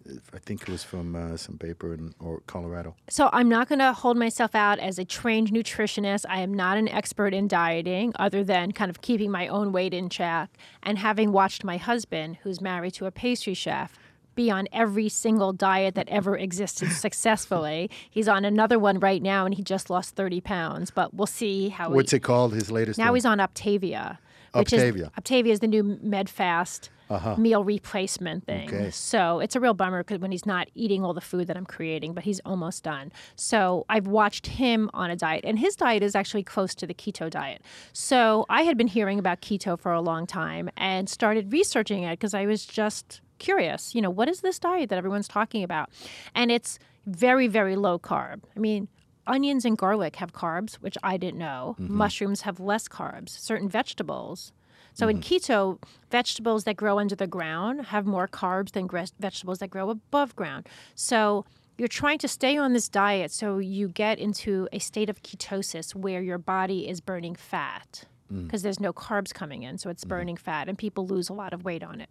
uh, 0.09 0.13
I 0.33 0.39
think 0.39 0.61
it 0.63 0.69
was 0.69 0.83
from 0.83 1.15
uh, 1.15 1.37
some 1.37 1.57
paper 1.57 1.93
in 1.93 2.15
or 2.19 2.41
Colorado. 2.47 2.95
So 3.09 3.29
I'm 3.33 3.49
not 3.49 3.67
going 3.67 3.79
to 3.79 3.93
hold 3.93 4.17
myself 4.17 4.55
out 4.55 4.79
as 4.79 4.97
a 4.97 5.05
trained 5.05 5.51
nutritionist. 5.51 6.25
I 6.29 6.39
am 6.39 6.53
not 6.53 6.77
an 6.77 6.87
expert 6.87 7.33
in 7.33 7.47
dieting, 7.47 8.13
other 8.17 8.43
than 8.43 8.71
kind 8.71 8.89
of 8.89 9.01
keeping 9.01 9.29
my 9.29 9.47
own 9.47 9.71
weight 9.71 9.93
in 9.93 10.09
check. 10.09 10.49
And 10.81 10.97
having 10.97 11.31
watched 11.31 11.63
my 11.63 11.77
husband, 11.77 12.37
who's 12.43 12.61
married 12.61 12.93
to 12.95 13.05
a 13.05 13.11
pastry 13.11 13.53
chef, 13.53 13.99
be 14.37 14.49
on 14.49 14.69
every 14.71 15.09
single 15.09 15.51
diet 15.51 15.95
that 15.95 16.07
ever 16.07 16.37
existed 16.37 16.89
successfully. 16.93 17.89
He's 18.09 18.29
on 18.29 18.45
another 18.45 18.79
one 18.79 18.99
right 18.99 19.21
now, 19.21 19.45
and 19.45 19.53
he 19.53 19.63
just 19.63 19.89
lost 19.89 20.15
30 20.15 20.39
pounds. 20.39 20.91
But 20.91 21.13
we'll 21.13 21.27
see 21.27 21.67
how. 21.67 21.89
What's 21.89 22.11
he, 22.11 22.17
it 22.17 22.23
called? 22.23 22.53
His 22.53 22.71
latest. 22.71 22.97
now 22.97 23.07
one? 23.07 23.15
he's 23.15 23.25
on 23.25 23.39
Optavia. 23.39 24.19
Which 24.53 24.69
Optavia. 24.69 24.95
Is, 24.95 25.09
Optavia 25.09 25.47
is 25.47 25.59
the 25.59 25.67
new 25.67 25.83
Medifast 25.83 26.87
uh-huh. 27.09 27.35
meal 27.37 27.63
replacement 27.63 28.45
thing. 28.45 28.67
Okay. 28.67 28.91
So 28.91 29.39
it's 29.39 29.55
a 29.55 29.59
real 29.59 29.73
bummer 29.73 30.03
because 30.03 30.19
when 30.19 30.31
he's 30.31 30.45
not 30.45 30.67
eating 30.75 31.03
all 31.03 31.13
the 31.13 31.21
food 31.21 31.47
that 31.47 31.57
I'm 31.57 31.65
creating, 31.65 32.13
but 32.13 32.23
he's 32.23 32.39
almost 32.41 32.83
done. 32.83 33.11
So 33.35 33.85
I've 33.89 34.07
watched 34.07 34.47
him 34.47 34.89
on 34.93 35.09
a 35.09 35.15
diet, 35.15 35.45
and 35.45 35.59
his 35.59 35.75
diet 35.75 36.03
is 36.03 36.15
actually 36.15 36.43
close 36.43 36.75
to 36.75 36.87
the 36.87 36.93
keto 36.93 37.29
diet. 37.29 37.61
So 37.93 38.45
I 38.49 38.63
had 38.63 38.77
been 38.77 38.87
hearing 38.87 39.19
about 39.19 39.41
keto 39.41 39.79
for 39.79 39.91
a 39.91 40.01
long 40.01 40.25
time 40.27 40.69
and 40.77 41.09
started 41.09 41.51
researching 41.51 42.03
it 42.03 42.13
because 42.13 42.33
I 42.33 42.45
was 42.45 42.65
just 42.65 43.21
curious. 43.39 43.95
You 43.95 44.01
know, 44.01 44.09
what 44.09 44.27
is 44.27 44.41
this 44.41 44.59
diet 44.59 44.89
that 44.89 44.97
everyone's 44.97 45.27
talking 45.27 45.63
about? 45.63 45.89
And 46.35 46.51
it's 46.51 46.79
very, 47.05 47.47
very 47.47 47.75
low 47.75 47.99
carb. 47.99 48.41
I 48.55 48.59
mean, 48.59 48.87
onions 49.25 49.65
and 49.65 49.77
garlic 49.77 50.17
have 50.17 50.33
carbs, 50.33 50.75
which 50.75 50.97
I 51.03 51.17
didn't 51.17 51.39
know. 51.39 51.75
Mm-hmm. 51.79 51.95
Mushrooms 51.95 52.41
have 52.41 52.59
less 52.59 52.87
carbs. 52.87 53.29
Certain 53.29 53.69
vegetables. 53.69 54.51
So 54.93 55.07
in 55.07 55.19
mm-hmm. 55.19 55.53
keto, 55.53 55.81
vegetables 56.09 56.63
that 56.63 56.75
grow 56.75 56.97
under 56.97 57.15
the 57.15 57.27
ground 57.27 57.87
have 57.87 58.05
more 58.05 58.27
carbs 58.27 58.71
than 58.71 58.89
vegetables 59.19 59.59
that 59.59 59.69
grow 59.69 59.89
above 59.89 60.35
ground. 60.35 60.67
So 60.95 61.45
you're 61.77 61.87
trying 61.87 62.17
to 62.19 62.27
stay 62.27 62.57
on 62.57 62.73
this 62.73 62.89
diet 62.89 63.31
so 63.31 63.59
you 63.59 63.89
get 63.89 64.17
into 64.17 64.67
a 64.73 64.79
state 64.79 65.09
of 65.09 65.21
ketosis 65.21 65.93
where 65.93 66.21
your 66.21 66.39
body 66.39 66.87
is 66.87 66.99
burning 66.99 67.35
fat 67.35 68.05
mm. 68.31 68.45
because 68.45 68.63
there's 68.63 68.79
no 68.79 68.91
carbs 68.91 69.33
coming 69.33 69.63
in, 69.63 69.77
so 69.77 69.89
it's 69.89 70.03
mm-hmm. 70.03 70.09
burning 70.09 70.37
fat, 70.37 70.67
and 70.67 70.77
people 70.77 71.05
lose 71.05 71.29
a 71.29 71.33
lot 71.33 71.53
of 71.53 71.63
weight 71.63 71.83
on 71.83 72.01
it. 72.01 72.09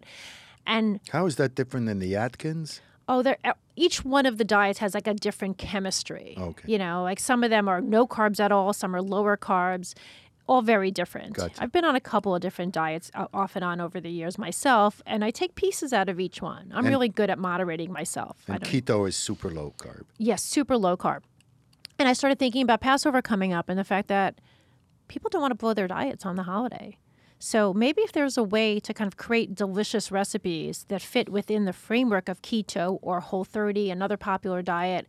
And 0.67 1.01
How 1.11 1.27
is 1.27 1.37
that 1.37 1.55
different 1.55 1.87
than 1.87 1.99
the 2.01 2.17
Atkins? 2.17 2.81
Oh, 3.09 3.23
there. 3.23 3.37
Each 3.77 4.05
one 4.05 4.27
of 4.27 4.37
the 4.37 4.45
diets 4.45 4.81
has 4.81 4.95
like 4.95 5.07
a 5.07 5.15
different 5.15 5.59
chemistry. 5.59 6.35
Okay. 6.39 6.73
You 6.73 6.79
know, 6.79 7.03
like 7.05 7.21
some 7.21 7.45
of 7.45 7.51
them 7.51 7.69
are 7.69 7.81
no 7.81 8.07
carbs 8.07 8.41
at 8.41 8.51
all. 8.51 8.73
Some 8.73 8.95
are 8.97 9.03
lower 9.03 9.37
carbs. 9.37 9.95
All 10.49 10.63
very 10.63 10.91
different. 10.91 11.35
Gotcha. 11.35 11.61
I've 11.63 11.73
been 11.73 11.85
on 11.85 11.95
a 11.97 12.01
couple 12.01 12.35
of 12.35 12.41
different 12.41 12.73
diets 12.73 13.11
uh, 13.15 13.27
off 13.35 13.57
and 13.57 13.65
on 13.65 13.81
over 13.81 14.01
the 14.01 14.11
years 14.11 14.39
myself, 14.39 15.03
and 15.05 15.25
I 15.25 15.31
take 15.31 15.57
pieces 15.57 15.93
out 15.93 16.09
of 16.09 16.21
each 16.21 16.41
one. 16.41 16.71
I'm 16.73 16.79
And- 16.85 16.89
really 16.89 17.09
good 17.09 17.31
at 17.31 17.39
moderating 17.39 17.93
myself. 17.93 18.37
And 18.49 18.63
keto 18.63 19.09
is 19.09 19.17
super 19.17 19.51
low 19.51 19.75
carb. 19.77 20.05
yes, 20.19 20.43
super 20.45 20.77
low 20.77 20.97
carb. 20.97 21.23
And 21.99 22.09
I 22.09 22.13
started 22.13 22.39
thinking 22.39 22.63
about 22.63 22.81
Passover 22.81 23.23
coming 23.23 23.53
up 23.53 23.69
and 23.69 23.79
the 23.79 23.85
fact 23.85 24.07
that 24.09 24.41
people 25.09 25.29
don't 25.31 25.41
want 25.41 25.51
to 25.53 25.57
blow 25.57 25.75
their 25.75 25.89
diets 25.89 26.25
on 26.27 26.37
the 26.37 26.43
holiday. 26.45 26.97
So 27.39 27.75
maybe 27.75 28.03
if 28.03 28.13
there's 28.13 28.39
a 28.39 28.43
way 28.43 28.81
to 28.81 28.95
kind 28.95 29.07
of 29.07 29.17
create 29.17 29.55
delicious 29.55 30.11
recipes 30.11 30.87
that 30.89 31.03
fit 31.03 31.29
within 31.29 31.65
the 31.65 31.73
framework 31.73 32.29
of 32.29 32.43
keto 32.43 32.99
or 33.03 33.21
Whole 33.21 33.45
30, 33.45 33.91
another 33.91 34.17
popular 34.17 34.63
diet, 34.63 35.07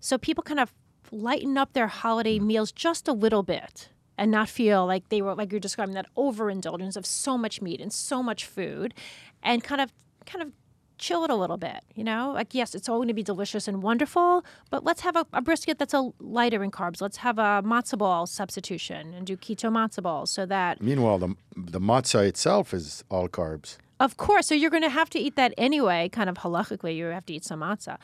so 0.00 0.18
people 0.18 0.42
kind 0.42 0.60
of 0.60 0.72
lighten 1.10 1.58
up 1.58 1.72
their 1.72 1.86
holiday 1.86 2.38
meals 2.38 2.72
just 2.72 3.08
a 3.08 3.12
little 3.12 3.42
bit 3.42 3.90
and 4.16 4.30
not 4.30 4.48
feel 4.48 4.86
like 4.86 5.08
they 5.08 5.20
were 5.20 5.34
like 5.34 5.50
you're 5.50 5.60
describing 5.60 5.94
that 5.94 6.06
overindulgence 6.16 6.96
of 6.96 7.04
so 7.04 7.36
much 7.36 7.60
meat 7.60 7.80
and 7.80 7.92
so 7.92 8.22
much 8.22 8.44
food 8.44 8.94
and 9.42 9.62
kind 9.62 9.80
of 9.80 9.92
kind 10.26 10.42
of 10.42 10.52
chill 10.98 11.24
it 11.24 11.30
a 11.30 11.34
little 11.34 11.56
bit 11.56 11.80
you 11.94 12.04
know 12.04 12.30
like 12.32 12.54
yes 12.54 12.74
it's 12.74 12.88
all 12.88 12.98
going 12.98 13.08
to 13.08 13.14
be 13.14 13.22
delicious 13.22 13.66
and 13.66 13.82
wonderful 13.82 14.44
but 14.70 14.84
let's 14.84 15.00
have 15.00 15.16
a, 15.16 15.26
a 15.32 15.42
brisket 15.42 15.78
that's 15.78 15.94
a 15.94 16.10
lighter 16.20 16.62
in 16.62 16.70
carbs 16.70 17.00
let's 17.00 17.18
have 17.18 17.38
a 17.38 17.62
matzo 17.64 17.98
ball 17.98 18.26
substitution 18.26 19.12
and 19.14 19.26
do 19.26 19.36
keto 19.36 19.70
matzo 19.70 20.02
balls 20.02 20.30
so 20.30 20.46
that 20.46 20.80
Meanwhile, 20.80 21.18
the 21.18 21.34
the 21.56 21.80
matzah 21.80 22.26
itself 22.26 22.74
is 22.74 23.04
all 23.08 23.28
carbs. 23.28 23.78
Of 24.04 24.12
course, 24.26 24.44
so 24.48 24.54
you're 24.54 24.74
going 24.78 24.88
to 24.90 24.96
have 25.00 25.08
to 25.14 25.18
eat 25.26 25.34
that 25.36 25.52
anyway, 25.68 26.00
kind 26.18 26.28
of 26.30 26.36
halachically, 26.44 26.92
you 26.98 27.06
have 27.06 27.26
to 27.26 27.32
eat 27.36 27.44
some 27.50 27.60
matzah. 27.66 27.96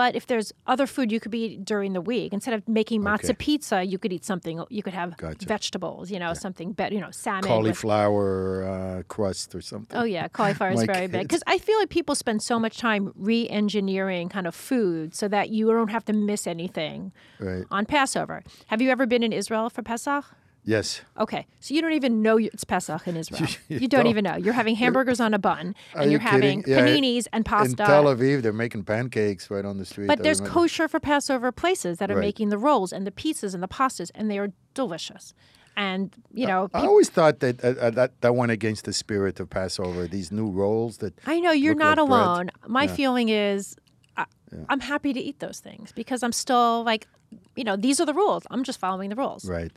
But 0.00 0.10
if 0.16 0.24
there's 0.30 0.48
other 0.72 0.86
food 0.94 1.12
you 1.14 1.20
could 1.20 1.34
eat 1.34 1.64
during 1.72 1.92
the 1.92 2.00
week, 2.00 2.32
instead 2.32 2.54
of 2.54 2.60
making 2.80 3.02
matzah 3.02 3.24
Okay. 3.36 3.44
pizza, 3.46 3.78
you 3.92 3.98
could 4.02 4.12
eat 4.16 4.24
something, 4.24 4.54
you 4.70 4.82
could 4.82 4.94
have 5.02 5.10
Gotcha. 5.18 5.46
vegetables, 5.46 6.10
you 6.10 6.18
know, 6.18 6.32
something 6.46 6.68
better, 6.72 6.94
you 6.94 7.00
know, 7.06 7.10
salmon. 7.24 7.42
with- 7.42 7.48
Cauliflower 7.48 8.28
uh, 8.74 9.02
crust 9.14 9.54
or 9.54 9.60
something. 9.60 9.96
Oh 10.00 10.04
yeah, 10.16 10.26
cauliflower 10.28 10.70
is 10.72 10.82
very 10.84 11.08
big 11.16 11.22
because 11.28 11.42
I 11.46 11.58
feel 11.66 11.78
like 11.78 11.90
people 11.90 12.14
spend 12.24 12.38
so 12.42 12.56
much 12.58 12.78
time 12.78 13.12
re-engineering 13.14 14.28
kind 14.36 14.46
of 14.46 14.54
food 14.54 15.14
so 15.14 15.28
that 15.28 15.50
you 15.50 15.66
don't 15.70 15.90
have 15.96 16.04
to 16.06 16.12
miss 16.14 16.46
anything 16.46 17.12
Right. 17.38 17.64
on 17.70 17.84
Passover. 17.86 18.42
Have 18.68 18.80
you 18.80 18.90
ever 18.90 19.04
been 19.06 19.22
in 19.22 19.32
Israel 19.32 19.68
for 19.68 19.82
Pesach? 19.82 20.24
Yes. 20.64 21.00
Okay, 21.18 21.46
so 21.58 21.74
you 21.74 21.82
don't 21.82 21.92
even 21.94 22.22
know 22.22 22.36
you- 22.36 22.50
it's 22.52 22.62
Pesach 22.62 23.08
in 23.08 23.16
Israel. 23.16 23.48
You 23.68 23.80
you 23.80 23.88
don't 23.88 24.04
don't. 24.04 24.10
even 24.10 24.22
know. 24.22 24.36
You're 24.36 24.52
having 24.54 24.76
hamburgers 24.76 25.18
on 25.18 25.34
a 25.34 25.38
bun, 25.38 25.74
and 25.94 26.04
you 26.04 26.10
you're 26.12 26.20
having 26.20 26.62
kidding? 26.62 26.72
Yeah, 26.72 26.86
paninis 26.86 27.26
and 27.32 27.44
pasta. 27.44 27.70
In. 27.82 27.86
Tel 27.88 28.04
Aviv, 28.04 28.42
they're 28.42 28.52
making 28.52 28.84
pancakes 28.84 29.50
right 29.50 29.64
on 29.64 29.78
the 29.78 29.84
street. 29.84 30.06
But 30.06 30.22
there's 30.22 30.40
remember. 30.40 30.60
kosher 30.60 30.86
for 30.88 31.00
Passover 31.00 31.50
places 31.50 31.98
that 31.98 32.10
are 32.10 32.14
Right. 32.14 32.20
making 32.28 32.50
the 32.50 32.58
rolls 32.58 32.92
and 32.92 33.04
the 33.06 33.10
pizzas 33.10 33.54
and 33.54 33.62
the 33.62 33.68
pastas, 33.68 34.10
and 34.14 34.30
they 34.30 34.38
are 34.38 34.50
delicious. 34.74 35.34
And 35.76 36.14
you 36.32 36.46
know, 36.46 36.68
I 36.74 36.80
peop- 36.82 36.88
always 36.90 37.08
thought 37.08 37.40
that 37.40 37.64
uh, 37.64 37.68
uh, 37.80 37.90
that 37.90 38.20
that 38.20 38.36
went 38.36 38.52
against 38.52 38.84
the 38.84 38.92
spirit 38.92 39.40
of 39.40 39.50
Passover. 39.50 40.06
These 40.06 40.30
new 40.30 40.48
rolls 40.50 40.98
that 40.98 41.14
I 41.26 41.40
know 41.40 41.50
you're 41.50 41.74
not 41.74 41.98
like 41.98 42.06
bread. 42.08 42.20
alone. 42.20 42.50
My 42.68 42.86
feeling 42.86 43.30
is, 43.30 43.74
I, 44.16 44.26
I'm 44.68 44.80
happy 44.80 45.12
to 45.12 45.20
eat 45.20 45.40
those 45.40 45.58
things 45.60 45.90
because 45.92 46.22
I'm 46.22 46.32
still 46.32 46.84
like, 46.84 47.08
you 47.56 47.64
know, 47.64 47.74
these 47.76 47.98
are 48.00 48.06
the 48.06 48.14
rules. 48.14 48.44
I'm 48.50 48.62
just 48.64 48.78
following 48.78 49.08
the 49.10 49.16
rules. 49.16 49.44
right. 49.48 49.72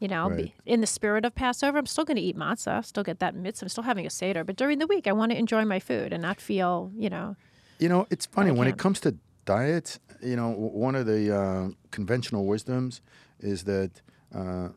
You 0.00 0.08
know, 0.08 0.30
Right. 0.30 0.52
in 0.64 0.80
the 0.80 0.86
spirit 0.86 1.24
of 1.24 1.34
Passover, 1.34 1.76
I'm 1.78 1.86
still 1.86 2.04
going 2.04 2.16
to 2.16 2.22
eat 2.22 2.36
matzah, 2.36 2.84
still 2.84 3.02
get 3.02 3.18
that 3.18 3.34
mitzvah, 3.34 3.64
I'm 3.64 3.68
still 3.68 3.84
having 3.84 4.06
a 4.06 4.10
seder. 4.10 4.44
But 4.44 4.56
during 4.56 4.78
the 4.78 4.86
week, 4.86 5.06
I 5.08 5.12
want 5.12 5.32
to 5.32 5.38
enjoy 5.38 5.64
my 5.64 5.80
food 5.80 6.12
and 6.12 6.22
not 6.22 6.40
feel, 6.40 6.92
you 6.96 7.10
know, 7.10 7.34
You 7.80 7.88
know, 7.88 8.06
it's 8.10 8.26
funny 8.26 8.50
when 8.52 8.68
it 8.68 8.76
comes 8.78 9.00
to 9.00 9.16
diets. 9.44 9.98
You 10.22 10.36
know, 10.36 10.50
one 10.50 10.94
of 10.96 11.06
the 11.06 11.36
uh, 11.36 11.68
conventional 11.90 12.44
wisdoms 12.46 13.00
is 13.40 13.64
that 13.64 13.90
uh, 14.34 14.68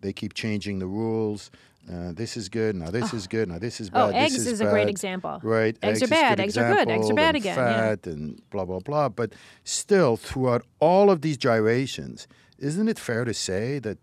they 0.00 0.12
keep 0.12 0.32
changing 0.34 0.78
the 0.78 0.86
rules. 0.86 1.50
Uh, 1.92 2.12
this 2.12 2.36
is 2.36 2.48
good. 2.48 2.74
Now 2.76 2.90
this 2.90 3.12
is 3.14 3.26
good. 3.28 3.48
Now 3.48 3.58
this 3.60 3.80
is 3.80 3.88
Oh, 3.92 4.10
bad. 4.10 4.14
this 4.14 4.34
eggs 4.34 4.46
is, 4.46 4.52
is 4.54 4.60
a 4.60 4.64
great 4.70 4.88
example. 4.88 5.38
Right. 5.42 5.76
Eggs 5.82 6.02
are 6.02 6.08
bad, 6.08 6.40
eggs 6.40 6.56
are 6.58 6.72
good, 6.74 6.88
eggs 6.88 7.08
are 7.10 7.14
bad 7.14 7.36
again, 7.36 7.56
yeah. 7.56 7.80
Fat 7.90 8.06
and 8.08 8.40
blah 8.50 8.64
blah 8.64 8.80
blah. 8.80 9.08
But 9.08 9.32
still, 9.62 10.16
throughout 10.16 10.62
all 10.80 11.10
of 11.10 11.20
these 11.20 11.36
gyrations, 11.36 12.26
isn't 12.58 12.88
it 12.88 12.98
fair 12.98 13.24
to 13.24 13.32
say 13.34 13.78
that 13.80 13.98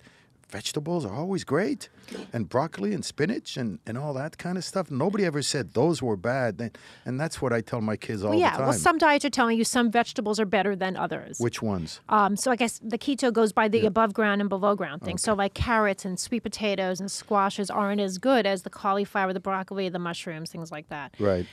vegetables 0.57 1.03
are 1.03 1.15
always 1.23 1.43
great, 1.43 1.89
and 2.31 2.47
broccoli 2.47 2.93
and 2.93 3.03
spinach 3.03 3.57
and, 3.57 3.79
and 3.87 3.97
all 3.97 4.13
that 4.13 4.37
kind 4.37 4.55
of 4.57 4.63
stuff? 4.63 4.85
Nobody 4.91 5.25
ever 5.25 5.41
said 5.41 5.73
those 5.73 5.97
were 6.07 6.15
bad, 6.15 6.51
and- 6.61 6.77
and 7.05 7.19
that's 7.19 7.41
what 7.41 7.51
I 7.51 7.61
tell 7.61 7.81
my 7.81 7.97
kids 7.97 8.23
all 8.23 8.29
well, 8.29 8.39
the 8.39 8.45
time. 8.45 8.59
yeah. 8.59 8.65
Well, 8.67 8.73
some 8.89 8.97
diets 8.99 9.25
are 9.25 9.31
telling 9.39 9.57
you 9.57 9.63
some 9.63 9.91
vegetables 9.91 10.39
are 10.39 10.45
better 10.45 10.75
than 10.75 10.95
others. 10.95 11.39
Which 11.39 11.61
ones? 11.61 11.99
Um, 12.07 12.35
so 12.35 12.51
I 12.51 12.55
guess 12.55 12.79
the 12.83 12.99
keto 12.99 13.33
goes 13.33 13.51
by 13.51 13.67
the 13.67 13.85
above 13.87 14.13
ground 14.13 14.41
and 14.41 14.49
below 14.49 14.75
ground 14.75 15.01
thing. 15.01 15.17
So 15.17 15.33
like 15.33 15.53
carrots 15.55 16.05
and 16.05 16.19
sweet 16.19 16.43
potatoes 16.43 16.99
and 16.99 17.09
squashes 17.11 17.69
aren't 17.69 18.01
as 18.01 18.17
good 18.19 18.45
as 18.45 18.61
the 18.61 18.69
cauliflower, 18.69 19.33
the 19.33 19.39
broccoli, 19.39 19.89
the 19.89 19.99
mushrooms, 19.99 20.51
things 20.51 20.71
like 20.71 20.87
that. 20.89 21.15
Right. 21.19 21.47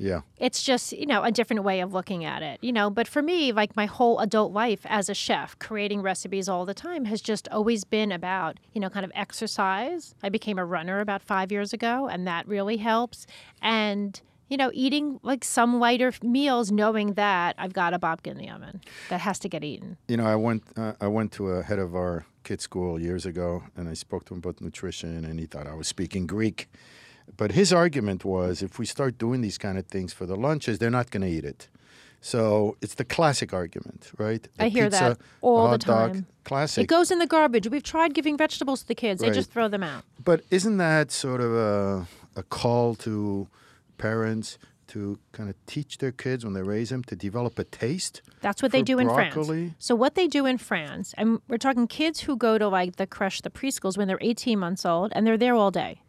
Yeah. 0.00 0.22
It's 0.38 0.62
just, 0.62 0.92
you 0.92 1.06
know, 1.06 1.22
a 1.22 1.30
different 1.30 1.62
way 1.62 1.80
of 1.80 1.92
looking 1.92 2.24
at 2.24 2.42
it, 2.42 2.58
you 2.62 2.72
know. 2.72 2.88
But 2.90 3.06
for 3.06 3.20
me, 3.20 3.52
like 3.52 3.76
my 3.76 3.86
whole 3.86 4.18
adult 4.18 4.52
life 4.52 4.80
as 4.86 5.08
a 5.08 5.14
chef, 5.14 5.58
creating 5.58 6.00
recipes 6.00 6.48
all 6.48 6.64
the 6.64 6.74
time 6.74 7.04
has 7.04 7.20
just 7.20 7.46
always 7.48 7.84
been 7.84 8.10
about, 8.10 8.58
you 8.72 8.80
know, 8.80 8.88
kind 8.88 9.04
of 9.04 9.12
exercise. 9.14 10.14
I 10.22 10.30
became 10.30 10.58
a 10.58 10.64
runner 10.64 11.00
about 11.00 11.22
five 11.22 11.52
years 11.52 11.72
ago, 11.72 12.08
and 12.08 12.26
that 12.26 12.48
really 12.48 12.78
helps. 12.78 13.26
And, 13.60 14.18
you 14.48 14.56
know, 14.56 14.70
eating 14.72 15.20
like 15.22 15.44
some 15.44 15.78
lighter 15.78 16.12
meals, 16.22 16.72
knowing 16.72 17.14
that 17.14 17.54
I've 17.58 17.74
got 17.74 17.92
a 17.92 17.98
babka 17.98 18.28
in 18.28 18.38
the 18.38 18.48
oven 18.48 18.80
that 19.10 19.20
has 19.20 19.38
to 19.40 19.48
get 19.48 19.62
eaten. 19.62 19.98
You 20.08 20.16
know, 20.16 20.26
I 20.26 20.36
went 20.36 20.62
uh, 20.76 20.94
I 21.00 21.08
went 21.08 21.32
to 21.32 21.50
a 21.50 21.62
head 21.62 21.78
of 21.78 21.94
our 21.94 22.24
kids' 22.42 22.64
school 22.64 22.98
years 22.98 23.26
ago, 23.26 23.64
and 23.76 23.88
I 23.88 23.94
spoke 23.94 24.24
to 24.26 24.34
him 24.34 24.38
about 24.38 24.62
nutrition, 24.62 25.24
and 25.26 25.38
he 25.38 25.46
thought 25.46 25.66
I 25.66 25.74
was 25.74 25.86
speaking 25.86 26.26
Greek. 26.26 26.68
But 27.36 27.52
his 27.52 27.72
argument 27.72 28.24
was, 28.24 28.62
if 28.62 28.78
we 28.78 28.86
start 28.86 29.18
doing 29.18 29.40
these 29.40 29.58
kind 29.58 29.78
of 29.78 29.86
things 29.86 30.12
for 30.12 30.26
the 30.26 30.36
lunches, 30.36 30.78
they're 30.78 30.90
not 30.90 31.10
going 31.10 31.22
to 31.22 31.28
eat 31.28 31.44
it. 31.44 31.68
So 32.20 32.76
it's 32.82 32.94
the 32.94 33.04
classic 33.04 33.54
argument, 33.54 34.10
right? 34.18 34.42
The 34.42 34.64
I 34.64 34.68
hear 34.68 34.84
pizza, 34.84 35.00
that 35.00 35.18
all 35.40 35.70
the 35.70 35.78
dog, 35.78 36.12
time. 36.12 36.26
Classic. 36.44 36.84
It 36.84 36.86
goes 36.86 37.10
in 37.10 37.18
the 37.18 37.26
garbage. 37.26 37.68
We've 37.68 37.82
tried 37.82 38.12
giving 38.14 38.36
vegetables 38.36 38.82
to 38.82 38.88
the 38.88 38.94
kids. 38.94 39.22
They 39.22 39.30
just 39.30 39.50
throw 39.50 39.68
them 39.68 39.82
out. 39.82 40.04
But 40.22 40.42
isn't 40.50 40.76
that 40.76 41.10
sort 41.10 41.40
of 41.40 41.52
a, 41.54 42.06
a 42.36 42.42
call 42.42 42.94
to 42.96 43.48
parents 43.96 44.58
to 44.88 45.18
kind 45.32 45.48
of 45.48 45.54
teach 45.66 45.98
their 45.98 46.12
kids 46.12 46.44
when 46.44 46.52
they 46.52 46.62
raise 46.62 46.90
them 46.90 47.02
to 47.04 47.16
develop 47.16 47.58
a 47.58 47.64
taste? 47.64 48.20
That's 48.42 48.60
what 48.60 48.72
they 48.72 48.82
do 48.82 48.98
in? 48.98 49.08
France. 49.08 49.74
So 49.78 49.94
what 49.94 50.14
they 50.14 50.26
do 50.26 50.44
in 50.44 50.58
France, 50.58 51.14
and 51.16 51.40
we're 51.48 51.58
talking 51.58 51.86
kids 51.86 52.20
who 52.20 52.36
go 52.36 52.58
to 52.58 52.68
like 52.68 52.96
the 52.96 53.06
creche, 53.06 53.40
the 53.40 53.50
preschools 53.50 53.96
when 53.96 54.08
they're 54.08 54.18
18 54.20 54.58
months 54.58 54.84
old, 54.84 55.12
and 55.14 55.26
they're 55.26 55.38
there 55.38 55.54
all 55.54 55.70
day, 55.70 56.02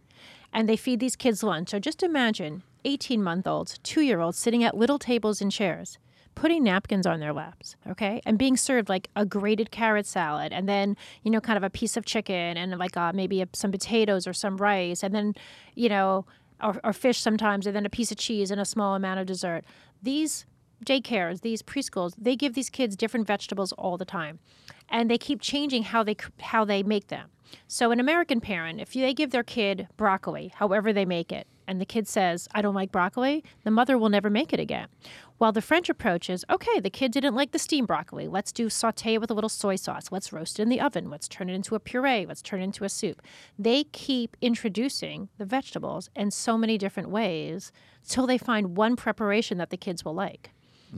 and 0.53 0.67
they 0.67 0.75
feed 0.75 0.99
these 0.99 1.15
kids 1.15 1.43
lunch. 1.43 1.69
So 1.69 1.79
just 1.79 2.03
imagine 2.03 2.63
18 2.85 3.21
month 3.23 3.47
olds, 3.47 3.77
two 3.83 4.01
year 4.01 4.19
olds 4.19 4.37
sitting 4.37 4.63
at 4.63 4.75
little 4.75 4.99
tables 4.99 5.41
and 5.41 5.51
chairs. 5.51 5.97
Putting 6.33 6.63
napkins 6.63 7.05
on 7.05 7.19
their 7.19 7.33
laps, 7.33 7.75
okay, 7.85 8.21
and 8.25 8.37
being 8.37 8.55
served 8.55 8.87
like 8.87 9.09
a 9.17 9.25
grated 9.25 9.69
carrot 9.69 10.05
salad, 10.05 10.53
and 10.53 10.67
then 10.67 10.95
you 11.23 11.29
know, 11.29 11.41
kind 11.41 11.57
of 11.57 11.63
a 11.63 11.69
piece 11.69 11.97
of 11.97 12.05
chicken, 12.05 12.55
and 12.55 12.77
like 12.77 12.95
uh, 12.95 13.11
maybe 13.13 13.41
a, 13.41 13.49
some 13.51 13.69
potatoes 13.69 14.25
or 14.25 14.31
some 14.31 14.55
rice, 14.55 15.03
and 15.03 15.13
then 15.13 15.35
you 15.75 15.89
know, 15.89 16.25
or, 16.63 16.79
or 16.85 16.93
fish 16.93 17.19
sometimes, 17.19 17.67
and 17.67 17.75
then 17.75 17.85
a 17.85 17.89
piece 17.89 18.13
of 18.13 18.17
cheese 18.17 18.49
and 18.49 18.61
a 18.61 18.65
small 18.65 18.95
amount 18.95 19.19
of 19.19 19.25
dessert. 19.25 19.65
These 20.01 20.45
daycares, 20.85 21.41
these 21.41 21.61
preschools, 21.61 22.13
they 22.17 22.35
give 22.35 22.53
these 22.53 22.69
kids 22.69 22.95
different 22.95 23.27
vegetables 23.27 23.71
all 23.73 23.97
the 23.97 24.05
time, 24.05 24.39
and 24.89 25.09
they 25.09 25.17
keep 25.17 25.41
changing 25.41 25.83
how 25.83 26.03
they 26.03 26.15
how 26.39 26.65
they 26.65 26.83
make 26.83 27.07
them. 27.07 27.29
So 27.67 27.91
an 27.91 27.99
American 27.99 28.39
parent, 28.39 28.79
if 28.79 28.93
they 28.93 29.13
give 29.13 29.31
their 29.31 29.43
kid 29.43 29.87
broccoli, 29.97 30.51
however 30.55 30.93
they 30.93 31.05
make 31.05 31.31
it, 31.31 31.47
and 31.67 31.81
the 31.81 31.85
kid 31.85 32.07
says, 32.07 32.47
"I 32.53 32.61
don't 32.61 32.75
like 32.75 32.91
broccoli," 32.91 33.43
the 33.63 33.71
mother 33.71 33.97
will 33.97 34.09
never 34.09 34.29
make 34.29 34.53
it 34.53 34.59
again. 34.59 34.87
While 35.37 35.51
the 35.51 35.61
French 35.61 35.89
approach 35.89 36.29
is, 36.29 36.45
okay, 36.49 36.79
the 36.79 36.89
kid 36.89 37.11
didn't 37.11 37.35
like 37.35 37.51
the 37.51 37.59
steamed 37.59 37.87
broccoli. 37.87 38.27
Let's 38.27 38.51
do 38.51 38.69
saute 38.69 39.17
with 39.17 39.31
a 39.31 39.33
little 39.33 39.49
soy 39.49 39.75
sauce. 39.75 40.11
Let's 40.11 40.31
roast 40.31 40.59
it 40.59 40.63
in 40.63 40.69
the 40.69 40.79
oven. 40.79 41.09
Let's 41.09 41.27
turn 41.27 41.49
it 41.49 41.55
into 41.55 41.75
a 41.75 41.79
puree. 41.79 42.25
Let's 42.25 42.41
turn 42.43 42.61
it 42.61 42.65
into 42.65 42.83
a 42.83 42.89
soup. 42.89 43.21
They 43.57 43.85
keep 43.85 44.37
introducing 44.39 45.29
the 45.37 45.45
vegetables 45.45 46.09
in 46.15 46.31
so 46.31 46.57
many 46.57 46.77
different 46.77 47.09
ways 47.09 47.71
till 48.07 48.27
they 48.27 48.37
find 48.37 48.77
one 48.77 48.95
preparation 48.95 49.57
that 49.57 49.71
the 49.71 49.77
kids 49.77 50.05
will 50.05 50.13
like. 50.13 50.51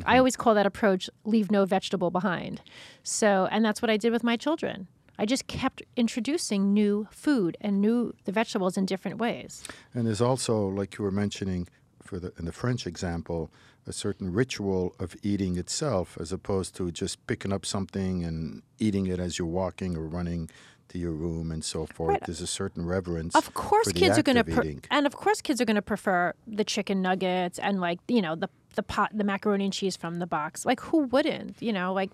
I 0.06 0.17
always 0.17 0.36
call 0.36 0.56
that 0.56 0.65
approach 0.65 1.10
leave 1.23 1.51
no 1.51 1.65
vegetable 1.65 2.12
behind. 2.12 2.62
So, 3.03 3.47
and 3.51 3.63
that's 3.63 3.82
what 3.82 3.89
I 3.89 3.97
did 3.97 4.12
with 4.12 4.23
my 4.23 4.38
children. 4.38 4.88
I 5.19 5.25
just 5.25 5.47
kept 5.47 5.84
introducing 5.95 6.73
new 6.73 7.08
food 7.12 7.56
and 7.62 7.79
new 7.79 8.13
the 8.25 8.32
vegetables 8.32 8.77
in 8.77 8.86
different 8.86 9.19
ways. 9.19 9.63
And 9.93 10.08
there's 10.08 10.21
also, 10.21 10.67
like 10.67 10.97
you 10.97 11.03
were 11.03 11.12
mentioning, 11.12 11.67
for 12.01 12.19
the 12.19 12.34
in 12.39 12.45
the 12.45 12.51
French 12.51 12.88
example, 12.88 13.51
a 13.86 13.93
certain 13.93 14.34
ritual 14.34 14.95
of 14.99 15.15
eating 15.23 15.58
itself, 15.58 16.17
as 16.19 16.32
opposed 16.32 16.75
to 16.77 16.91
just 16.91 17.25
picking 17.27 17.53
up 17.53 17.65
something 17.65 18.23
and 18.23 18.63
eating 18.79 19.08
it 19.08 19.19
as 19.19 19.38
you're 19.38 19.47
walking 19.47 19.95
or 19.95 20.08
running 20.08 20.49
to 20.89 20.97
your 20.97 21.11
room 21.11 21.51
and 21.51 21.63
so 21.63 21.86
forth. 21.86 22.09
Right. 22.11 22.26
There's 22.26 22.41
a 22.41 22.47
certain 22.47 22.86
reverence. 22.86 23.36
Of 23.36 23.53
course, 23.53 23.91
kids 23.91 24.18
are 24.18 24.24
going 24.24 24.43
to, 24.43 24.80
and 24.91 25.05
of 25.05 25.15
course, 25.15 25.41
kids 25.41 25.59
are 25.61 25.65
going 25.65 25.76
to 25.76 25.82
prefer 25.82 26.34
the 26.47 26.63
chicken 26.63 27.01
nuggets 27.01 27.59
and 27.59 27.80
like 27.80 27.99
you 28.07 28.22
know 28.22 28.36
the 28.36 28.49
the 28.74 28.84
pot 28.84 29.11
the 29.13 29.24
macaroni 29.24 29.65
and 29.65 29.74
cheese 29.74 29.95
from 29.95 30.19
the 30.19 30.28
box. 30.28 30.65
Like 30.65 30.82
who 30.82 30.99
wouldn't? 31.05 31.61
You 31.61 31.74
know, 31.74 31.93
like 31.93 32.11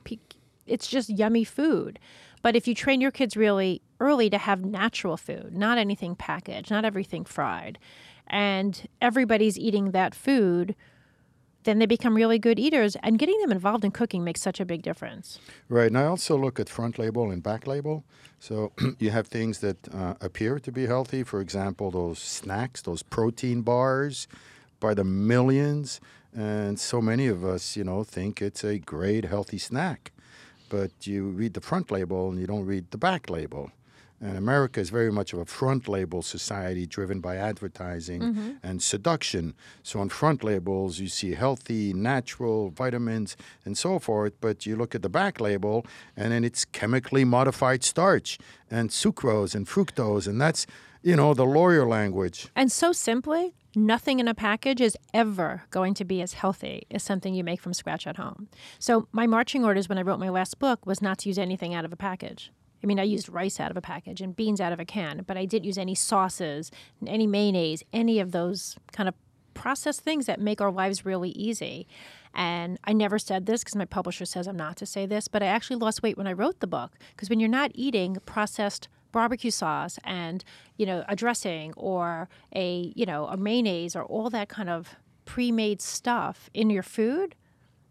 it's 0.66 0.88
just 0.88 1.10
yummy 1.10 1.43
food. 1.43 1.99
But 2.41 2.55
if 2.55 2.68
you 2.68 2.76
train 2.76 3.01
your 3.01 3.12
kids 3.12 3.36
really 3.36 3.82
early 3.99 4.30
to 4.30 4.38
have 4.38 4.64
natural 4.64 5.18
food, 5.18 5.53
not 5.53 5.78
anything 5.78 6.16
packaged, 6.16 6.72
not 6.72 6.86
everything 6.86 7.26
fried, 7.26 7.78
and 8.28 8.88
everybody's 9.01 9.57
eating 9.57 9.91
that 9.91 10.16
food, 10.16 10.76
then 11.64 11.80
they 11.80 11.86
become 11.86 12.16
really 12.16 12.39
good 12.39 12.57
eaters. 12.57 12.95
And 13.03 13.20
getting 13.20 13.39
them 13.41 13.51
involved 13.51 13.84
in 13.84 13.91
cooking 13.91 14.24
makes 14.24 14.41
such 14.41 14.60
a 14.60 14.66
big 14.66 14.82
difference. 14.82 15.39
Right, 15.68 15.88
and 15.88 15.97
I 15.97 16.05
also 16.05 16.38
look 16.38 16.60
at 16.60 16.70
front 16.70 16.97
label 16.97 17.30
and 17.32 17.43
back 17.43 17.68
label. 17.68 18.05
So 18.39 18.72
you 18.99 19.10
have 19.12 19.28
things 19.28 19.60
that 19.60 19.93
uh, 19.93 20.14
appear 20.22 20.60
to 20.60 20.72
be 20.72 20.86
healthy. 20.86 21.24
For 21.24 21.41
example, 21.41 21.91
those 21.91 22.20
snacks, 22.20 22.82
those 22.82 23.03
protein 23.03 23.62
bars, 23.62 24.28
by 24.80 24.93
the 24.93 25.03
millions, 25.03 25.99
and 26.36 26.80
so 26.80 27.02
many 27.02 27.28
of 27.28 27.44
us, 27.44 27.76
you 27.76 27.84
know, 27.84 28.04
think 28.04 28.42
it's 28.42 28.64
a 28.64 28.80
great 28.80 29.26
healthy 29.26 29.58
snack. 29.58 30.12
but 30.70 30.92
you 31.06 31.28
read 31.30 31.54
the 31.54 31.62
front 31.62 31.92
label 31.92 32.30
and 32.30 32.40
you 32.40 32.48
don't 32.48 32.66
read 32.66 32.92
the 32.92 32.98
back 32.98 33.30
label. 33.30 33.72
And 34.22 34.38
America 34.38 34.82
is 34.82 34.90
very 34.90 35.12
much 35.14 35.32
of 35.32 35.40
a 35.40 35.46
front 35.46 35.88
label 35.88 36.22
society 36.22 36.86
driven 36.86 37.22
by 37.22 37.38
advertising 37.38 38.22
mm-hmm. 38.22 38.52
and 38.62 38.84
seduction. 38.84 39.54
So 39.82 40.02
on 40.02 40.10
front 40.10 40.44
labels, 40.44 41.00
you 41.00 41.08
see 41.08 41.36
healthy, 41.36 41.94
natural 41.94 42.70
vitamins 42.70 43.38
and 43.64 43.78
so 43.78 43.98
forth. 43.98 44.34
But 44.42 44.66
you 44.66 44.76
look 44.76 44.94
at 44.94 45.04
the 45.04 45.10
back 45.10 45.40
label, 45.40 45.86
and 46.18 46.34
then 46.34 46.44
it's 46.44 46.66
chemically 46.66 47.24
modified 47.24 47.82
starch 47.86 48.38
and 48.70 48.90
sucrose 48.90 49.56
and 49.56 49.66
fructose. 49.66 50.28
And 50.28 50.40
that's, 50.42 50.68
you 51.02 51.16
know, 51.16 51.34
the 51.34 51.46
lawyer 51.46 51.88
language. 51.88 52.50
And 52.58 52.70
so 52.70 52.92
simply, 52.92 53.54
nothing 53.76 54.20
in 54.20 54.28
a 54.28 54.34
package 54.34 54.82
is 54.82 54.97
ever 55.13 55.63
going 55.70 55.93
to 55.95 56.05
be 56.05 56.22
as 56.22 56.34
healthy 56.34 56.86
as 56.91 57.03
something 57.03 57.34
you 57.34 57.43
make 57.43 57.61
from 57.61 57.74
scratch 57.74 58.07
at 58.07 58.17
home. 58.17 58.47
So 58.80 59.07
my 59.11 59.28
marching 59.28 59.63
orders 59.63 59.88
when 59.88 59.97
I 59.97 60.01
wrote 60.01 60.20
my 60.20 60.30
last 60.30 60.59
book 60.59 60.86
was 60.86 61.01
not 61.01 61.20
to 61.20 61.30
use 61.30 61.38
anything 61.38 61.74
out 61.74 61.86
of 61.86 61.93
a 61.93 61.97
package. 61.97 62.51
I 62.84 62.88
mean, 62.88 62.99
I 62.99 63.03
used 63.03 63.30
rice 63.30 63.59
out 63.59 63.72
of 63.72 63.78
a 63.78 63.82
package 63.82 64.22
and 64.22 64.36
beans 64.36 64.61
out 64.61 64.72
of 64.72 64.80
a 64.80 64.86
can, 64.86 65.24
but 65.28 65.38
I 65.38 65.45
didn't 65.45 65.65
use 65.65 65.78
any 65.78 65.95
sauces, 65.95 66.72
any 67.05 67.28
mayonnaise, 67.28 67.84
any 67.91 68.20
of 68.20 68.32
those 68.32 68.78
kind 68.93 69.09
of 69.09 69.15
processed 69.53 70.01
things 70.01 70.26
that 70.28 70.39
make 70.39 70.61
our 70.61 70.72
lives 70.72 71.05
really 71.05 71.32
easy. 71.32 71.88
And 72.34 72.80
I 72.86 72.93
never 72.93 73.20
said 73.20 73.45
this 73.45 73.61
because 73.61 73.76
my 73.76 73.86
publisher 73.86 74.24
says 74.24 74.47
I'm 74.47 74.55
not 74.55 74.78
to 74.78 74.86
say 74.86 75.05
this, 75.05 75.28
but 75.28 75.43
I 75.43 75.47
actually 75.47 75.76
lost 75.76 76.01
weight 76.01 76.17
when 76.17 76.28
I 76.28 76.34
wrote 76.34 76.61
the 76.61 76.67
book 76.67 76.93
because 77.11 77.30
when 77.30 77.39
you're 77.39 77.49
not 77.49 77.72
eating 77.74 78.17
processed 78.26 78.88
barbecue 79.12 79.51
sauce 79.51 79.99
and, 80.03 80.43
you 80.78 80.86
know, 80.86 81.03
a 81.07 81.16
dressing 81.16 81.74
or 81.76 82.30
a, 82.55 82.93
you 82.95 83.05
know, 83.05 83.28
a 83.28 83.38
mayonnaise 83.38 83.95
or 83.95 84.03
all 84.03 84.30
that 84.30 84.49
kind 84.49 84.70
of 84.70 84.95
pre-made 85.26 85.82
stuff 85.82 86.49
in 86.53 86.70
your 86.70 86.84
food, 86.84 87.36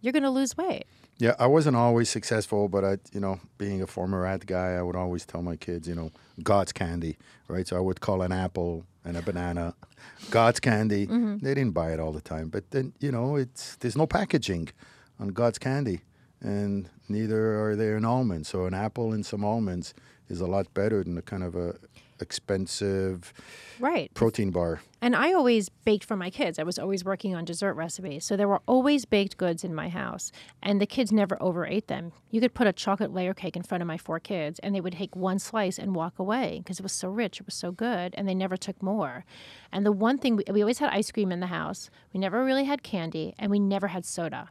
you're 0.00 0.12
going 0.12 0.22
to 0.22 0.30
lose 0.30 0.56
weight. 0.56 0.84
Yeah, 1.18 1.34
I 1.38 1.46
wasn't 1.46 1.76
always 1.76 2.08
successful, 2.08 2.68
but 2.68 2.84
I, 2.84 2.98
you 3.12 3.18
know, 3.18 3.40
being 3.58 3.82
a 3.82 3.88
former 3.88 4.24
ad 4.24 4.46
guy, 4.46 4.74
I 4.74 4.82
would 4.82 4.94
always 4.94 5.26
tell 5.26 5.42
my 5.42 5.56
kids, 5.56 5.88
you 5.88 5.94
know, 5.96 6.12
God's 6.44 6.72
candy, 6.72 7.18
right? 7.48 7.66
So 7.66 7.76
I 7.76 7.80
would 7.80 8.00
call 8.00 8.22
an 8.22 8.30
apple 8.30 8.86
and 9.04 9.16
a 9.16 9.22
banana 9.22 9.74
God's 10.30 10.60
candy. 10.60 11.08
Mm-hmm. 11.08 11.38
They 11.38 11.54
didn't 11.54 11.74
buy 11.74 11.92
it 11.92 11.98
all 11.98 12.12
the 12.12 12.20
time, 12.20 12.48
but 12.50 12.70
then, 12.70 12.92
you 13.00 13.10
know, 13.10 13.34
it's 13.34 13.74
there's 13.76 13.96
no 13.96 14.06
packaging 14.06 14.68
on 15.18 15.28
God's 15.28 15.58
candy, 15.58 16.02
and 16.40 16.88
neither 17.08 17.60
are 17.64 17.74
there 17.74 17.96
in 17.96 18.04
almonds. 18.04 18.48
So 18.48 18.66
an 18.66 18.74
apple 18.74 19.12
and 19.12 19.26
some 19.26 19.44
almonds 19.44 19.94
is 20.28 20.40
a 20.40 20.46
lot 20.46 20.72
better 20.74 21.02
than 21.04 21.14
the 21.14 21.22
kind 21.22 21.42
of 21.42 21.54
a 21.56 21.74
expensive 22.20 23.32
Right. 23.78 24.12
protein 24.14 24.50
bar. 24.50 24.80
And 25.00 25.14
I 25.14 25.32
always 25.32 25.68
baked 25.68 26.04
for 26.04 26.16
my 26.16 26.30
kids. 26.30 26.58
I 26.58 26.64
was 26.64 26.78
always 26.78 27.04
working 27.04 27.34
on 27.34 27.44
dessert 27.44 27.74
recipes. 27.74 28.24
So 28.24 28.36
there 28.36 28.48
were 28.48 28.60
always 28.66 29.04
baked 29.04 29.36
goods 29.36 29.62
in 29.62 29.72
my 29.74 29.88
house. 29.88 30.32
And 30.60 30.80
the 30.80 30.86
kids 30.86 31.12
never 31.12 31.40
overate 31.40 31.86
them. 31.86 32.10
You 32.30 32.40
could 32.40 32.54
put 32.54 32.66
a 32.66 32.72
chocolate 32.72 33.12
layer 33.14 33.34
cake 33.34 33.56
in 33.56 33.62
front 33.62 33.82
of 33.82 33.86
my 33.86 33.96
four 33.98 34.18
kids, 34.18 34.58
and 34.60 34.74
they 34.74 34.80
would 34.80 34.94
take 34.94 35.14
one 35.14 35.38
slice 35.38 35.78
and 35.78 35.94
walk 35.94 36.18
away 36.18 36.58
because 36.58 36.80
it 36.80 36.82
was 36.82 36.92
so 36.92 37.08
rich, 37.08 37.38
it 37.40 37.46
was 37.46 37.54
so 37.54 37.70
good, 37.70 38.14
and 38.16 38.28
they 38.28 38.34
never 38.34 38.56
took 38.56 38.82
more. 38.82 39.24
And 39.70 39.86
the 39.86 39.92
one 39.92 40.18
thing, 40.18 40.34
we, 40.36 40.44
we 40.52 40.60
always 40.62 40.78
had 40.80 40.90
ice 40.90 41.12
cream 41.12 41.30
in 41.30 41.38
the 41.40 41.46
house. 41.46 41.90
We 42.12 42.18
never 42.18 42.44
really 42.44 42.64
had 42.64 42.82
candy, 42.82 43.34
and 43.38 43.50
we 43.50 43.60
never 43.60 43.88
had 43.88 44.04
soda. 44.04 44.48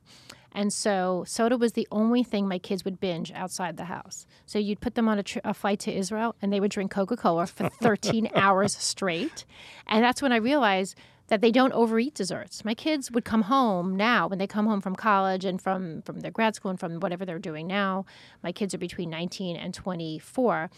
And 0.53 0.73
so 0.73 1.23
soda 1.27 1.57
was 1.57 1.73
the 1.73 1.87
only 1.91 2.23
thing 2.23 2.47
my 2.47 2.57
kids 2.59 2.83
would 2.85 2.99
binge 2.99 3.31
outside 3.33 3.77
the 3.77 3.85
house. 3.85 4.25
So 4.45 4.59
you'd 4.59 4.81
put 4.81 4.95
them 4.95 5.07
on 5.07 5.19
a, 5.19 5.23
tr- 5.23 5.39
a 5.43 5.53
flight 5.53 5.79
to 5.81 5.95
Israel 5.95 6.35
and 6.41 6.51
they 6.51 6.59
would 6.59 6.71
drink 6.71 6.91
Coca 6.91 7.17
Cola 7.17 7.47
for 7.47 7.69
13 7.81 8.29
hours 8.35 8.75
straight. 8.75 9.45
And 9.87 10.03
that's 10.03 10.21
when 10.21 10.31
I 10.31 10.37
realized 10.37 10.95
that 11.27 11.41
they 11.41 11.51
don't 11.51 11.73
overeat 11.73 12.13
desserts. 12.13 12.63
My 12.63 12.73
kids 12.73 13.11
would 13.11 13.25
come 13.25 13.43
home 13.43 13.95
now 13.95 14.27
when 14.27 14.39
they 14.39 14.47
come 14.47 14.65
home 14.65 14.81
from 14.81 14.95
college 14.95 15.45
and 15.45 15.61
from, 15.61 16.01
from 16.03 16.21
their 16.21 16.31
grad 16.31 16.55
school 16.55 16.71
and 16.71 16.79
from 16.79 16.99
whatever 16.99 17.25
they're 17.25 17.39
doing 17.39 17.67
now. 17.67 18.05
My 18.41 18.51
kids 18.51 18.73
are 18.73 18.77
between 18.79 19.09
19 19.09 19.57
and 19.57 19.73
24. 19.73 20.69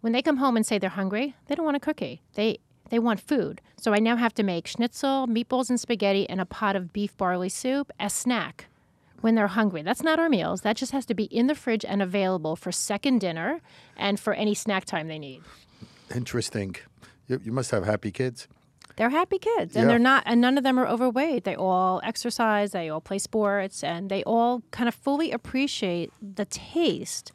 When 0.00 0.12
they 0.12 0.22
come 0.22 0.36
home 0.36 0.56
and 0.56 0.64
say 0.64 0.78
they're 0.78 0.90
hungry, 0.90 1.34
they 1.46 1.54
don't 1.56 1.64
want 1.64 1.76
a 1.76 1.80
cookie. 1.80 2.22
They 2.34 2.58
they 2.88 3.00
want 3.00 3.18
food. 3.18 3.60
So 3.76 3.92
I 3.92 3.98
now 3.98 4.14
have 4.14 4.32
to 4.34 4.44
make 4.44 4.68
schnitzel, 4.68 5.26
meatballs 5.26 5.70
and 5.70 5.80
spaghetti, 5.80 6.28
and 6.30 6.40
a 6.40 6.46
pot 6.46 6.76
of 6.76 6.92
beef 6.92 7.16
barley 7.16 7.48
soup 7.48 7.90
as 7.98 8.12
snack 8.12 8.68
when 9.20 9.34
they're 9.34 9.46
hungry. 9.48 9.82
That's 9.82 10.02
not 10.02 10.18
our 10.18 10.28
meals. 10.28 10.60
That 10.62 10.76
just 10.76 10.92
has 10.92 11.06
to 11.06 11.14
be 11.14 11.24
in 11.24 11.46
the 11.46 11.54
fridge 11.54 11.84
and 11.84 12.02
available 12.02 12.56
for 12.56 12.70
second 12.72 13.20
dinner 13.20 13.60
and 13.96 14.18
for 14.20 14.34
any 14.34 14.54
snack 14.54 14.84
time 14.84 15.08
they 15.08 15.18
need. 15.18 15.42
Interesting. 16.14 16.76
You, 17.26 17.40
you 17.44 17.52
must 17.52 17.70
have 17.70 17.84
happy 17.84 18.10
kids. 18.10 18.46
They're 18.96 19.10
happy 19.10 19.38
kids 19.38 19.76
and 19.76 19.84
Yeah. 19.84 19.88
they're 19.88 19.98
not 19.98 20.22
and 20.26 20.40
none 20.40 20.56
of 20.56 20.64
them 20.64 20.78
are 20.78 20.86
overweight. 20.86 21.44
They 21.44 21.54
all 21.54 22.00
exercise, 22.02 22.70
they 22.70 22.88
all 22.88 23.00
play 23.00 23.18
sports 23.18 23.84
and 23.84 24.08
they 24.10 24.22
all 24.24 24.62
kind 24.70 24.88
of 24.88 24.94
fully 24.94 25.32
appreciate 25.32 26.12
the 26.22 26.46
taste 26.46 27.30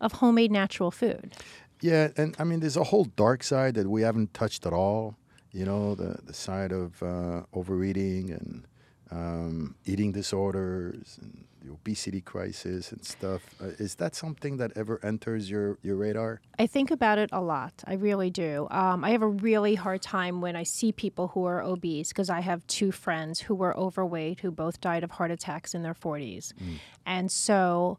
of 0.00 0.12
homemade 0.14 0.50
natural 0.50 0.90
food. 0.90 1.32
Yeah, 1.80 2.08
and 2.16 2.34
I 2.38 2.44
mean, 2.44 2.60
there's 2.60 2.76
a 2.76 2.84
whole 2.84 3.04
dark 3.04 3.44
side 3.44 3.74
that 3.74 3.88
we 3.88 4.02
haven't 4.02 4.32
touched 4.34 4.66
at 4.66 4.72
all. 4.72 5.16
You 5.52 5.64
know, 5.64 5.94
the 5.94 6.18
the 6.24 6.32
side 6.34 6.72
of 6.72 7.02
uh, 7.02 7.42
overeating 7.52 8.30
and 8.30 8.66
um, 9.10 9.74
eating 9.84 10.12
disorders 10.12 11.18
and 11.20 11.44
the 11.62 11.72
obesity 11.72 12.20
crisis 12.20 12.92
and 12.92 13.04
stuff. 13.04 13.42
Uh, 13.60 13.66
is 13.78 13.96
that 13.96 14.14
something 14.14 14.56
that 14.56 14.72
ever 14.76 15.00
enters 15.04 15.50
your 15.50 15.78
your 15.82 15.96
radar? 15.96 16.40
I 16.58 16.66
think 16.66 16.90
about 16.90 17.18
it 17.18 17.30
a 17.32 17.40
lot. 17.40 17.82
I 17.86 17.94
really 17.94 18.30
do. 18.30 18.68
Um, 18.70 19.04
I 19.04 19.10
have 19.10 19.22
a 19.22 19.28
really 19.28 19.74
hard 19.74 20.02
time 20.02 20.40
when 20.40 20.56
I 20.56 20.62
see 20.62 20.92
people 20.92 21.28
who 21.28 21.44
are 21.44 21.62
obese 21.62 22.08
because 22.08 22.30
I 22.30 22.40
have 22.40 22.66
two 22.66 22.92
friends 22.92 23.40
who 23.40 23.54
were 23.54 23.76
overweight 23.76 24.40
who 24.40 24.50
both 24.50 24.80
died 24.80 25.04
of 25.04 25.12
heart 25.12 25.30
attacks 25.30 25.74
in 25.74 25.82
their 25.82 25.94
40s. 25.94 26.52
And 27.04 27.30
so 27.30 27.98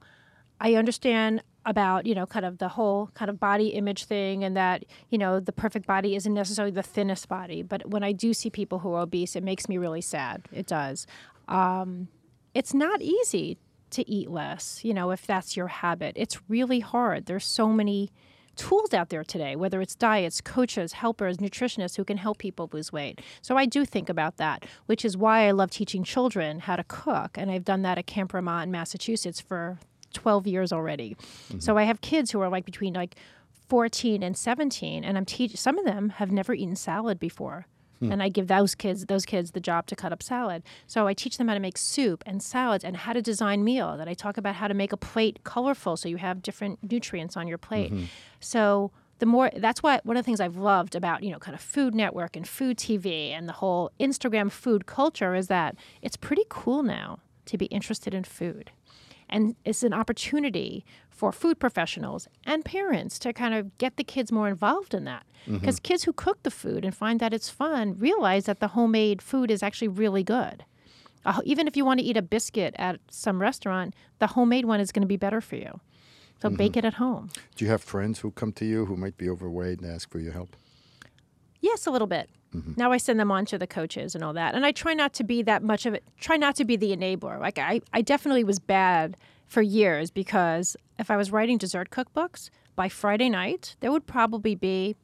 I 0.59 0.75
understand 0.75 1.43
about, 1.67 2.07
you 2.07 2.15
know, 2.15 2.25
kind 2.25 2.45
of 2.45 2.57
the 2.57 2.69
whole 2.69 3.11
kind 3.13 3.29
of 3.29 3.39
body 3.39 3.67
image 3.67 4.05
thing 4.05 4.43
and 4.43 4.55
that, 4.55 4.85
you 5.09 5.17
know, 5.17 5.39
the 5.39 5.51
perfect 5.51 5.85
body 5.85 6.15
isn't 6.15 6.33
necessarily 6.33 6.71
the 6.71 6.81
thinnest 6.81 7.27
body. 7.27 7.61
But 7.61 7.89
when 7.89 8.03
I 8.03 8.13
do 8.13 8.33
see 8.33 8.49
people 8.49 8.79
who 8.79 8.93
are 8.93 9.01
obese, 9.01 9.35
it 9.35 9.43
makes 9.43 9.67
me 9.67 9.77
really 9.77 10.01
sad. 10.01 10.47
It 10.51 10.65
does. 10.65 11.05
Um, 11.47 12.07
it's 12.53 12.73
not 12.73 13.01
easy 13.01 13.57
to 13.91 14.09
eat 14.09 14.31
less, 14.31 14.79
you 14.83 14.93
know, 14.93 15.11
if 15.11 15.27
that's 15.27 15.55
your 15.55 15.67
habit. 15.67 16.13
It's 16.15 16.39
really 16.49 16.79
hard. 16.79 17.25
There's 17.25 17.45
so 17.45 17.67
many 17.67 18.11
tools 18.55 18.93
out 18.93 19.09
there 19.09 19.23
today, 19.23 19.55
whether 19.55 19.81
it's 19.81 19.95
diets, 19.95 20.41
coaches, 20.41 20.93
helpers, 20.93 21.37
nutritionists 21.37 21.97
who 21.97 22.03
can 22.03 22.17
help 22.17 22.37
people 22.39 22.69
lose 22.71 22.91
weight. 22.91 23.21
So 23.41 23.55
I 23.55 23.65
do 23.65 23.85
think 23.85 24.09
about 24.09 24.37
that, 24.37 24.65
which 24.87 25.05
is 25.05 25.15
why 25.15 25.47
I 25.47 25.51
love 25.51 25.69
teaching 25.69 26.03
children 26.03 26.61
how 26.61 26.75
to 26.77 26.83
cook. 26.85 27.37
And 27.37 27.51
I've 27.51 27.65
done 27.65 27.83
that 27.83 27.97
at 27.97 28.07
Camp 28.07 28.31
Vermont 28.31 28.63
in 28.63 28.71
Massachusetts 28.71 29.39
for 29.39 29.77
12 30.13 30.47
years 30.47 30.71
already. 30.71 31.15
Mm-hmm. 31.49 31.59
So 31.59 31.77
I 31.77 31.83
have 31.83 32.01
kids 32.01 32.31
who 32.31 32.41
are 32.41 32.49
like 32.49 32.65
between 32.65 32.93
like 32.93 33.15
14 33.69 34.23
and 34.23 34.37
17 34.37 35.03
and 35.03 35.17
I'm 35.17 35.25
teaching 35.25 35.57
some 35.57 35.77
of 35.77 35.85
them 35.85 36.09
have 36.09 36.31
never 36.31 36.53
eaten 36.53 36.75
salad 36.75 37.19
before. 37.19 37.67
Hmm. 37.99 38.11
And 38.11 38.23
I 38.23 38.29
give 38.29 38.47
those 38.47 38.75
kids 38.75 39.05
those 39.05 39.25
kids 39.25 39.51
the 39.51 39.59
job 39.59 39.87
to 39.87 39.95
cut 39.95 40.13
up 40.13 40.21
salad. 40.21 40.63
So 40.85 41.07
I 41.07 41.13
teach 41.13 41.37
them 41.37 41.47
how 41.47 41.55
to 41.55 41.59
make 41.59 41.77
soup 41.77 42.23
and 42.25 42.41
salads 42.41 42.83
and 42.83 42.95
how 42.95 43.13
to 43.13 43.21
design 43.21 43.63
meal. 43.63 43.97
That 43.97 44.07
I 44.07 44.13
talk 44.13 44.37
about 44.37 44.55
how 44.55 44.67
to 44.67 44.73
make 44.73 44.91
a 44.91 44.97
plate 44.97 45.43
colorful 45.43 45.97
so 45.97 46.07
you 46.07 46.17
have 46.17 46.43
different 46.43 46.79
nutrients 46.91 47.35
on 47.35 47.47
your 47.47 47.57
plate. 47.57 47.91
Mm-hmm. 47.91 48.05
So 48.39 48.91
the 49.19 49.25
more 49.25 49.49
that's 49.55 49.81
why 49.81 49.99
one 50.03 50.15
of 50.15 50.23
the 50.23 50.25
things 50.25 50.39
I've 50.39 50.57
loved 50.57 50.95
about 50.95 51.23
you 51.23 51.31
know 51.31 51.39
kind 51.39 51.55
of 51.55 51.61
Food 51.61 51.95
Network 51.95 52.35
and 52.35 52.47
Food 52.47 52.77
TV 52.77 53.31
and 53.31 53.47
the 53.47 53.53
whole 53.53 53.91
Instagram 53.99 54.51
food 54.51 54.85
culture 54.85 55.33
is 55.35 55.47
that 55.47 55.75
it's 56.01 56.17
pretty 56.17 56.43
cool 56.49 56.83
now 56.83 57.19
to 57.45 57.57
be 57.57 57.65
interested 57.67 58.13
in 58.13 58.23
food. 58.23 58.71
And 59.29 59.55
it's 59.65 59.83
an 59.83 59.93
opportunity 59.93 60.85
for 61.09 61.31
food 61.31 61.59
professionals 61.59 62.27
and 62.45 62.63
parents 62.63 63.19
to 63.19 63.33
kind 63.33 63.53
of 63.53 63.77
get 63.77 63.97
the 63.97 64.03
kids 64.03 64.31
more 64.31 64.47
involved 64.47 64.93
in 64.93 65.03
that. 65.05 65.25
Because 65.49 65.79
kids 65.79 66.03
who 66.03 66.13
cook 66.13 66.43
the 66.43 66.51
food 66.51 66.83
and 66.83 66.93
find 66.95 67.19
that 67.19 67.33
it's 67.33 67.49
fun 67.49 67.97
realize 67.97 68.45
that 68.45 68.59
the 68.59 68.69
homemade 68.69 69.21
food 69.21 69.49
is 69.49 69.63
actually 69.63 69.87
really 69.87 70.23
good. 70.23 70.65
Uh, 71.25 71.41
even 71.43 71.67
if 71.67 71.75
you 71.75 71.83
want 71.85 71.99
to 71.99 72.05
eat 72.05 72.17
a 72.17 72.21
biscuit 72.21 72.73
at 72.77 72.99
some 73.09 73.41
restaurant, 73.41 73.93
the 74.19 74.27
homemade 74.27 74.65
one 74.65 74.79
is 74.79 74.91
going 74.91 75.01
to 75.01 75.07
be 75.07 75.17
better 75.17 75.41
for 75.41 75.55
you. 75.55 75.79
So 76.41 76.49
bake 76.49 76.77
it 76.77 76.85
at 76.85 76.95
home. 76.95 77.29
Do 77.55 77.65
you 77.65 77.71
have 77.71 77.81
friends 77.81 78.19
who 78.19 78.31
come 78.31 78.51
to 78.53 78.65
you 78.65 78.85
who 78.85 78.95
might 78.95 79.17
be 79.17 79.27
overweight 79.29 79.79
and 79.79 79.91
ask 79.91 80.09
for 80.09 80.19
your 80.19 80.33
help? 80.33 80.55
Yes, 81.61 81.87
a 81.87 81.91
little 81.91 82.07
bit. 82.07 82.29
Mm-hmm. 82.57 82.73
Now 82.77 82.91
I 82.91 82.97
send 82.97 83.19
them 83.19 83.31
on 83.31 83.45
to 83.47 83.57
the 83.57 83.67
coaches 83.67 84.15
and 84.15 84.23
all 84.23 84.33
that. 84.33 84.55
And 84.55 84.65
I 84.65 84.71
try 84.71 84.93
not 84.93 85.13
to 85.15 85.23
be 85.23 85.41
that 85.43 85.63
much 85.63 85.85
of 85.85 85.93
it, 85.93 86.03
try 86.19 86.37
not 86.37 86.55
to 86.57 86.65
be 86.65 86.75
the 86.75 86.95
enabler. 86.95 87.39
Like 87.39 87.57
I, 87.57 87.81
I 87.93 88.01
definitely 88.01 88.43
was 88.43 88.59
bad 88.59 89.17
for 89.47 89.61
years 89.61 90.11
because 90.11 90.75
if 90.99 91.09
I 91.09 91.17
was 91.17 91.31
writing 91.31 91.57
dessert 91.57 91.89
cookbooks, 91.89 92.49
by 92.77 92.87
Friday 92.87 93.27
night, 93.27 93.75
there 93.81 93.91
would 93.91 94.05
probably 94.05 94.55
be 94.55 94.95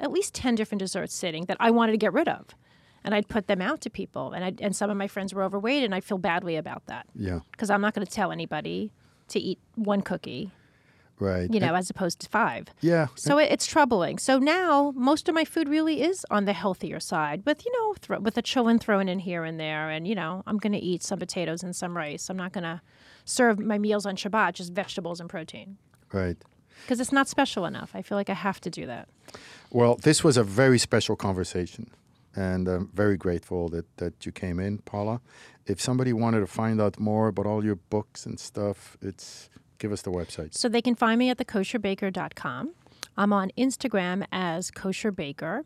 at 0.00 0.10
least 0.10 0.34
10 0.34 0.56
different 0.56 0.80
desserts 0.80 1.14
sitting 1.14 1.44
that 1.44 1.56
I 1.60 1.70
wanted 1.70 1.92
to 1.92 1.98
get 1.98 2.12
rid 2.12 2.26
of. 2.26 2.46
And 3.04 3.14
I'd 3.14 3.28
put 3.28 3.46
them 3.46 3.60
out 3.60 3.80
to 3.82 3.90
people. 3.90 4.32
And, 4.32 4.44
i 4.44 4.52
and 4.60 4.74
some 4.74 4.90
of 4.90 4.96
my 4.96 5.06
friends 5.06 5.32
were 5.32 5.42
overweight, 5.42 5.84
and 5.84 5.94
I 5.94 6.00
feel 6.00 6.18
badly 6.18 6.56
about 6.56 6.86
that 6.86 7.06
Yeah. 7.14 7.40
because 7.52 7.70
I'm 7.70 7.80
not 7.80 7.94
going 7.94 8.06
to 8.06 8.12
tell 8.12 8.32
anybody 8.32 8.90
to 9.28 9.38
eat 9.38 9.58
one 9.76 10.00
cookie. 10.00 10.50
Right. 11.20 11.52
you 11.52 11.60
know, 11.60 11.74
as 11.74 11.90
opposed 11.90 12.18
to 12.20 12.28
five. 12.28 12.68
yeah. 12.80 13.08
So 13.14 13.38
it, 13.38 13.52
it's 13.52 13.66
troubling. 13.66 14.18
So 14.18 14.38
now 14.38 14.92
most 14.96 15.28
of 15.28 15.34
my 15.34 15.44
food 15.44 15.68
really 15.68 16.02
is 16.02 16.24
on 16.30 16.46
the 16.46 16.54
healthier 16.54 16.98
side, 16.98 17.42
with 17.44 17.64
you 17.64 17.72
know, 17.72 17.94
thro- 18.00 18.20
with 18.20 18.38
a 18.38 18.42
chillin 18.42 18.80
thrown 18.80 19.06
in 19.08 19.18
here 19.18 19.44
and 19.44 19.60
there, 19.60 19.90
and 19.90 20.08
you 20.08 20.14
know, 20.14 20.42
I'm 20.46 20.56
going 20.56 20.72
to 20.72 20.78
eat 20.78 21.02
some 21.02 21.18
potatoes 21.18 21.62
and 21.62 21.76
some 21.76 21.96
rice. 21.96 22.30
I'm 22.30 22.38
not 22.38 22.52
going 22.52 22.64
to 22.64 22.80
serve 23.24 23.58
my 23.58 23.78
meals 23.78 24.06
on 24.06 24.16
Shabbat 24.16 24.54
just 24.54 24.72
vegetables 24.72 25.20
and 25.20 25.28
protein 25.28 25.76
right. 26.12 26.36
because 26.82 27.00
it's 27.00 27.12
not 27.12 27.28
special 27.28 27.66
enough. 27.66 27.90
I 27.94 28.02
feel 28.02 28.16
like 28.16 28.30
I 28.30 28.34
have 28.34 28.60
to 28.62 28.70
do 28.70 28.86
that. 28.86 29.08
Well, 29.70 29.96
this 29.96 30.24
was 30.24 30.36
a 30.36 30.42
very 30.42 30.78
special 30.78 31.16
conversation, 31.16 31.90
and 32.34 32.66
I'm 32.66 32.90
very 32.94 33.16
grateful 33.16 33.68
that, 33.68 33.96
that 33.98 34.26
you 34.26 34.32
came 34.32 34.58
in, 34.58 34.78
Paula. 34.78 35.20
If 35.66 35.80
somebody 35.80 36.12
wanted 36.12 36.40
to 36.40 36.46
find 36.46 36.80
out 36.80 36.98
more 36.98 37.28
about 37.28 37.46
all 37.46 37.64
your 37.64 37.76
books 37.76 38.26
and 38.26 38.40
stuff, 38.40 38.96
it's 39.02 39.50
give 39.80 39.90
us 39.90 40.02
the 40.02 40.12
website. 40.12 40.54
So 40.54 40.68
they 40.68 40.82
can 40.82 40.94
find 40.94 41.18
me 41.18 41.30
at 41.30 41.38
thekosherbaker.com. 41.38 42.70
I'm 43.16 43.32
on 43.32 43.50
Instagram 43.58 44.24
as 44.30 44.70
Kosher 44.70 45.10
Baker 45.10 45.64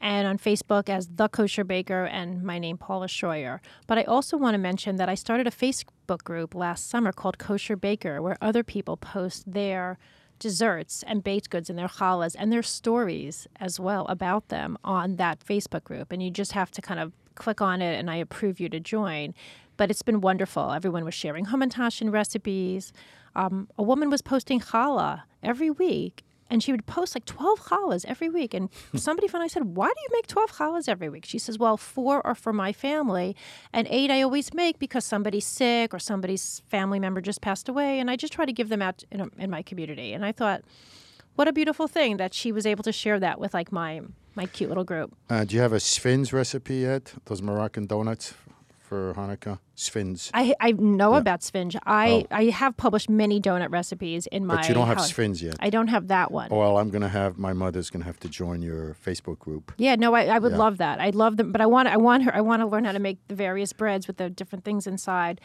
and 0.00 0.28
on 0.28 0.38
Facebook 0.38 0.88
as 0.88 1.08
The 1.08 1.28
Kosher 1.28 1.64
Baker 1.64 2.04
and 2.04 2.42
my 2.42 2.58
name 2.58 2.76
Paula 2.76 3.08
Shoyer. 3.08 3.60
But 3.86 3.98
I 3.98 4.04
also 4.04 4.36
want 4.36 4.54
to 4.54 4.58
mention 4.58 4.96
that 4.96 5.08
I 5.08 5.14
started 5.14 5.46
a 5.46 5.50
Facebook 5.50 6.22
group 6.22 6.54
last 6.54 6.88
summer 6.88 7.12
called 7.12 7.38
Kosher 7.38 7.76
Baker 7.76 8.22
where 8.22 8.36
other 8.40 8.62
people 8.62 8.96
post 8.96 9.50
their 9.50 9.98
desserts 10.38 11.02
and 11.06 11.24
baked 11.24 11.48
goods 11.50 11.70
and 11.70 11.78
their 11.78 11.88
challahs 11.88 12.36
and 12.38 12.52
their 12.52 12.62
stories 12.62 13.46
as 13.58 13.80
well 13.80 14.04
about 14.06 14.48
them 14.48 14.76
on 14.84 15.16
that 15.16 15.40
Facebook 15.40 15.84
group. 15.84 16.12
And 16.12 16.22
you 16.22 16.30
just 16.30 16.52
have 16.52 16.70
to 16.72 16.82
kind 16.82 17.00
of 17.00 17.12
click 17.34 17.60
on 17.60 17.80
it 17.80 17.98
and 17.98 18.10
I 18.10 18.16
approve 18.16 18.60
you 18.60 18.68
to 18.68 18.80
join. 18.80 19.34
But 19.76 19.90
it's 19.90 20.02
been 20.02 20.20
wonderful. 20.20 20.72
Everyone 20.72 21.04
was 21.04 21.14
sharing 21.14 21.46
hamantashen 21.46 22.12
recipes. 22.12 22.92
Um, 23.36 23.68
a 23.78 23.82
woman 23.82 24.10
was 24.10 24.22
posting 24.22 24.60
challah 24.60 25.22
every 25.42 25.70
week 25.70 26.24
and 26.48 26.62
she 26.62 26.72
would 26.72 26.86
post 26.86 27.14
like 27.14 27.24
12 27.24 27.60
challahs 27.60 28.04
every 28.06 28.28
week. 28.28 28.54
And 28.54 28.70
somebody 28.94 29.28
finally 29.28 29.48
said, 29.48 29.76
Why 29.76 29.88
do 29.88 30.00
you 30.00 30.08
make 30.12 30.26
12 30.26 30.52
challahs 30.52 30.88
every 30.88 31.08
week? 31.08 31.24
She 31.26 31.38
says, 31.38 31.58
Well, 31.58 31.76
four 31.76 32.26
are 32.26 32.34
for 32.34 32.52
my 32.52 32.72
family, 32.72 33.36
and 33.72 33.86
eight 33.90 34.10
I 34.10 34.22
always 34.22 34.52
make 34.54 34.78
because 34.78 35.04
somebody's 35.04 35.46
sick 35.46 35.92
or 35.92 35.98
somebody's 35.98 36.62
family 36.68 36.98
member 36.98 37.20
just 37.20 37.40
passed 37.40 37.68
away. 37.68 38.00
And 38.00 38.10
I 38.10 38.16
just 38.16 38.32
try 38.32 38.44
to 38.44 38.52
give 38.52 38.68
them 38.68 38.82
out 38.82 39.04
in, 39.10 39.20
a, 39.20 39.28
in 39.38 39.50
my 39.50 39.62
community. 39.62 40.12
And 40.12 40.24
I 40.24 40.32
thought, 40.32 40.62
what 41.34 41.48
a 41.48 41.52
beautiful 41.52 41.88
thing 41.88 42.16
that 42.16 42.32
she 42.32 42.52
was 42.52 42.64
able 42.64 42.82
to 42.84 42.92
share 42.92 43.20
that 43.20 43.38
with 43.38 43.54
like 43.54 43.70
my 43.72 44.00
my 44.34 44.46
cute 44.46 44.68
little 44.68 44.84
group. 44.84 45.14
Uh, 45.30 45.44
do 45.44 45.56
you 45.56 45.62
have 45.62 45.72
a 45.72 45.78
Sfins 45.78 46.30
recipe 46.30 46.76
yet? 46.76 47.14
Those 47.24 47.40
Moroccan 47.40 47.86
donuts 47.86 48.34
for 48.86 49.12
Hanukkah? 49.14 49.58
Sfins. 49.76 50.30
I, 50.32 50.54
I 50.60 50.72
know 50.72 51.12
Yeah. 51.12 51.18
about 51.18 51.40
Sfinge. 51.40 51.76
I, 51.84 52.10
oh. 52.10 52.26
I 52.30 52.44
have 52.44 52.76
published 52.76 53.10
many 53.10 53.40
donut 53.40 53.70
recipes 53.70 54.26
in 54.28 54.46
my 54.46 54.56
But 54.56 54.68
you 54.68 54.74
don't 54.74 54.86
have 54.86 54.98
house. 54.98 55.42
Yet. 55.42 55.56
I 55.60 55.70
don't 55.70 55.88
have 55.88 56.08
that 56.08 56.30
one. 56.32 56.48
Well, 56.50 56.78
I'm 56.78 56.90
going 56.90 57.02
to 57.02 57.08
have, 57.08 57.36
my 57.38 57.52
mother's 57.52 57.90
going 57.90 58.00
to 58.02 58.06
have 58.06 58.20
to 58.20 58.28
join 58.28 58.62
your 58.62 58.96
Facebook 59.04 59.38
group. 59.38 59.72
Yeah, 59.76 59.96
no, 59.96 60.14
I, 60.14 60.26
I 60.26 60.38
would 60.38 60.52
Yeah. 60.52 60.58
love 60.58 60.78
that. 60.78 61.00
I 61.00 61.10
love 61.10 61.36
them, 61.36 61.52
but 61.52 61.60
I 61.60 61.66
want 61.66 61.88
I 61.88 61.96
want 61.96 62.22
her. 62.24 62.34
I 62.34 62.40
want 62.40 62.62
to 62.62 62.66
learn 62.66 62.84
how 62.84 62.92
to 62.92 62.98
make 62.98 63.18
the 63.28 63.34
various 63.34 63.72
breads 63.72 64.06
with 64.06 64.16
the 64.18 64.30
different 64.30 64.64
things 64.64 64.86
inside. 64.86 65.40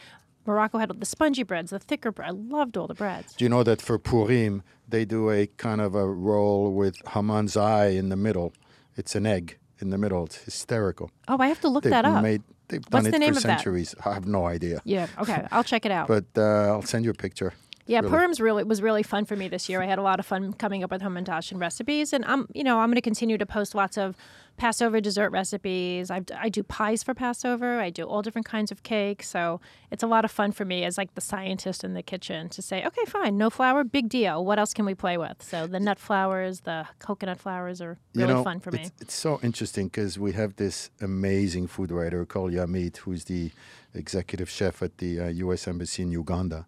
Morocco 0.46 0.78
had 0.78 0.88
the 0.98 1.06
spongy 1.06 1.42
breads, 1.44 1.70
the 1.70 1.78
thicker 1.78 2.10
bread. 2.10 2.28
I 2.28 2.32
loved 2.32 2.76
all 2.76 2.86
the 2.88 2.94
breads. 2.94 3.34
Do 3.34 3.44
you 3.44 3.48
know 3.48 3.62
that 3.62 3.80
for 3.80 3.98
Purim, 3.98 4.62
they 4.88 5.04
do 5.04 5.30
a 5.30 5.46
kind 5.46 5.80
of 5.80 5.94
a 5.94 6.06
roll 6.06 6.72
with 6.72 6.96
Haman's 7.14 7.56
eye 7.56 7.88
in 7.88 8.08
the 8.08 8.16
middle? 8.16 8.52
It's 8.96 9.14
an 9.14 9.24
egg 9.26 9.58
in 9.80 9.90
the 9.90 9.98
middle. 9.98 10.24
It's 10.26 10.38
hysterical. 10.42 11.10
Oh, 11.28 11.36
I 11.38 11.46
have 11.48 11.60
to 11.60 11.68
look 11.68 11.84
They've 11.84 11.90
that 11.92 12.04
up. 12.04 12.22
made, 12.22 12.42
they've 12.72 12.84
What's 12.90 13.04
done 13.04 13.12
the 13.12 13.18
name 13.20 13.34
for 13.34 13.38
of 13.38 13.42
that? 13.44 13.58
centuries. 13.60 13.94
I 14.04 14.14
have 14.14 14.26
no 14.26 14.46
idea. 14.46 14.80
yeah, 14.84 15.06
okay, 15.20 15.46
I'll 15.52 15.62
check 15.64 15.86
it 15.86 15.92
out. 15.92 16.08
But 16.08 16.24
uh, 16.36 16.42
I'll 16.72 16.82
send 16.82 17.04
you 17.04 17.10
a 17.12 17.14
picture. 17.14 17.52
yeah, 17.86 18.00
really- 18.00 18.10
Purim's 18.10 18.40
really 18.40 18.64
was 18.64 18.82
really 18.82 19.02
fun 19.04 19.24
for 19.26 19.36
me 19.36 19.46
this 19.48 19.68
year. 19.68 19.80
I 19.82 19.86
had 19.86 19.98
a 19.98 20.02
lot 20.02 20.18
of 20.18 20.26
fun 20.26 20.52
coming 20.54 20.82
up 20.84 20.90
with 20.90 21.02
hamantashen 21.02 21.60
recipes, 21.60 22.12
and 22.12 22.24
I'm 22.24 22.48
you 22.52 22.64
know 22.64 22.80
I'm 22.80 22.88
going 22.88 22.96
to 22.96 23.08
continue 23.10 23.38
to 23.38 23.46
post 23.46 23.74
lots 23.74 23.96
of 23.96 24.16
Passover 24.56 25.00
dessert 25.00 25.30
recipes. 25.30 26.10
I 26.10 26.22
I 26.38 26.48
do 26.48 26.62
pies 26.62 27.02
for 27.02 27.14
Passover. 27.14 27.80
I 27.80 27.90
do 27.90 28.04
all 28.04 28.22
different 28.22 28.46
kinds 28.46 28.70
of 28.70 28.82
cakes. 28.82 29.28
So 29.28 29.60
it's 29.90 30.02
a 30.02 30.06
lot 30.06 30.24
of 30.24 30.30
fun 30.30 30.52
for 30.52 30.64
me 30.64 30.84
as 30.84 30.96
like 30.96 31.14
the 31.14 31.20
scientist 31.20 31.84
in 31.84 31.94
the 31.94 32.02
kitchen 32.02 32.48
to 32.50 32.62
say, 32.62 32.84
okay, 32.84 33.04
fine, 33.06 33.36
no 33.36 33.50
flour, 33.50 33.84
big 33.84 34.08
deal. 34.08 34.44
What 34.44 34.58
else 34.58 34.72
can 34.72 34.84
we 34.84 34.94
play 34.94 35.16
with? 35.16 35.42
So 35.42 35.66
the 35.66 35.80
nut 35.80 35.98
flours, 35.98 36.60
the 36.60 36.86
coconut 36.98 37.38
flours 37.38 37.80
are 37.80 37.98
really 38.14 38.28
you 38.28 38.34
know, 38.34 38.44
fun 38.44 38.60
for 38.60 38.70
me. 38.70 38.82
it's, 38.82 38.92
it's 39.00 39.14
so 39.14 39.40
interesting 39.42 39.88
because 39.88 40.18
we 40.18 40.32
have 40.32 40.56
this 40.56 40.90
amazing 41.00 41.66
food 41.66 41.90
writer 41.90 42.24
called 42.24 42.52
Yamit, 42.52 42.98
who's 42.98 43.24
the 43.24 43.50
executive 43.94 44.48
chef 44.48 44.82
at 44.82 44.98
the 44.98 45.20
uh, 45.20 45.28
U.S. 45.28 45.66
Embassy 45.66 46.02
in 46.02 46.10
Uganda. 46.12 46.66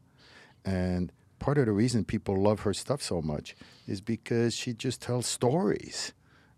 And 0.65 1.13
part 1.39 1.59
of 1.59 1.67
the 1.67 1.73
reason 1.73 2.05
people 2.05 2.41
love 2.41 2.61
her 2.61 2.73
stuff 2.73 3.03
so 3.03 3.21
much 3.21 3.55
is 3.87 4.01
because 4.01 4.55
she 4.55 4.73
just 4.73 5.03
tells 5.03 5.27
stories. 5.27 6.13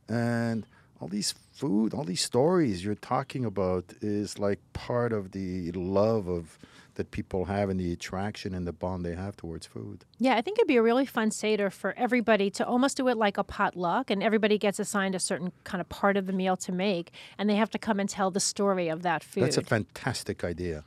And 0.09 0.67
all 1.01 1.09
these 1.09 1.33
food, 1.53 1.95
all 1.95 2.05
these 2.05 2.23
stories 2.23 2.85
you're 2.85 2.95
talking 2.95 3.45
about 3.45 3.93
is 4.01 4.39
like 4.39 4.61
part 4.73 5.13
of 5.13 5.33
the 5.33 5.73
love 5.73 6.29
of 6.29 6.59
that 6.95 7.11
people 7.11 7.45
have 7.45 7.69
and 7.69 7.79
the 7.79 7.93
attraction 7.93 8.55
and 8.55 8.67
the 8.67 8.73
bond 8.73 9.05
they 9.05 9.15
have 9.15 9.37
towards 9.37 9.67
food. 9.67 10.05
Yeah, 10.19 10.37
I 10.37 10.41
think 10.41 10.59
it'd 10.59 10.67
be 10.67 10.77
a 10.77 10.83
really 10.83 11.05
fun 11.05 11.31
Seder 11.31 11.69
for 11.69 11.93
everybody 11.97 12.51
to 12.53 12.67
almost 12.67 12.97
do 12.97 13.09
it 13.09 13.19
like 13.19 13.37
a 13.37 13.45
potluck, 13.45 14.11
and 14.11 14.23
everybody 14.23 14.57
gets 14.57 14.79
assigned 14.79 15.15
a 15.15 15.19
certain 15.19 15.53
kind 15.65 15.83
of 15.83 15.89
part 15.91 16.17
of 16.17 16.27
the 16.27 16.33
meal 16.33 16.57
to 16.57 16.73
make, 16.73 17.13
and 17.37 17.51
they 17.51 17.57
have 17.57 17.71
to 17.71 17.79
come 17.79 18.01
and 18.01 18.09
tell 18.09 18.31
the 18.31 18.41
story 18.41 18.89
of 18.89 19.03
that 19.03 19.23
food. 19.23 19.45
That's 19.45 19.59
a 19.59 19.63
fantastic 19.63 20.43
idea, 20.43 20.85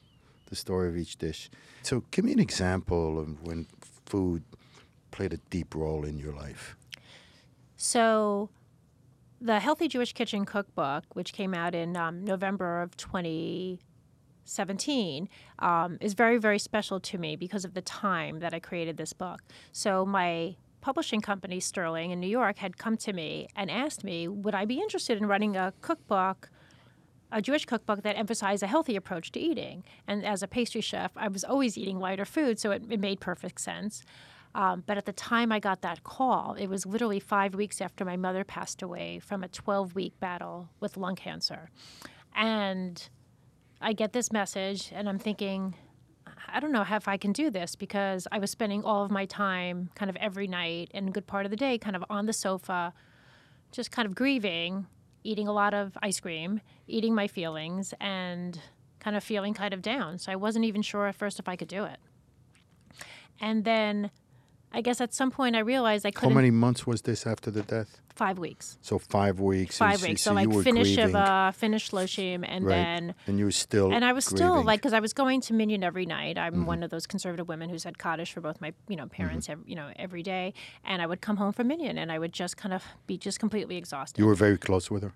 the 0.47 0.55
story 0.55 0.89
of 0.89 0.97
each 0.97 1.18
dish. 1.18 1.51
So, 1.84 2.03
give 2.10 2.26
me 2.26 2.34
an 2.34 2.39
example 2.39 3.20
of 3.20 3.43
when 3.45 3.68
food 4.07 4.43
played 5.12 5.34
a 5.34 5.38
deep 5.51 5.76
role 5.76 6.03
in 6.03 6.18
your 6.18 6.34
life. 6.34 6.76
So, 7.78 8.49
the 9.42 9.60
Healthy 9.60 9.88
Jewish 9.88 10.14
Kitchen 10.14 10.46
Cookbook, 10.46 11.04
which 11.14 11.34
came 11.34 11.54
out 11.54 11.76
in 11.76 11.96
um, 11.96 12.26
November 12.26 12.82
of 12.82 12.98
2017, 12.98 15.30
um, 15.60 15.98
is 16.02 16.14
very, 16.14 16.38
very 16.38 16.60
special 16.60 17.00
to 17.00 17.18
me 17.18 17.36
because 17.36 17.64
of 17.64 17.74
the 17.74 17.82
time 17.82 18.40
that 18.40 18.54
I 18.54 18.60
created 18.60 18.98
this 18.98 19.14
book. 19.14 19.40
So, 19.72 20.06
my 20.06 20.58
publishing 20.82 21.22
company, 21.22 21.60
Sterling, 21.60 22.12
in 22.12 22.20
New 22.20 22.28
York, 22.28 22.58
had 22.58 22.78
come 22.78 22.98
to 22.98 23.14
me 23.14 23.48
and 23.56 23.72
asked 23.72 24.04
me, 24.04 24.28
would 24.28 24.56
I 24.56 24.66
be 24.66 24.80
interested 24.80 25.18
in 25.18 25.26
running 25.26 25.56
a 25.56 25.74
cookbook? 25.82 26.50
a 27.32 27.44
Jewish 27.44 27.66
cookbook 27.66 28.02
that 28.02 28.18
emphasized 28.18 28.64
a 28.64 28.68
healthy 28.68 28.96
approach 28.96 29.32
to 29.34 29.40
eating. 29.40 29.84
And 30.08 30.26
as 30.26 30.42
a 30.42 30.48
pastry 30.48 30.82
chef, 30.82 31.12
I 31.16 31.28
was 31.28 31.44
always 31.44 31.78
eating 31.78 32.00
lighter 32.00 32.26
food, 32.26 32.60
so 32.60 32.72
it, 32.72 32.82
it 32.90 33.00
made 33.00 33.20
perfect 33.20 33.62
sense. 33.62 34.04
Um, 34.56 34.84
but 34.86 34.97
at 34.97 35.06
the 35.06 35.14
time 35.14 35.52
I 35.52 35.60
got 35.60 35.82
that 35.82 36.04
call, 36.04 36.56
it 36.56 36.68
was 36.68 36.86
literally 36.86 37.20
five 37.20 37.54
weeks 37.54 37.82
after 37.82 38.04
my 38.04 38.18
mother 38.18 38.43
passed 38.43 38.82
away 38.82 39.20
from 39.20 39.43
a 39.43 39.47
12 39.47 39.95
week 39.95 40.20
battle 40.20 40.70
with 40.80 40.97
lung 40.97 41.16
cancer. 41.16 41.70
And 42.36 43.08
I 43.82 43.93
get 43.93 44.14
this 44.14 44.32
message, 44.32 44.91
and 44.93 45.08
I'm 45.08 45.20
thinking, 45.20 45.76
I 46.52 46.60
don't 46.60 46.72
know 46.72 46.84
if 46.89 47.08
I 47.08 47.18
can 47.18 47.32
do 47.32 47.50
this 47.50 47.76
because 47.76 48.28
I 48.32 48.39
was 48.39 48.50
spending 48.50 48.84
all 48.84 49.04
of 49.04 49.12
my 49.12 49.26
time 49.26 49.91
kind 49.95 50.10
of 50.10 50.16
every 50.18 50.47
night 50.47 50.89
and 50.93 51.10
a 51.10 51.12
good 51.12 51.28
part 51.28 51.45
of 51.45 51.52
the 51.52 51.58
day 51.58 51.78
kind 51.78 51.95
of 51.95 52.04
on 52.10 52.26
the 52.26 52.34
sofa, 52.34 52.93
just 53.72 53.91
kind 53.91 54.06
of 54.06 54.16
grieving, 54.16 54.88
eating 55.24 55.47
a 55.47 55.54
lot 55.54 55.74
of 55.74 55.97
ice 56.02 56.20
cream, 56.20 56.62
eating 56.88 57.14
my 57.14 57.28
feelings, 57.28 57.93
and 58.00 58.60
kind 59.00 59.16
of 59.16 59.24
feeling 59.24 59.54
kind 59.54 59.74
of 59.74 59.82
down. 59.82 60.18
So 60.18 60.32
I 60.32 60.36
wasn't 60.36 60.66
even 60.66 60.82
sure 60.82 61.08
at 61.08 61.16
first 61.16 61.39
if 61.39 61.47
I 61.47 61.56
could 61.56 61.68
do 61.68 61.84
it. 61.84 62.00
And 63.39 63.64
then 63.64 64.12
I 64.72 64.82
guess 64.82 65.01
at 65.01 65.13
some 65.15 65.32
point 65.32 65.55
I 65.55 65.59
realized 65.59 66.05
I 66.05 66.11
couldn't. 66.11 66.30
How 66.30 66.36
many 66.36 66.51
months 66.51 66.86
was 66.86 67.01
this 67.01 67.26
after 67.26 67.49
the 67.49 67.63
death? 67.63 67.99
Five 68.13 68.38
weeks. 68.38 68.78
So, 68.82 68.99
five 68.99 69.39
weeks. 69.39 69.78
Five 69.78 70.01
weeks. 70.03 70.22
So, 70.22 70.32
So, 70.32 70.36
like 70.36 70.49
finish 70.63 70.93
grieving, 70.95 71.07
Shiva, 71.07 71.53
finish 71.55 71.89
Shloshim, 71.89 72.43
and 72.47 72.65
right? 72.65 72.76
then 72.76 73.15
and 73.28 73.39
you 73.39 73.45
were 73.45 73.51
still. 73.51 73.93
and 73.93 74.03
I 74.05 74.11
was 74.13 74.26
still 74.26 74.53
grieving. 74.55 74.65
like, 74.65 74.80
because 74.82 74.93
I 74.93 74.99
was 74.99 75.13
going 75.13 75.39
to 75.41 75.53
Minyan 75.53 75.84
every 75.84 76.05
night. 76.05 76.38
I'm 76.38 76.53
Mm-hmm. 76.53 76.65
one 76.65 76.84
of 76.84 76.89
those 76.91 77.07
conservative 77.07 77.47
women 77.47 77.70
who 77.70 77.80
said 77.80 77.97
Kaddish 77.97 78.32
for 78.34 78.41
both 78.41 78.59
my, 78.61 78.74
you 78.89 78.95
know, 78.97 79.07
parents, 79.07 79.47
ev- 79.49 79.63
you 79.65 79.76
know, 79.76 79.89
every 79.95 80.22
day. 80.22 80.53
And 80.84 81.01
I 81.01 81.05
would 81.07 81.22
come 81.22 81.38
home 81.38 81.53
from 81.53 81.67
Minyan, 81.70 81.97
and 81.97 82.11
I 82.11 82.20
would 82.20 82.34
just 82.34 82.57
kind 82.57 82.74
of 82.74 82.84
be 83.07 83.17
just 83.17 83.39
completely 83.39 83.78
exhausted. 83.78 84.20
You 84.20 84.28
were 84.28 84.36
very 84.36 84.57
close 84.57 84.91
with 84.91 85.01
her. 85.03 85.13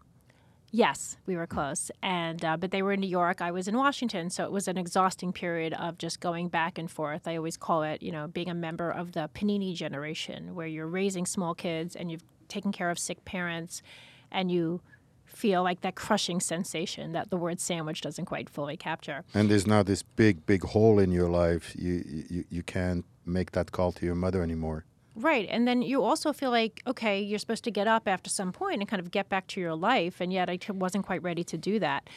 Yes, 0.76 1.18
we 1.28 1.36
were 1.36 1.46
close, 1.46 1.92
and 2.02 2.44
uh, 2.44 2.58
but 2.58 2.72
they 2.72 2.82
were 2.82 2.94
in 2.94 3.00
New 3.00 3.08
York. 3.08 3.42
I 3.42 3.52
was 3.52 3.68
in 3.68 3.78
Washington, 3.78 4.32
so 4.32 4.44
it 4.44 4.52
was 4.52 4.68
an 4.68 4.76
exhausting 4.76 5.32
period 5.32 5.72
of 5.74 6.00
just 6.00 6.20
going 6.20 6.48
back 6.48 6.80
and 6.80 6.90
forth. 6.90 7.28
I 7.28 7.36
always 7.36 7.58
call 7.58 7.84
it, 7.84 8.02
you 8.02 8.12
know, 8.12 8.26
being 8.26 8.50
a 8.50 8.56
member 8.56 8.90
of 8.90 9.12
the 9.12 9.30
Panini 9.36 9.76
generation, 9.76 10.56
where 10.56 10.66
you're 10.66 10.88
raising 10.88 11.28
small 11.28 11.54
kids 11.54 11.96
and 11.96 12.10
you've 12.10 12.24
taken 12.48 12.72
care 12.72 12.90
of 12.90 12.98
sick 12.98 13.24
parents, 13.24 13.84
and 14.32 14.52
you 14.52 14.82
feel 15.28 15.62
like 15.62 15.82
that 15.82 15.94
crushing 15.94 16.40
sensation 16.40 17.12
that 17.12 17.30
the 17.30 17.38
word 17.38 17.60
sandwich 17.60 18.02
doesn't 18.02 18.26
quite 18.26 18.50
fully 18.50 18.76
capture. 18.76 19.24
And 19.36 19.52
there's 19.52 19.68
now 19.68 19.84
this 19.84 20.02
big, 20.02 20.44
big 20.48 20.64
hole 20.64 20.98
in 20.98 21.12
your 21.12 21.30
life. 21.30 21.76
You, 21.76 22.04
you, 22.30 22.46
you 22.50 22.64
can't 22.64 23.06
make 23.28 23.52
that 23.52 23.72
call 23.72 23.92
to 23.92 24.06
your 24.08 24.16
mother 24.16 24.42
anymore. 24.42 24.86
Right. 25.16 25.48
And 25.50 25.68
then 25.68 25.82
you 25.82 26.04
also 26.04 26.34
feel 26.34 26.50
like, 26.50 26.82
okay, 26.88 27.22
you're 27.22 27.40
supposed 27.40 27.64
to 27.66 27.72
get 27.72 27.88
up 27.88 28.08
after 28.08 28.30
some 28.30 28.52
point 28.52 28.80
and 28.80 28.90
kind 28.90 29.00
of 29.00 29.12
get 29.12 29.30
back 29.30 29.46
to 29.48 29.62
your 29.62 29.76
life. 29.76 30.20
And 30.20 30.34
yet 30.34 30.50
I 30.50 30.58
wasn't 30.70 31.06
quite 31.06 31.22
ready 31.22 31.44
to 31.44 31.58
do 31.58 31.80
that. 31.80 32.10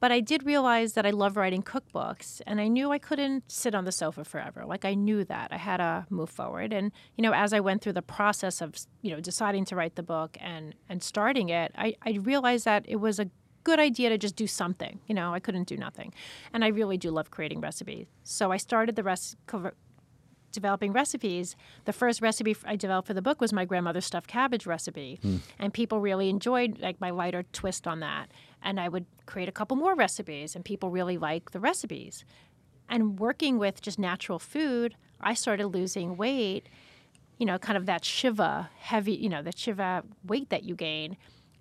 But 0.00 0.12
I 0.12 0.20
did 0.20 0.46
realize 0.46 0.92
that 0.92 1.06
I 1.06 1.10
love 1.10 1.36
writing 1.36 1.62
cookbooks, 1.62 2.40
and 2.46 2.60
I 2.60 2.68
knew 2.68 2.92
I 2.92 2.98
couldn't 2.98 3.50
sit 3.50 3.74
on 3.74 3.84
the 3.84 3.92
sofa 3.92 4.24
forever. 4.24 4.64
Like 4.64 4.84
I 4.84 4.94
knew 4.94 5.24
that 5.24 5.52
I 5.52 5.56
had 5.56 5.78
to 5.78 6.06
move 6.08 6.30
forward. 6.30 6.72
And 6.72 6.92
you 7.16 7.22
know, 7.22 7.32
as 7.32 7.52
I 7.52 7.60
went 7.60 7.82
through 7.82 7.94
the 7.94 8.02
process 8.02 8.60
of 8.60 8.74
you 9.02 9.10
know 9.10 9.20
deciding 9.20 9.64
to 9.66 9.76
write 9.76 9.96
the 9.96 10.02
book 10.02 10.36
and 10.40 10.74
and 10.88 11.02
starting 11.02 11.48
it, 11.48 11.72
I, 11.76 11.96
I 12.02 12.18
realized 12.22 12.64
that 12.64 12.84
it 12.86 12.96
was 12.96 13.18
a 13.18 13.28
good 13.64 13.80
idea 13.80 14.08
to 14.10 14.18
just 14.18 14.36
do 14.36 14.46
something. 14.46 15.00
You 15.08 15.14
know, 15.14 15.34
I 15.34 15.40
couldn't 15.40 15.66
do 15.66 15.76
nothing, 15.76 16.14
and 16.52 16.64
I 16.64 16.68
really 16.68 16.96
do 16.96 17.10
love 17.10 17.32
creating 17.32 17.60
recipes. 17.60 18.06
So 18.22 18.52
I 18.52 18.56
started 18.56 18.94
the 18.94 19.02
rest 19.02 19.36
developing 20.52 20.92
recipes, 20.92 21.56
the 21.84 21.92
first 21.92 22.20
recipe 22.20 22.56
I 22.64 22.76
developed 22.76 23.08
for 23.08 23.14
the 23.14 23.22
book 23.22 23.40
was 23.40 23.52
my 23.52 23.64
grandmother's 23.64 24.06
stuffed 24.06 24.28
cabbage 24.28 24.66
recipe, 24.66 25.18
mm. 25.22 25.40
and 25.58 25.72
people 25.72 26.00
really 26.00 26.28
enjoyed 26.28 26.78
like 26.80 27.00
my 27.00 27.10
lighter 27.10 27.44
twist 27.52 27.86
on 27.86 28.00
that. 28.00 28.30
And 28.62 28.80
I 28.80 28.88
would 28.88 29.06
create 29.26 29.48
a 29.48 29.52
couple 29.52 29.76
more 29.76 29.94
recipes, 29.94 30.56
and 30.56 30.64
people 30.64 30.90
really 30.90 31.18
like 31.18 31.52
the 31.52 31.60
recipes. 31.60 32.24
And 32.88 33.18
working 33.18 33.58
with 33.58 33.82
just 33.82 33.98
natural 33.98 34.38
food, 34.38 34.96
I 35.20 35.34
started 35.34 35.68
losing 35.68 36.16
weight. 36.16 36.68
You 37.38 37.46
know, 37.46 37.58
kind 37.58 37.76
of 37.76 37.86
that 37.86 38.04
shiva 38.04 38.68
heavy, 38.78 39.12
you 39.12 39.28
know, 39.28 39.42
the 39.42 39.52
shiva 39.54 40.02
weight 40.26 40.50
that 40.50 40.64
you 40.64 40.74
gain 40.74 41.16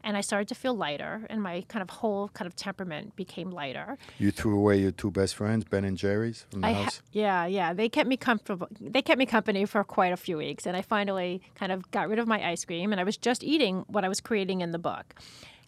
and 0.08 0.16
I 0.16 0.22
started 0.22 0.48
to 0.48 0.56
feel 0.56 0.74
lighter, 0.74 1.28
and 1.30 1.44
my 1.44 1.66
kind 1.68 1.84
of 1.84 1.90
whole 1.90 2.30
kind 2.30 2.48
of 2.48 2.56
temperament 2.56 3.18
became 3.18 3.52
lighter. 3.52 3.98
You 4.18 4.32
threw 4.32 4.58
away 4.58 4.80
your 4.80 4.92
two 4.92 5.12
best 5.12 5.36
friends, 5.36 5.66
Ben 5.66 5.84
and 5.84 5.98
Jerry's, 5.98 6.46
from 6.50 6.62
the 6.62 6.68
I 6.68 6.72
house. 6.72 6.96
Ha- 7.00 7.04
yeah, 7.12 7.46
yeah, 7.46 7.74
they 7.74 7.90
kept 7.90 8.08
me 8.08 8.16
comfortable. 8.16 8.70
They 8.80 9.02
kept 9.02 9.20
me 9.20 9.26
company 9.26 9.66
for 9.66 9.84
quite 9.84 10.14
a 10.14 10.18
few 10.18 10.38
weeks, 10.38 10.66
and 10.66 10.78
I 10.78 10.82
finally 10.82 11.42
kind 11.56 11.74
of 11.74 11.92
got 11.92 12.08
rid 12.08 12.20
of 12.20 12.28
my 12.28 12.42
ice 12.42 12.64
cream, 12.64 12.94
and 12.94 13.02
I 13.02 13.04
was 13.04 13.18
just 13.18 13.44
eating 13.44 13.84
what 13.88 14.06
I 14.06 14.08
was 14.08 14.22
creating 14.22 14.62
in 14.62 14.72
the 14.72 14.80
book, 14.80 15.14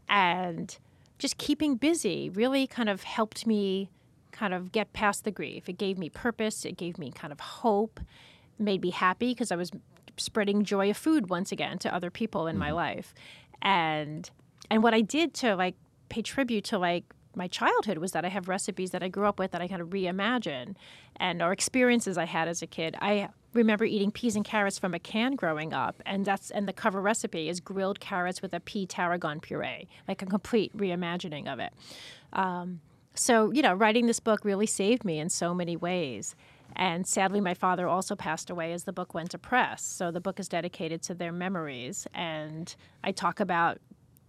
and 0.07 0.77
just 1.17 1.37
keeping 1.37 1.75
busy 1.75 2.29
really 2.29 2.65
kind 2.65 2.87
of 2.87 3.03
helped 3.03 3.45
me 3.45 3.89
kind 4.31 4.53
of 4.53 4.71
get 4.71 4.93
past 4.93 5.25
the 5.25 5.31
grief. 5.31 5.67
It 5.67 5.77
gave 5.77 5.97
me 5.97 6.07
purpose. 6.09 6.63
It 6.63 6.77
gave 6.77 6.97
me 6.97 7.11
kind 7.11 7.33
of 7.33 7.41
hope. 7.41 7.99
Made 8.57 8.83
me 8.83 8.91
happy 8.91 9.33
because 9.33 9.51
I 9.51 9.57
was 9.57 9.69
spreading 10.15 10.63
joy 10.63 10.89
of 10.89 10.97
food 10.97 11.29
once 11.29 11.51
again 11.51 11.77
to 11.79 11.93
other 11.93 12.09
people 12.09 12.47
in 12.47 12.53
mm-hmm. 12.53 12.59
my 12.59 12.71
life 12.71 13.13
and 13.61 14.29
and 14.69 14.83
what 14.83 14.93
I 14.93 15.01
did 15.01 15.33
to 15.35 15.55
like 15.55 15.75
pay 16.09 16.21
tribute 16.21 16.63
to 16.65 16.77
like 16.77 17.05
my 17.35 17.47
childhood 17.47 17.99
was 17.99 18.11
that 18.11 18.25
I 18.25 18.29
have 18.29 18.49
recipes 18.49 18.91
that 18.91 19.03
I 19.03 19.07
grew 19.07 19.25
up 19.25 19.39
with 19.39 19.51
that 19.51 19.61
I 19.61 19.67
kind 19.67 19.81
of 19.81 19.89
reimagine 19.89 20.75
and 21.17 21.41
or 21.41 21.51
experiences 21.51 22.17
I 22.17 22.25
had 22.25 22.47
as 22.47 22.61
a 22.61 22.67
kid. 22.67 22.95
I 22.99 23.29
remember 23.53 23.85
eating 23.85 24.11
peas 24.11 24.35
and 24.35 24.45
carrots 24.45 24.77
from 24.77 24.93
a 24.93 24.99
can 24.99 25.35
growing 25.35 25.73
up 25.73 26.01
and 26.05 26.25
that's 26.25 26.51
and 26.51 26.67
the 26.67 26.73
cover 26.73 27.01
recipe 27.01 27.49
is 27.49 27.59
grilled 27.59 27.99
carrots 27.99 28.41
with 28.41 28.53
a 28.53 28.59
pea 28.59 28.85
tarragon 28.85 29.39
puree 29.39 29.87
like 30.07 30.21
a 30.21 30.25
complete 30.25 30.75
reimagining 30.77 31.51
of 31.51 31.59
it 31.59 31.73
um, 32.33 32.79
so 33.15 33.51
you 33.51 33.61
know 33.61 33.73
writing 33.73 34.05
this 34.05 34.19
book 34.19 34.45
really 34.45 34.67
saved 34.67 35.03
me 35.03 35.19
in 35.19 35.29
so 35.29 35.53
many 35.53 35.75
ways 35.75 36.35
and 36.75 37.05
sadly, 37.05 37.41
my 37.41 37.53
father 37.53 37.87
also 37.87 38.15
passed 38.15 38.49
away 38.49 38.73
as 38.73 38.83
the 38.83 38.93
book 38.93 39.13
went 39.13 39.31
to 39.31 39.37
press. 39.37 39.83
So 39.83 40.11
the 40.11 40.21
book 40.21 40.39
is 40.39 40.47
dedicated 40.47 41.01
to 41.03 41.13
their 41.13 41.31
memories. 41.31 42.07
And 42.13 42.73
I 43.03 43.11
talk 43.11 43.39
about 43.39 43.79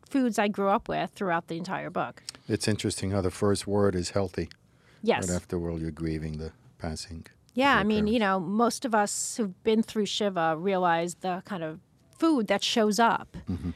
foods 0.08 0.38
I 0.38 0.48
grew 0.48 0.68
up 0.68 0.88
with 0.88 1.10
throughout 1.14 1.48
the 1.48 1.56
entire 1.56 1.90
book. 1.90 2.22
It's 2.48 2.66
interesting 2.66 3.12
how 3.12 3.20
the 3.20 3.30
first 3.30 3.66
word 3.66 3.94
is 3.94 4.10
healthy. 4.10 4.48
Yes. 5.02 5.28
Right 5.28 5.36
after 5.36 5.58
while 5.58 5.78
you're 5.78 5.90
grieving 5.90 6.38
the 6.38 6.52
passing. 6.78 7.26
Yeah, 7.54 7.76
I 7.76 7.84
mean, 7.84 7.98
parents. 7.98 8.12
you 8.12 8.18
know, 8.18 8.40
most 8.40 8.84
of 8.84 8.94
us 8.94 9.36
who've 9.36 9.62
been 9.62 9.82
through 9.82 10.06
Shiva 10.06 10.56
realize 10.56 11.16
the 11.16 11.42
kind 11.44 11.62
of 11.62 11.80
food 12.18 12.48
that 12.48 12.62
shows 12.62 12.98
up. 12.98 13.36
Mm-hmm. 13.48 13.70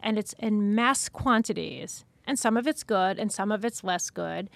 And 0.00 0.18
it's 0.18 0.34
in 0.38 0.74
mass 0.74 1.08
quantities. 1.08 2.04
And 2.26 2.38
some 2.38 2.56
of 2.56 2.66
it's 2.66 2.84
good 2.84 3.18
and 3.18 3.32
some 3.32 3.50
of 3.50 3.64
it's 3.64 3.82
less 3.82 4.08
good 4.10 4.48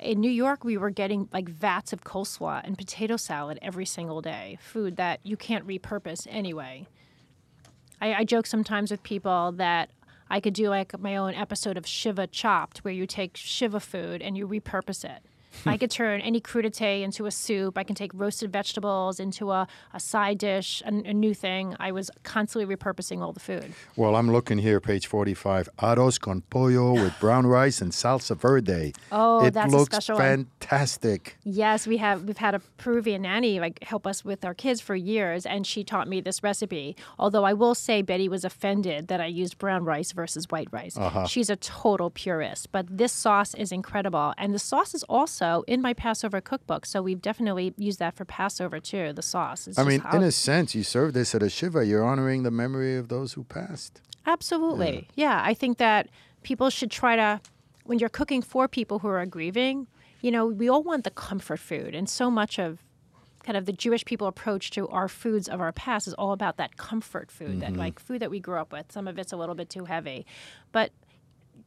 in 0.00 0.20
New 0.20 0.30
York, 0.30 0.64
we 0.64 0.76
were 0.76 0.90
getting 0.90 1.28
like 1.32 1.48
vats 1.48 1.92
of 1.92 2.04
coleslaw 2.04 2.60
and 2.64 2.76
potato 2.76 3.16
salad 3.16 3.58
every 3.62 3.86
single 3.86 4.20
day, 4.20 4.58
food 4.60 4.96
that 4.96 5.20
you 5.22 5.36
can't 5.36 5.66
repurpose 5.66 6.26
anyway. 6.30 6.86
I, 8.00 8.14
I 8.14 8.24
joke 8.24 8.46
sometimes 8.46 8.90
with 8.90 9.02
people 9.02 9.52
that 9.52 9.90
I 10.30 10.40
could 10.40 10.54
do 10.54 10.68
like 10.68 10.98
my 10.98 11.16
own 11.16 11.34
episode 11.34 11.76
of 11.76 11.86
Shiva 11.86 12.26
Chopped, 12.26 12.78
where 12.78 12.94
you 12.94 13.06
take 13.06 13.36
Shiva 13.36 13.80
food 13.80 14.22
and 14.22 14.36
you 14.38 14.46
repurpose 14.46 15.04
it. 15.04 15.24
I 15.66 15.76
could 15.76 15.90
turn 15.90 16.20
any 16.20 16.40
crudité 16.40 17.02
into 17.02 17.26
a 17.26 17.30
soup. 17.30 17.76
I 17.76 17.84
can 17.84 17.94
take 17.94 18.12
roasted 18.14 18.52
vegetables 18.52 19.20
into 19.20 19.50
a, 19.50 19.66
a 19.92 20.00
side 20.00 20.38
dish, 20.38 20.82
a, 20.86 20.88
a, 20.88 21.12
new 21.12 21.34
thing. 21.34 21.76
I 21.78 21.92
was 21.92 22.10
constantly 22.22 22.74
repurposing 22.74 23.20
all 23.20 23.32
the 23.32 23.40
food. 23.40 23.72
Well, 23.96 24.16
I'm 24.16 24.30
looking 24.30 24.58
here, 24.58 24.80
page 24.80 25.06
45. 25.06 25.68
Arroz 25.78 26.20
con 26.20 26.42
pollo 26.50 26.92
with 26.92 27.18
brown 27.20 27.46
rice 27.46 27.80
and 27.80 27.92
salsa 27.92 28.36
verde. 28.36 28.92
Oh, 29.12 29.44
it 29.44 29.54
that's 29.54 29.72
looks 29.72 29.96
a 29.96 30.00
special 30.00 30.18
fantastic. 30.18 31.36
One. 31.42 31.54
Yes, 31.54 31.86
we 31.86 31.98
have 31.98 32.24
we've 32.24 32.38
had 32.38 32.54
a 32.54 32.60
Peruvian 32.78 33.22
nanny 33.22 33.60
like 33.60 33.82
help 33.82 34.06
us 34.06 34.24
with 34.24 34.44
our 34.44 34.54
kids 34.54 34.80
for 34.80 34.94
years, 34.94 35.44
and 35.46 35.66
she 35.66 35.84
taught 35.84 36.08
me 36.08 36.20
this 36.20 36.42
recipe. 36.42 36.96
Although 37.18 37.44
I 37.44 37.52
will 37.52 37.74
say 37.74 38.02
Betty 38.02 38.28
was 38.28 38.44
offended 38.44 39.08
that 39.08 39.20
I 39.20 39.26
used 39.26 39.58
brown 39.58 39.84
rice 39.84 40.12
versus 40.12 40.46
white 40.50 40.68
rice. 40.70 40.96
Uh-huh. 40.96 41.26
She's 41.26 41.50
a 41.50 41.56
total 41.56 42.10
purist, 42.10 42.72
but 42.72 42.86
this 42.88 43.12
sauce 43.12 43.54
is 43.54 43.72
incredible, 43.72 44.32
and 44.38 44.54
the 44.54 44.58
sauce 44.58 44.94
is 44.94 45.02
also 45.04 45.39
in 45.66 45.80
my 45.80 45.94
Passover 45.94 46.40
cookbook. 46.40 46.86
So 46.86 47.02
we've 47.02 47.20
definitely 47.20 47.74
used 47.76 47.98
that 47.98 48.14
for 48.14 48.24
Passover 48.24 48.80
too, 48.80 49.12
the 49.12 49.22
sauce. 49.22 49.66
It's 49.66 49.78
I 49.78 49.84
mean, 49.84 50.02
in 50.12 50.22
a 50.22 50.32
sense, 50.32 50.74
you 50.74 50.82
serve 50.82 51.12
this 51.12 51.34
at 51.34 51.42
a 51.42 51.50
Shiva, 51.50 51.84
you're 51.84 52.04
honoring 52.04 52.42
the 52.42 52.50
memory 52.50 52.96
of 52.96 53.08
those 53.08 53.32
who 53.34 53.44
passed. 53.44 54.00
Absolutely. 54.26 55.08
Yeah. 55.14 55.30
yeah, 55.30 55.42
I 55.44 55.54
think 55.54 55.78
that 55.78 56.08
people 56.42 56.70
should 56.70 56.90
try 56.90 57.16
to, 57.16 57.40
when 57.84 57.98
you're 57.98 58.08
cooking 58.08 58.42
for 58.42 58.68
people 58.68 58.98
who 59.00 59.08
are 59.08 59.24
grieving, 59.26 59.86
you 60.20 60.30
know, 60.30 60.46
we 60.46 60.68
all 60.68 60.82
want 60.82 61.04
the 61.04 61.10
comfort 61.10 61.58
food. 61.58 61.94
And 61.94 62.08
so 62.08 62.30
much 62.30 62.58
of 62.58 62.84
kind 63.42 63.56
of 63.56 63.64
the 63.64 63.72
Jewish 63.72 64.04
people 64.04 64.26
approach 64.26 64.70
to 64.72 64.86
our 64.88 65.08
foods 65.08 65.48
of 65.48 65.60
our 65.60 65.72
past 65.72 66.06
is 66.06 66.14
all 66.14 66.32
about 66.32 66.58
that 66.58 66.76
comfort 66.76 67.30
food, 67.30 67.50
mm-hmm. 67.50 67.60
that 67.60 67.76
like 67.76 67.98
food 67.98 68.20
that 68.20 68.30
we 68.30 68.38
grew 68.38 68.58
up 68.58 68.72
with. 68.72 68.92
Some 68.92 69.08
of 69.08 69.18
it's 69.18 69.32
a 69.32 69.36
little 69.36 69.54
bit 69.54 69.70
too 69.70 69.86
heavy. 69.86 70.26
But 70.72 70.92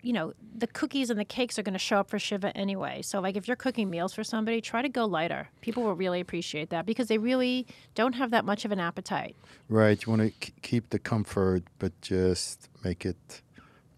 you 0.04 0.12
know, 0.12 0.34
the 0.56 0.68
cookies 0.68 1.10
and 1.10 1.18
the 1.20 1.26
cakes 1.26 1.58
are 1.58 1.64
going 1.64 1.74
to 1.74 1.80
show 1.80 1.98
up 1.98 2.10
for 2.10 2.20
Shiva 2.20 2.56
anyway. 2.56 3.02
So, 3.02 3.22
like, 3.22 3.38
if 3.38 3.48
you're 3.48 3.56
cooking 3.56 3.90
meals 3.90 4.14
for 4.14 4.24
somebody, 4.24 4.60
try 4.60 4.82
to 4.82 4.90
go 4.90 5.06
lighter. 5.06 5.48
People 5.62 5.84
will 5.84 5.96
really 5.96 6.20
appreciate 6.20 6.70
that 6.72 6.86
because 6.86 7.08
they 7.08 7.18
really 7.18 7.66
don't 7.96 8.14
have 8.14 8.30
that 8.32 8.44
much 8.44 8.66
of 8.66 8.72
an 8.74 8.80
appetite. 8.80 9.36
Right. 9.70 10.06
You 10.06 10.12
want 10.12 10.22
to 10.22 10.30
k- 10.32 10.54
keep 10.62 10.90
the 10.90 11.00
comfort, 11.00 11.64
but 11.80 12.00
just 12.02 12.70
make 12.84 13.06
it 13.06 13.42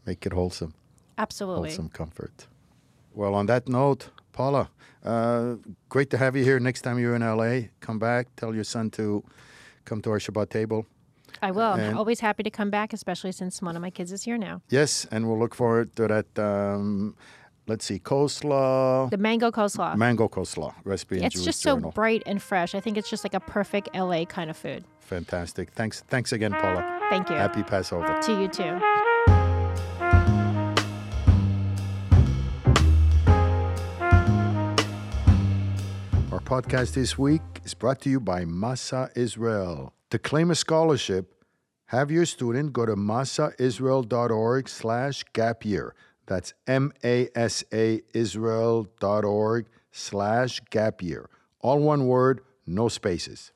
make 0.05 0.25
it 0.27 0.33
wholesome. 0.33 0.75
Absolutely. 1.17 1.69
Wholesome 1.69 1.89
comfort. 1.89 2.47
Well, 3.13 3.33
on 3.33 3.47
that 3.47 3.67
note, 3.67 4.09
Paula, 4.31 4.69
uh, 5.03 5.55
great 5.89 6.11
to 6.11 6.17
have 6.17 6.35
you 6.35 6.43
here. 6.43 6.59
Next 6.59 6.81
time 6.81 6.99
you're 6.99 7.15
in 7.15 7.23
LA, 7.23 7.69
come 7.79 7.97
back. 7.97 8.27
Tell 8.35 8.53
your 8.53 8.63
son 8.63 8.91
to 8.91 9.23
come 9.85 10.01
to 10.03 10.11
our 10.11 10.19
Shabbat 10.19 10.49
table. 10.49 10.85
I 11.41 11.51
will. 11.51 11.73
I'm 11.73 11.97
always 11.97 12.19
happy 12.19 12.43
to 12.43 12.49
come 12.49 12.69
back, 12.69 12.93
especially 12.93 13.31
since 13.31 13.61
one 13.61 13.75
of 13.75 13.81
my 13.81 13.89
kids 13.89 14.11
is 14.11 14.23
here 14.23 14.37
now. 14.37 14.61
Yes, 14.69 15.05
and 15.11 15.27
we'll 15.27 15.39
look 15.39 15.55
forward 15.55 15.95
to 15.95 16.07
that. 16.07 16.39
Um, 16.39 17.15
let's 17.67 17.85
see, 17.85 17.99
coleslaw. 17.99 19.09
The 19.09 19.17
mango 19.17 19.51
coleslaw. 19.51 19.95
Mango 19.95 20.27
coleslaw 20.27 20.73
recipe. 20.83 21.23
It's 21.23 21.43
just 21.43 21.63
Journal. 21.63 21.91
so 21.91 21.95
bright 21.95 22.23
and 22.25 22.41
fresh. 22.41 22.75
I 22.75 22.79
think 22.79 22.97
it's 22.97 23.09
just 23.09 23.23
like 23.23 23.33
a 23.33 23.39
perfect 23.39 23.89
LA 23.95 24.25
kind 24.25 24.49
of 24.49 24.57
food. 24.57 24.85
Fantastic. 24.99 25.71
Thanks. 25.71 26.01
Thanks 26.07 26.31
again, 26.31 26.51
Paula. 26.53 26.99
Thank 27.09 27.29
you. 27.29 27.35
Happy 27.35 27.63
Passover. 27.63 28.19
To 28.23 28.41
you 28.41 28.47
too. 28.47 28.79
Podcast 36.45 36.93
this 36.93 37.17
week 37.17 37.41
is 37.63 37.73
brought 37.73 37.99
to 37.99 38.09
you 38.09 38.19
by 38.19 38.45
Masa 38.45 39.09
Israel. 39.17 39.93
To 40.11 40.19
claim 40.19 40.51
a 40.51 40.55
scholarship, 40.55 41.43
have 41.87 42.11
your 42.11 42.25
student 42.25 42.71
go 42.71 42.85
to 42.85 42.95
masaisrael.org 42.95 44.69
slash 44.69 45.23
gap 45.33 45.65
year. 45.65 45.95
That's 46.27 46.53
M-A-S-A 46.67 48.01
Israel.org 48.13 49.65
slash 49.91 50.59
gap 50.69 51.01
year. 51.01 51.29
All 51.61 51.79
one 51.79 52.05
word, 52.05 52.41
no 52.67 52.89
spaces. 52.89 53.51